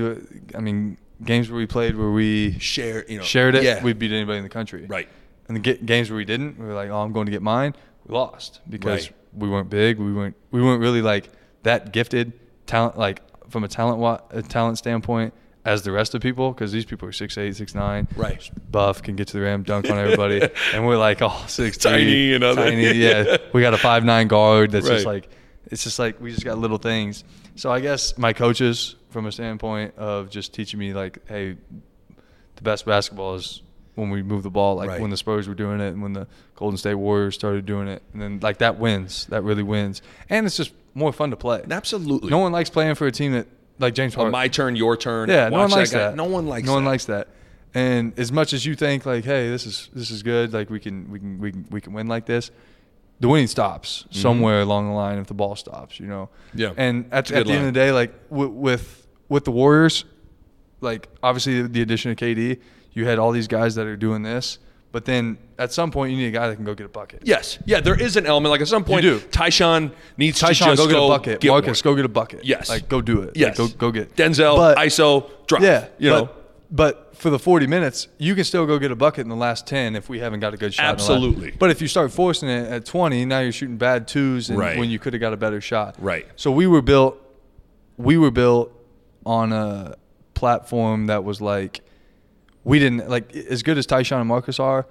I 0.55 0.59
mean, 0.59 0.97
games 1.23 1.49
where 1.49 1.57
we 1.57 1.67
played 1.67 1.97
where 1.97 2.11
we 2.11 2.57
Share, 2.59 3.05
you 3.09 3.17
know. 3.17 3.23
shared 3.23 3.55
it. 3.55 3.63
Yeah. 3.63 3.83
We 3.83 3.93
beat 3.93 4.11
anybody 4.11 4.37
in 4.37 4.43
the 4.43 4.49
country. 4.49 4.85
Right. 4.87 5.09
And 5.47 5.57
the 5.57 5.61
ga- 5.61 5.83
games 5.83 6.09
where 6.09 6.17
we 6.17 6.25
didn't, 6.25 6.57
we 6.57 6.65
were 6.65 6.73
like, 6.73 6.89
"Oh, 6.89 7.01
I'm 7.01 7.11
going 7.11 7.25
to 7.25 7.31
get 7.31 7.41
mine." 7.41 7.75
We 8.05 8.13
lost 8.15 8.61
because 8.69 9.07
Right. 9.07 9.15
we 9.33 9.49
weren't 9.49 9.69
big. 9.69 9.99
We 9.99 10.13
weren't. 10.13 10.35
We 10.51 10.61
weren't 10.63 10.79
really 10.81 11.01
like 11.01 11.29
that 11.63 11.91
gifted 11.91 12.31
talent, 12.65 12.97
like 12.97 13.21
from 13.51 13.63
a 13.63 13.67
talent 13.67 14.21
a 14.31 14.41
talent 14.41 14.77
standpoint, 14.77 15.33
as 15.65 15.83
the 15.83 15.91
rest 15.91 16.15
of 16.15 16.21
people. 16.21 16.51
Because 16.51 16.71
these 16.71 16.85
people 16.85 17.07
are 17.07 17.11
six 17.11 17.37
eight, 17.37 17.55
six 17.55 17.75
nine, 17.75 18.07
Right. 18.15 18.49
buff, 18.71 19.03
can 19.03 19.15
get 19.15 19.27
to 19.27 19.33
the 19.33 19.41
rim, 19.41 19.63
dunk 19.63 19.89
on 19.89 19.97
everybody, 19.97 20.41
and 20.73 20.87
we're 20.87 20.97
like, 20.97 21.21
all 21.21 21.39
oh, 21.43 21.47
six 21.47 21.77
Tiny 21.77 22.33
and 22.33 22.43
other- 22.43 22.63
tiny. 22.63 22.91
Yeah, 22.93 23.37
we 23.53 23.61
got 23.61 23.73
a 23.73 23.77
five 23.77 24.03
nine 24.03 24.27
guard 24.27 24.71
that's 24.71 24.87
just 24.87 25.05
like, 25.05 25.29
it's 25.65 25.83
just 25.83 25.99
like 25.99 26.19
we 26.19 26.31
just 26.31 26.43
got 26.45 26.57
little 26.57 26.77
things. 26.79 27.23
So 27.55 27.71
I 27.71 27.79
guess 27.81 28.17
my 28.17 28.33
coaches, 28.33 28.95
from 29.09 29.25
a 29.25 29.31
standpoint 29.31 29.93
of 29.97 30.29
just 30.29 30.53
teaching 30.53 30.79
me 30.79 30.93
like, 30.93 31.19
hey, 31.27 31.57
the 32.55 32.61
best 32.61 32.85
basketball 32.85 33.35
is 33.35 33.61
when 33.95 34.09
we 34.09 34.23
move 34.23 34.41
the 34.43 34.49
ball, 34.49 34.75
like 34.75 34.87
Right. 34.89 35.01
when 35.01 35.09
the 35.09 35.17
Spurs 35.17 35.49
were 35.49 35.53
doing 35.53 35.81
it 35.81 35.89
and 35.89 36.01
when 36.01 36.13
the 36.13 36.27
Golden 36.55 36.77
State 36.77 36.95
Warriors 36.95 37.35
started 37.35 37.65
doing 37.65 37.89
it, 37.89 38.01
and 38.13 38.21
then 38.21 38.39
like 38.41 38.59
that 38.59 38.79
wins, 38.79 39.25
that 39.27 39.43
really 39.43 39.63
wins, 39.63 40.01
and 40.29 40.45
it's 40.45 40.55
just 40.55 40.71
more 40.93 41.11
fun 41.13 41.29
to 41.31 41.37
play. 41.37 41.63
Absolutely. 41.69 42.29
No 42.29 42.39
one 42.39 42.51
likes 42.51 42.69
playing 42.69 42.95
for 42.95 43.07
a 43.07 43.11
team 43.11 43.33
that 43.33 43.47
like 43.79 43.93
James 43.95 44.15
Oh, 44.17 44.29
my 44.29 44.47
turn, 44.47 44.75
your 44.75 44.95
turn. 44.97 45.29
Yeah, 45.29 45.49
no 45.49 45.59
one 45.59 45.71
likes 45.71 45.91
guy. 45.91 45.99
that. 45.99 46.15
No 46.15 46.25
one 46.25 46.47
likes 46.47 46.65
No 46.65 46.73
one 46.73 46.83
that. 46.83 46.89
likes 46.89 47.05
that. 47.05 47.27
And 47.73 48.17
as 48.19 48.31
much 48.31 48.53
as 48.53 48.65
you 48.65 48.75
think 48.75 49.05
like, 49.05 49.23
hey, 49.23 49.49
this 49.49 49.65
is 49.65 49.89
this 49.93 50.11
is 50.11 50.23
good, 50.23 50.53
like 50.53 50.69
we 50.69 50.79
can 50.79 51.09
we 51.09 51.19
can 51.19 51.39
we 51.39 51.51
can 51.51 51.65
we 51.71 51.81
can 51.81 51.93
win 51.93 52.07
like 52.07 52.25
this, 52.25 52.51
the 53.21 53.29
winning 53.29 53.47
stops 53.47 54.05
somewhere 54.11 54.61
along 54.61 54.87
the 54.89 54.93
line 54.93 55.17
if 55.19 55.27
the 55.27 55.33
ball 55.33 55.55
stops, 55.55 55.99
you 55.99 56.07
know. 56.07 56.29
Mm-hmm. 56.49 56.59
Yeah. 56.59 56.73
And 56.75 57.05
at, 57.11 57.31
at 57.31 57.45
the 57.47 57.53
end 57.53 57.67
of 57.67 57.73
the 57.73 57.79
day, 57.79 57.91
like 57.93 58.13
with 58.29 58.49
with, 58.49 59.07
with 59.29 59.45
the 59.45 59.51
Warriors, 59.51 60.03
like 60.81 61.07
obviously 61.23 61.61
the 61.61 61.81
addition 61.81 62.11
of 62.11 62.17
KD, 62.17 62.59
you 62.91 63.05
had 63.05 63.19
all 63.19 63.31
these 63.31 63.47
guys 63.47 63.75
that 63.75 63.87
are 63.87 63.95
doing 63.97 64.23
this, 64.23 64.59
but 64.91 65.05
then 65.05 65.37
at 65.57 65.71
some 65.71 65.91
point 65.91 66.11
you 66.11 66.17
need 66.17 66.27
a 66.27 66.31
guy 66.31 66.47
that 66.49 66.55
can 66.55 66.65
go 66.65 66.73
get 66.75 66.85
a 66.85 66.89
bucket. 66.89 67.21
Yes. 67.23 67.57
Yeah, 67.65 67.79
there 67.79 67.99
is 67.99 68.17
an 68.17 68.25
element. 68.25 68.51
Like 68.51 68.61
at 68.61 68.67
some 68.67 68.83
point, 68.83 69.03
do. 69.03 69.19
Ty-Shon 69.19 69.91
needs 70.17 70.39
to 70.39 70.45
Ty-Shon, 70.47 70.75
just 70.75 70.77
go 70.77 70.87
get 70.87 70.97
a 71.03 71.07
bucket. 71.07 71.39
get 71.41 71.49
Marcus, 71.49 71.83
one. 71.83 71.91
go 71.93 71.95
get 71.95 72.05
a 72.05 72.09
bucket. 72.09 72.43
Yes. 72.45 72.69
Like 72.69 72.89
go 72.89 73.01
do 73.01 73.21
it. 73.21 73.35
Yes. 73.37 73.57
Like, 73.59 73.77
go 73.77 73.89
go 73.89 73.91
get 73.91 74.15
Denzel, 74.15 74.57
But- 74.57 74.77
ISO, 74.77 75.29
drive. 75.47 75.63
Yeah, 75.63 75.87
You 75.97 76.09
but, 76.11 76.21
know. 76.23 76.29
but 76.71 77.07
for 77.15 77.29
the 77.29 77.37
40 77.39 77.67
minutes, 77.67 78.07
you 78.17 78.33
can 78.33 78.43
still 78.43 78.65
go 78.65 78.79
get 78.79 78.89
a 78.91 78.95
bucket 78.95 79.21
in 79.21 79.29
the 79.29 79.35
last 79.35 79.67
10 79.67 79.95
if 79.95 80.09
we 80.09 80.19
haven't 80.19 80.39
got 80.39 80.53
a 80.53 80.57
good 80.57 80.73
shot. 80.73 80.85
Absolutely. 80.85 81.51
But 81.51 81.69
if 81.69 81.81
you 81.81 81.87
start 81.87 82.11
forcing 82.11 82.49
it 82.49 82.67
at 82.71 82.83
20, 82.85 83.25
now 83.25 83.39
you're 83.39 83.51
shooting 83.51 83.77
bad 83.77 84.07
twos 84.07 84.49
and 84.49 84.57
Right. 84.57 84.77
when 84.77 84.89
you 84.89 84.97
could 84.97 85.13
have 85.13 85.19
got 85.21 85.31
a 85.31 85.37
better 85.37 85.61
shot. 85.61 85.95
Right. 85.99 86.25
So 86.35 86.49
we 86.51 86.65
were 86.67 86.81
built. 86.81 87.17
We 87.97 88.17
were 88.17 88.31
built 88.31 88.71
on 89.25 89.53
a 89.53 89.95
platform 90.33 91.05
that 91.05 91.23
was 91.23 91.39
like 91.39 91.81
we 92.63 92.79
didn't 92.79 93.09
like 93.09 93.35
as 93.35 93.63
good 93.63 93.77
as 93.77 93.85
Ty-Shon 93.85 94.19
and 94.19 94.27
Marcus 94.27 94.59
are. 94.59 94.85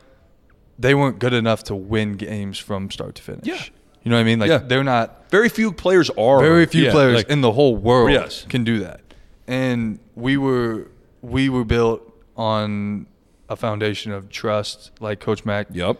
They 0.79 0.95
weren't 0.95 1.19
good 1.19 1.35
enough 1.35 1.65
to 1.65 1.75
win 1.75 2.15
games 2.15 2.59
from 2.59 2.91
start 2.91 3.15
to 3.17 3.23
finish. 3.23 3.47
Yeah. 3.47 3.63
you 4.03 4.11
know 4.11 4.17
what 4.17 4.23
I 4.23 4.25
mean. 4.25 4.39
Like 4.39 4.49
Yeah. 4.49 4.59
they're 4.59 4.83
not 4.85 5.31
Very 5.31 5.49
few 5.51 5.73
players 5.73 6.09
are. 6.11 6.41
very 6.41 6.65
few 6.67 6.85
yeah, 6.85 6.91
players 6.91 7.17
like- 7.17 7.29
in 7.29 7.43
the 7.43 7.53
whole 7.53 7.77
world 7.77 8.11
Yes. 8.13 8.47
can 8.49 8.65
do 8.65 8.79
that. 8.81 9.01
And 9.47 9.99
we 10.15 10.37
were 10.37 10.89
we 11.23 11.49
were 11.51 11.65
built 11.67 12.01
on 12.37 13.07
a 13.51 13.57
foundation 13.57 14.11
of 14.11 14.31
trust, 14.31 14.91
like 15.01 15.21
Coach 15.21 15.45
Mac 15.45 15.67
Yep. 15.71 15.99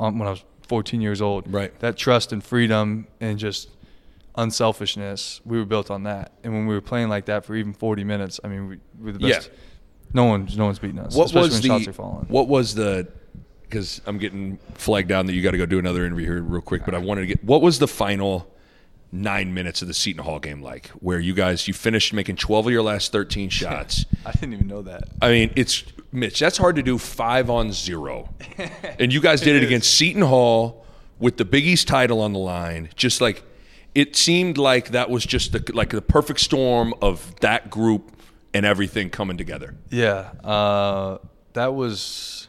um, 0.00 0.18
when 0.18 0.26
I 0.26 0.32
was 0.32 0.42
14 0.66 1.00
years 1.00 1.22
old. 1.22 1.44
Right. 1.52 1.78
That 1.78 1.96
trust 1.96 2.32
and 2.32 2.42
freedom 2.42 3.06
and 3.20 3.38
just 3.38 3.68
unselfishness, 4.36 5.40
we 5.44 5.58
were 5.58 5.64
built 5.64 5.90
on 5.90 6.04
that. 6.04 6.32
And 6.44 6.52
when 6.52 6.66
we 6.66 6.74
were 6.74 6.80
playing 6.80 7.08
like 7.08 7.26
that 7.26 7.44
for 7.44 7.54
even 7.56 7.72
40 7.72 8.04
minutes, 8.04 8.40
I 8.44 8.48
mean, 8.48 8.68
we, 8.68 8.76
we 8.98 9.06
were 9.06 9.12
the 9.12 9.18
best. 9.18 9.50
Yeah. 9.52 9.58
No 10.12 10.24
one's 10.24 10.56
no 10.56 10.66
one's 10.66 10.78
beating 10.78 10.98
us. 10.98 11.14
What 11.14 11.32
was 11.32 11.60
the 11.60 11.68
shots 11.68 11.88
are 11.88 11.92
falling. 11.92 12.26
what 12.28 12.48
was 12.48 12.74
the 12.74 13.08
because 13.62 14.00
I'm 14.06 14.18
getting 14.18 14.58
flagged 14.74 15.08
down 15.08 15.26
that 15.26 15.34
you 15.34 15.42
got 15.42 15.50
to 15.50 15.58
go 15.58 15.66
do 15.66 15.78
another 15.78 16.06
interview 16.06 16.24
here 16.24 16.42
real 16.42 16.62
quick, 16.62 16.84
but 16.84 16.94
I 16.94 16.98
wanted 16.98 17.22
to 17.22 17.26
get 17.26 17.44
what 17.44 17.60
was 17.62 17.78
the 17.78 17.88
final 17.88 18.50
nine 19.12 19.54
minutes 19.54 19.80
of 19.82 19.88
the 19.88 19.94
Seton 19.94 20.22
Hall 20.22 20.38
game 20.38 20.62
like, 20.62 20.88
where 21.00 21.18
you 21.18 21.34
guys 21.34 21.66
you 21.68 21.74
finished 21.74 22.12
making 22.12 22.36
12 22.36 22.66
of 22.66 22.72
your 22.72 22.82
last 22.82 23.12
13 23.12 23.48
shots. 23.50 24.06
I 24.24 24.32
didn't 24.32 24.54
even 24.54 24.66
know 24.66 24.82
that. 24.82 25.04
I 25.20 25.30
mean, 25.30 25.52
it's 25.56 25.84
Mitch. 26.12 26.38
That's 26.38 26.58
hard 26.58 26.76
to 26.76 26.82
do 26.82 26.98
five 26.98 27.50
on 27.50 27.72
zero, 27.72 28.30
and 28.98 29.12
you 29.12 29.20
guys 29.20 29.40
did 29.40 29.56
it 29.56 29.64
against 29.64 29.92
Seton 29.94 30.22
Hall 30.22 30.84
with 31.18 31.36
the 31.36 31.44
Big 31.44 31.66
East 31.66 31.88
title 31.88 32.20
on 32.20 32.32
the 32.32 32.38
line. 32.38 32.88
Just 32.96 33.20
like 33.20 33.44
it 33.94 34.16
seemed 34.16 34.58
like 34.58 34.90
that 34.90 35.10
was 35.10 35.24
just 35.26 35.52
the, 35.52 35.72
like 35.74 35.90
the 35.90 36.02
perfect 36.02 36.40
storm 36.40 36.94
of 37.02 37.34
that 37.40 37.68
group 37.70 38.12
and 38.54 38.64
everything 38.66 39.10
coming 39.10 39.36
together. 39.36 39.74
Yeah. 39.90 40.30
Uh, 40.44 41.18
that 41.54 41.74
was. 41.74 42.48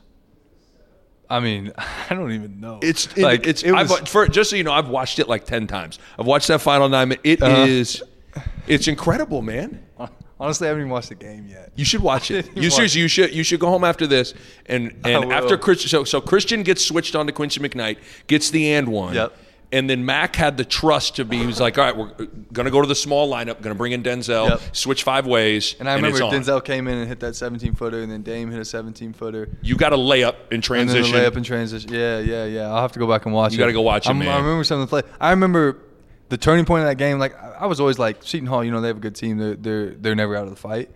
I 1.29 1.39
mean, 1.39 1.71
I 2.09 2.13
don't 2.15 2.31
even 2.31 2.59
know. 2.59 2.79
It's 2.81 3.15
like 3.17 3.45
it's. 3.45 3.63
it 3.63 3.71
was, 3.71 3.91
for 4.09 4.27
just 4.27 4.49
so 4.49 4.55
you 4.55 4.63
know, 4.63 4.71
I've 4.73 4.89
watched 4.89 5.19
it 5.19 5.27
like 5.27 5.45
ten 5.45 5.67
times. 5.67 5.99
I've 6.17 6.25
watched 6.25 6.47
that 6.47 6.61
final 6.61 6.89
nine. 6.89 7.11
It 7.23 7.41
is, 7.43 8.01
Uh-huh. 8.35 8.41
it's 8.67 8.87
incredible, 8.87 9.41
man. 9.41 9.83
honestly, 10.39 10.67
I 10.67 10.69
haven't 10.69 10.81
even 10.83 10.91
watched 10.91 11.09
the 11.09 11.15
game 11.15 11.47
yet. 11.47 11.71
You 11.75 11.85
should 11.85 12.01
watch 12.01 12.31
it. 12.37 12.49
You 12.55 12.69
seriously, 12.69 13.01
you 13.01 13.07
should 13.07 13.33
you 13.33 13.43
should 13.43 13.59
go 13.59 13.67
home 13.67 13.83
after 13.83 14.07
this 14.07 14.33
and 14.65 14.95
and 15.03 15.31
after 15.31 15.57
Christian. 15.57 15.89
So 15.89 16.03
so 16.03 16.19
Christian 16.21 16.63
gets 16.63 16.83
switched 16.83 17.15
on 17.15 17.27
to 17.27 17.31
Quincy 17.33 17.59
McKnight, 17.59 17.97
gets 18.27 18.49
the 18.49 18.73
and 18.73 18.87
one. 18.87 19.13
Yep. 19.13 19.35
And 19.71 19.87
then 19.87 20.03
Mac 20.03 20.35
had 20.35 20.57
the 20.57 20.65
trust 20.65 21.17
to 21.17 21.25
be. 21.25 21.37
He 21.37 21.45
was 21.45 21.59
like, 21.59 21.77
"All 21.77 21.83
right, 21.83 21.95
we're 21.95 22.25
gonna 22.51 22.71
go 22.71 22.81
to 22.81 22.87
the 22.87 22.95
small 22.95 23.29
lineup. 23.31 23.61
Gonna 23.61 23.75
bring 23.75 23.91
in 23.91 24.01
Denzel. 24.01 24.49
Yep. 24.49 24.61
Switch 24.75 25.03
five 25.03 25.27
ways." 25.27 25.75
And 25.79 25.87
I 25.87 25.93
remember 25.93 26.17
it's 26.17 26.21
on. 26.23 26.33
Denzel 26.33 26.65
came 26.65 26.87
in 26.87 26.97
and 26.97 27.07
hit 27.07 27.19
that 27.19 27.35
17 27.35 27.75
footer, 27.75 28.01
and 28.01 28.11
then 28.11 28.23
Dame 28.23 28.49
hit 28.49 28.59
a 28.59 28.65
17 28.65 29.13
footer. 29.13 29.47
You 29.61 29.75
got 29.75 29.93
a 29.93 29.95
layup 29.95 30.33
in 30.49 30.55
And 30.55 30.63
transition. 30.63 31.11
then 31.13 31.23
the 31.23 31.29
layup 31.29 31.37
in 31.37 31.43
transition. 31.43 31.93
Yeah, 31.93 32.17
yeah, 32.17 32.45
yeah. 32.45 32.67
I'll 32.69 32.81
have 32.81 32.93
to 32.93 32.99
go 32.99 33.07
back 33.07 33.25
and 33.27 33.33
watch 33.35 33.53
You 33.53 33.57
it. 33.57 33.61
gotta 33.61 33.73
go 33.73 33.81
watch 33.81 34.07
it. 34.07 34.09
I 34.09 34.13
remember 34.13 34.63
some 34.63 34.81
of 34.81 34.89
the 34.89 35.01
play. 35.01 35.07
I 35.21 35.29
remember 35.29 35.77
the 36.29 36.37
turning 36.37 36.65
point 36.65 36.81
of 36.81 36.87
that 36.89 36.95
game. 36.97 37.19
Like 37.19 37.35
I 37.39 37.49
I 37.59 37.65
was 37.67 37.79
always 37.79 37.99
like 37.99 38.23
Seton 38.23 38.47
Hall. 38.47 38.63
You 38.63 38.71
know, 38.71 38.81
they 38.81 38.87
have 38.87 38.97
a 38.97 39.01
good 39.01 39.15
team. 39.15 39.37
They're 39.37 39.55
they're 39.55 39.89
they're 39.91 40.15
never 40.15 40.35
out 40.35 40.45
of 40.45 40.49
the 40.49 40.55
fight. 40.55 40.89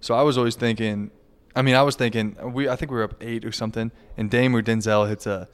So 0.00 0.14
I 0.14 0.22
was 0.22 0.38
always 0.38 0.54
thinking. 0.54 1.10
I 1.56 1.62
mean, 1.62 1.74
I 1.74 1.82
was 1.82 1.96
thinking 1.96 2.36
we. 2.52 2.68
I 2.68 2.76
think 2.76 2.92
we 2.92 2.98
were 2.98 3.02
up 3.04 3.14
eight 3.20 3.44
or 3.44 3.50
something, 3.50 3.90
and 4.16 4.30
Dame 4.30 4.54
or 4.54 4.62
Denzel 4.62 5.08
hits 5.08 5.26
a 5.26 5.48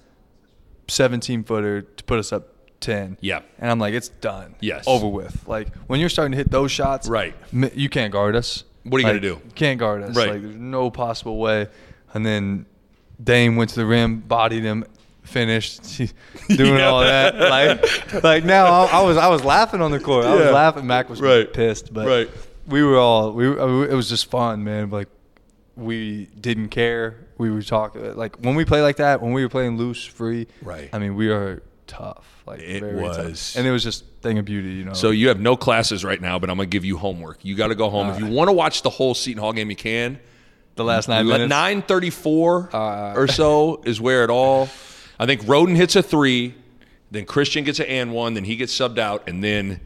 17 0.89 1.45
footer 1.45 1.83
to 1.83 2.05
put 2.05 2.19
us 2.19 2.33
up 2.33 2.49
10. 2.81 3.19
Yeah. 3.21 3.41
And 3.59 3.71
I'm 3.71 3.79
like, 3.79 3.95
it's 3.95 4.09
done. 4.09 4.55
Yes. 4.61 4.85
Over 4.87 5.09
with. 5.09 5.47
Like 5.49 5.75
when 5.87 6.01
you're 6.01 6.09
starting 6.09 6.33
to 6.33 6.37
hit 6.39 6.51
those 6.51 6.71
shots, 6.73 7.09
Right. 7.09 7.35
You 7.53 7.89
can't 7.89 8.13
guard 8.13 8.37
us. 8.37 8.65
What 8.85 8.99
are 8.99 9.01
you 9.01 9.07
gonna 9.07 9.21
do? 9.21 9.41
You 9.45 9.53
can't 9.55 9.79
guard 9.79 10.03
us. 10.03 10.17
Right. 10.17 10.31
Like 10.31 10.43
there's 10.43 10.55
no 10.57 10.91
possible 10.91 11.39
way. 11.39 11.69
And 12.15 12.25
then 12.25 12.67
Dame 13.23 13.57
went 13.57 13.71
to 13.71 13.77
the 13.77 13.85
rim, 13.87 14.21
bodied 14.21 14.63
him, 14.63 14.85
finished, 15.25 15.99
doing 16.49 16.77
Yeah. 16.79 16.87
all 16.87 17.01
that. 17.01 17.37
Like, 17.39 18.23
like 18.25 18.45
now 18.45 18.67
I, 18.67 18.87
I 18.87 19.03
was 19.03 19.17
I 19.17 19.29
was 19.29 19.45
laughing 19.45 19.83
on 19.83 19.91
the 19.91 20.01
court. 20.01 20.25
I 20.25 20.35
Yeah. 20.37 20.45
was 20.45 20.53
laughing. 20.53 20.87
Mac 20.87 21.11
was 21.11 21.21
Right. 21.21 21.53
pissed, 21.53 21.93
but 21.93 22.07
Right. 22.07 22.31
we 22.67 22.83
were 22.83 22.97
all 22.97 23.31
uh, 23.31 23.33
we. 23.33 23.47
It 23.91 23.95
was 23.95 24.09
just 24.09 24.31
fun, 24.31 24.65
man. 24.65 24.89
Like 24.91 25.09
we 25.77 26.27
didn't 26.41 26.69
care. 26.71 27.17
We 27.37 27.51
were 27.51 27.63
talking 27.63 28.15
like 28.17 28.37
when 28.37 28.55
we 28.55 28.65
play 28.65 28.81
like 28.83 28.97
that. 28.97 29.21
When 29.21 29.33
we 29.33 29.43
were 29.43 29.49
playing 29.51 29.77
loose, 29.77 30.05
free. 30.05 30.47
Right. 30.63 30.89
I 30.93 30.99
mean, 30.99 31.15
we 31.15 31.29
are 31.31 31.63
tough. 31.89 32.43
Like 32.47 32.61
It 32.61 32.81
very 32.81 33.03
tough. 33.03 33.19
was. 33.27 33.55
and 33.57 33.67
it 33.67 33.73
was 33.73 33.83
just 33.83 34.05
thing 34.23 34.39
of 34.39 34.45
beauty, 34.45 34.69
you 34.71 34.85
know. 34.85 34.93
So 34.93 35.11
you 35.11 35.27
have 35.29 35.41
no 35.41 35.57
classes 35.57 36.05
right 36.05 36.21
now, 36.21 36.39
but 36.39 36.49
I'm 36.51 36.57
gonna 36.57 36.67
give 36.67 36.85
you 36.85 36.97
homework. 36.97 37.45
You 37.45 37.55
got 37.57 37.69
to 37.69 37.75
go 37.75 37.91
home 37.91 38.09
if 38.11 38.19
you 38.21 38.27
want 38.27 38.49
to 38.49 38.53
watch 38.53 38.83
the 38.83 38.91
whole 38.91 39.15
Seton 39.15 39.41
Hall 39.43 39.53
game. 39.53 39.69
You 39.71 39.77
can. 39.77 40.21
the 40.77 40.85
last 40.85 41.09
nine 41.09 41.27
minutes. 41.27 41.49
Nine 41.51 41.83
thirty-four 41.83 42.71
Uh, 42.73 43.15
or 43.17 43.27
so 43.27 43.83
is 43.87 44.01
where 44.01 44.23
it 44.23 44.31
all. 44.31 44.69
I 45.19 45.27
think 45.27 45.43
Rhoden 45.43 45.75
hits 45.75 45.97
a 45.97 46.03
three, 46.05 46.55
then 47.11 47.25
Christian 47.25 47.65
gets 47.65 47.81
an 47.81 47.87
and 47.87 48.13
one, 48.13 48.35
then 48.35 48.45
he 48.45 48.55
gets 48.55 48.73
subbed 48.79 48.99
out, 48.99 49.29
and 49.29 49.43
then 49.43 49.81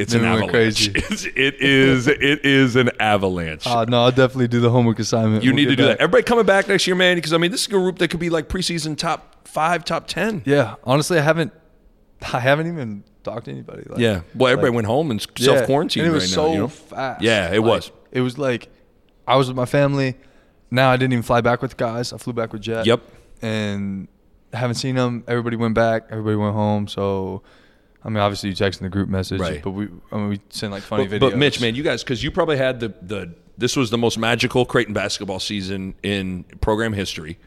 it's 0.00 0.14
an 0.14 0.24
avalanche. 0.24 0.50
crazy. 0.50 0.92
It's, 0.94 1.24
it 1.24 1.60
is 1.60 2.06
it 2.08 2.44
is 2.44 2.76
an 2.76 2.90
avalanche. 3.00 3.66
Uh, 3.66 3.84
no, 3.84 4.04
I'll 4.04 4.10
definitely 4.10 4.48
do 4.48 4.60
the 4.60 4.70
homework 4.70 4.98
assignment. 4.98 5.44
you 5.44 5.50
We'll 5.50 5.56
need 5.56 5.66
to 5.70 5.76
do 5.76 5.86
back. 5.86 5.98
that. 5.98 6.02
Everybody 6.02 6.22
coming 6.24 6.46
back 6.46 6.68
next 6.68 6.86
year, 6.86 6.96
man, 6.96 7.16
because 7.16 7.32
I 7.32 7.38
mean 7.38 7.50
this 7.50 7.62
is 7.62 7.66
a 7.66 7.70
group 7.70 7.98
that 7.98 8.08
could 8.08 8.20
be 8.20 8.30
like 8.30 8.48
preseason 8.48 8.96
top 8.96 9.46
five, 9.48 9.84
top 9.84 10.06
ten. 10.06 10.42
Yeah, 10.46 10.76
honestly, 10.84 11.18
I 11.18 11.22
haven't, 11.22 11.52
I 12.32 12.40
haven't 12.40 12.66
even 12.68 13.04
talked 13.22 13.44
to 13.46 13.50
anybody. 13.50 13.82
Like, 13.88 13.98
Yeah. 14.00 14.22
Well, 14.34 14.50
everybody 14.52 14.70
like- 14.70 14.76
went 14.76 14.86
home 14.86 15.10
and 15.10 15.26
self 15.38 15.66
quarantined 15.66 16.06
and 16.06 16.14
right 16.14 16.20
it 16.22 16.22
was 16.22 16.36
now. 16.36 16.42
so 16.46 16.52
you 16.52 16.58
know? 16.58 16.68
fast. 16.68 17.22
Yeah, 17.22 17.48
it 17.52 17.60
Like, 17.60 17.68
was. 17.68 17.92
It 18.12 18.20
was 18.22 18.38
like 18.38 18.68
I 19.26 19.36
was 19.36 19.48
with 19.48 19.56
my 19.56 19.66
family. 19.66 20.16
Now 20.70 20.90
I 20.90 20.96
didn't 20.96 21.12
even 21.14 21.22
fly 21.24 21.40
back 21.40 21.62
with 21.62 21.72
the 21.72 21.76
guys. 21.76 22.12
I 22.12 22.18
flew 22.18 22.32
back 22.32 22.52
with 22.52 22.62
Jet. 22.62 22.86
Yep. 22.86 23.00
And 23.42 24.08
haven't 24.52 24.76
seen 24.76 24.94
them. 24.96 25.24
Everybody 25.28 25.56
went 25.56 25.74
back. 25.74 26.04
Everybody 26.10 26.36
went 26.36 26.54
home. 26.54 26.86
So, 26.88 27.42
I 28.04 28.08
mean, 28.08 28.18
obviously 28.18 28.48
you 28.50 28.54
text 28.54 28.80
in 28.80 28.84
the 28.84 28.90
group 28.90 29.08
message, 29.08 29.40
Right. 29.40 29.62
but 29.62 29.72
we, 29.72 29.88
I 30.10 30.16
mean, 30.16 30.28
we 30.30 30.40
sent 30.48 30.72
like 30.72 30.82
funny 30.82 31.06
But, 31.06 31.16
videos. 31.16 31.30
but 31.32 31.38
Mitch, 31.38 31.60
man, 31.60 31.74
you 31.74 31.82
guys, 31.82 32.02
because 32.02 32.22
you 32.24 32.30
probably 32.30 32.56
had 32.56 32.80
the 32.80 32.94
the 33.02 33.34
this 33.58 33.76
was 33.76 33.90
the 33.90 33.98
most 33.98 34.16
magical 34.18 34.64
Creighton 34.64 34.94
basketball 34.94 35.38
season 35.38 35.94
in 36.02 36.44
program 36.62 36.94
history, 36.94 37.38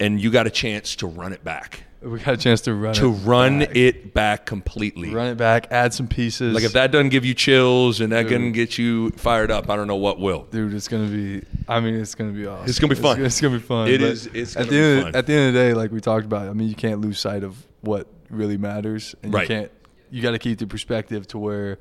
and 0.00 0.20
you 0.20 0.30
got 0.30 0.46
a 0.46 0.50
chance 0.50 0.96
to 0.96 1.06
run 1.06 1.32
it 1.34 1.44
back, 1.44 1.84
we 2.00 2.18
got 2.18 2.32
a 2.34 2.36
chance 2.38 2.62
to 2.62 2.74
run 2.74 2.94
to 2.94 3.08
it 3.12 3.18
run 3.24 3.58
back. 3.60 3.76
it 3.76 4.14
back 4.14 4.46
completely. 4.46 5.10
run 5.10 5.26
it 5.28 5.36
back, 5.36 5.68
add 5.70 5.92
some 5.92 6.08
pieces. 6.08 6.54
Like 6.54 6.64
if 6.64 6.72
that 6.72 6.90
doesn't 6.90 7.10
give 7.10 7.24
you 7.26 7.34
chills 7.34 8.00
and 8.00 8.10
that 8.12 8.22
Dude. 8.22 8.30
doesn't 8.32 8.52
get 8.52 8.78
you 8.78 9.10
fired 9.10 9.50
up, 9.50 9.68
I 9.68 9.76
don't 9.76 9.86
know 9.86 9.96
what 9.96 10.18
will. 10.18 10.46
dude, 10.50 10.72
it's 10.72 10.88
gonna 10.88 11.08
be. 11.08 11.42
I 11.68 11.80
mean, 11.80 11.94
it's 11.94 12.14
gonna 12.14 12.32
be 12.32 12.46
awesome. 12.46 12.68
It's 12.68 12.78
gonna 12.78 12.94
be 12.94 13.00
fun. 13.00 13.22
It's, 13.24 13.40
gonna 13.40 13.56
be 13.58 13.62
fun. 13.62 13.88
It 13.88 14.00
is- 14.00 14.26
it's 14.32 14.56
at 14.56 14.64
the 14.64 14.70
be 14.70 14.78
end. 14.78 15.08
Of, 15.08 15.16
at 15.16 15.26
the 15.26 15.32
end 15.34 15.48
of 15.48 15.54
the 15.54 15.60
day, 15.60 15.74
like 15.74 15.92
we 15.92 16.00
talked 16.00 16.24
about, 16.24 16.48
I 16.48 16.52
mean, 16.54 16.68
you 16.68 16.74
can't 16.74 17.00
lose 17.02 17.18
sight 17.18 17.42
of 17.44 17.54
what 17.82 18.06
really 18.34 18.56
matters, 18.58 19.14
and 19.22 19.32
Right. 19.32 19.42
you 19.48 19.56
can't. 19.56 19.70
You 20.10 20.22
got 20.22 20.32
to 20.32 20.38
keep 20.38 20.58
the 20.58 20.66
perspective 20.66 21.26
to 21.28 21.38
where. 21.38 21.78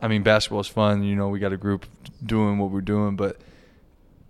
I 0.00 0.06
mean, 0.08 0.22
basketball 0.22 0.60
is 0.60 0.68
fun. 0.68 1.02
You 1.02 1.16
know, 1.16 1.28
we 1.28 1.38
got 1.40 1.52
a 1.52 1.56
group 1.56 1.84
doing 2.24 2.58
what 2.58 2.70
we're 2.70 2.80
doing, 2.80 3.16
but 3.16 3.36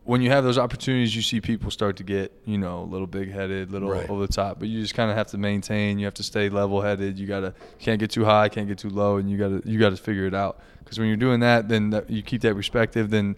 when 0.04 0.22
you 0.22 0.30
have 0.30 0.42
those 0.42 0.56
opportunities, 0.56 1.14
you 1.14 1.20
see 1.20 1.38
people 1.42 1.70
start 1.70 1.98
to 1.98 2.02
get, 2.02 2.32
you 2.46 2.56
know, 2.56 2.80
a 2.80 2.84
little 2.90 3.06
big 3.06 3.30
headed, 3.30 3.70
little 3.70 3.90
Right. 3.90 4.08
over 4.08 4.26
the 4.26 4.32
top. 4.32 4.58
But 4.58 4.68
you 4.68 4.80
just 4.80 4.94
kind 4.94 5.10
of 5.10 5.16
have 5.18 5.26
to 5.28 5.38
maintain. 5.38 5.98
You 5.98 6.06
have 6.06 6.14
to 6.14 6.22
stay 6.22 6.48
level 6.48 6.80
headed. 6.80 7.18
You 7.18 7.26
gotta 7.26 7.52
can't 7.78 8.00
get 8.00 8.10
too 8.10 8.24
high, 8.24 8.48
can't 8.48 8.66
get 8.66 8.78
too 8.78 8.88
low, 8.88 9.18
and 9.18 9.30
you 9.30 9.36
gotta 9.36 9.60
you 9.66 9.78
gotta 9.78 9.98
figure 9.98 10.24
it 10.26 10.34
out. 10.34 10.58
Because 10.78 10.98
when 10.98 11.08
you're 11.08 11.18
doing 11.18 11.40
that, 11.40 11.68
then 11.68 11.90
that, 11.90 12.08
you 12.08 12.22
keep 12.22 12.40
that 12.40 12.54
perspective. 12.54 13.10
Then 13.10 13.36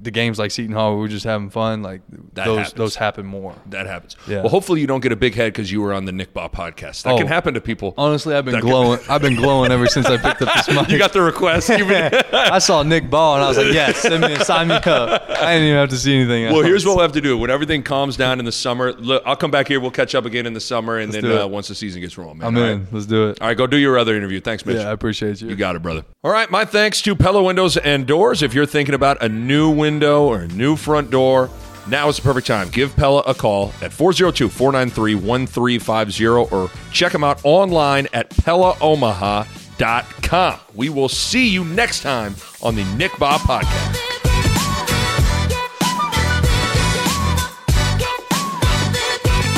the 0.00 0.10
games 0.10 0.38
like 0.38 0.50
Seton 0.50 0.72
Hall, 0.74 0.98
we're 0.98 1.08
just 1.08 1.24
having 1.24 1.50
fun. 1.50 1.82
Like 1.82 2.02
That 2.34 2.44
those 2.44 2.58
happens. 2.58 2.72
those 2.74 2.96
happen 2.96 3.26
more. 3.26 3.54
That 3.70 3.86
happens. 3.86 4.16
Yeah. 4.28 4.40
Well, 4.40 4.48
hopefully 4.50 4.80
you 4.80 4.86
don't 4.86 5.00
get 5.00 5.12
a 5.12 5.16
big 5.16 5.34
head 5.34 5.52
because 5.52 5.72
you 5.72 5.80
were 5.80 5.92
on 5.94 6.04
the 6.04 6.12
Nick 6.12 6.32
Bob 6.34 6.52
podcast. 6.52 7.02
That 7.04 7.14
Oh. 7.14 7.18
can 7.18 7.26
happen 7.26 7.54
to 7.54 7.60
people. 7.60 7.94
Honestly, 7.96 8.34
I've 8.34 8.44
been 8.44 8.52
That 8.54 8.60
can- 8.60 8.70
glowing. 8.70 9.00
I've 9.08 9.22
been 9.22 9.36
glowing 9.36 9.72
ever 9.72 9.86
since 9.86 10.06
I 10.06 10.16
picked 10.18 10.42
up 10.42 10.52
this 10.54 10.68
mic. 10.74 10.88
you 10.90 10.98
got 10.98 11.12
the 11.12 11.22
request. 11.22 11.68
Been- 11.68 12.12
I 12.32 12.58
saw 12.58 12.82
Nick 12.82 13.10
Ball 13.10 13.36
and 13.36 13.44
I 13.44 13.48
was 13.48 13.56
like, 13.58 13.72
yes, 13.72 13.96
send 13.98 14.22
me, 14.22 14.36
sign 14.36 14.68
me 14.68 14.74
up. 14.74 14.86
I 14.86 15.54
didn't 15.54 15.64
even 15.68 15.76
have 15.78 15.88
to 15.90 15.96
see 15.96 16.14
anything. 16.14 16.44
Else. 16.44 16.52
Well, 16.54 16.62
here's 16.62 16.84
what 16.84 16.96
we'll 16.96 17.02
have 17.02 17.12
to 17.12 17.20
do. 17.20 17.36
When 17.38 17.50
everything 17.50 17.82
calms 17.82 18.16
down 18.16 18.38
in 18.38 18.44
the 18.44 18.52
summer, 18.52 18.92
look, 18.92 19.22
I'll 19.26 19.36
come 19.36 19.50
back 19.50 19.68
here. 19.68 19.80
We'll 19.80 19.90
catch 19.90 20.14
up 20.14 20.24
again 20.26 20.46
in 20.46 20.52
the 20.52 20.60
summer, 20.60 20.98
and 20.98 21.12
Let's 21.12 21.24
then 21.24 21.38
uh, 21.40 21.46
once 21.46 21.68
the 21.68 21.74
season 21.74 22.00
gets 22.02 22.16
rolling, 22.18 22.38
man. 22.38 22.48
I'm 22.48 22.56
All 22.56 22.62
in. 22.64 22.78
right? 22.80 22.92
Let's 22.92 23.06
do 23.06 23.28
it. 23.30 23.40
All 23.40 23.48
right, 23.48 23.56
go 23.56 23.66
do 23.66 23.76
your 23.76 23.98
other 23.98 24.16
interview. 24.16 24.40
Thanks, 24.40 24.64
Mitch. 24.66 24.76
Yeah, 24.76 24.88
I 24.88 24.92
appreciate 24.92 25.40
you. 25.40 25.48
You 25.48 25.56
got 25.56 25.76
it, 25.76 25.82
brother. 25.82 26.04
All 26.22 26.30
right, 26.30 26.50
my 26.50 26.64
thanks 26.64 27.00
to 27.02 27.14
Pella 27.16 27.42
Windows 27.42 27.76
and 27.76 28.06
Doors. 28.06 28.42
If 28.42 28.52
you're 28.54 28.66
thinking 28.66 28.94
about 28.94 29.22
a 29.22 29.28
new 29.28 29.70
window 29.86 30.24
or 30.24 30.40
a 30.40 30.48
new 30.48 30.74
front 30.74 31.12
door, 31.12 31.48
now 31.86 32.08
is 32.08 32.16
the 32.16 32.22
perfect 32.22 32.48
time. 32.48 32.68
Give 32.70 32.96
Pella 32.96 33.22
a 33.24 33.34
call 33.34 33.72
at 33.80 33.92
402 33.92 34.48
493 34.48 35.14
1350 35.14 36.26
or 36.26 36.68
check 36.92 37.12
them 37.12 37.22
out 37.22 37.38
online 37.44 38.08
at 38.12 38.30
PellaOmaha.com. 38.30 40.58
We 40.74 40.88
will 40.88 41.08
see 41.08 41.46
you 41.46 41.64
next 41.64 42.02
time 42.02 42.34
on 42.62 42.74
the 42.74 42.82
Nick 42.96 43.16
Bob 43.16 43.42
Podcast. 43.42 44.02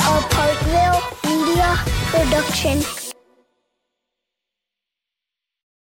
a 0.01 0.21
Parkville 0.29 1.01
Media 1.25 1.75
Production. 2.11 3.08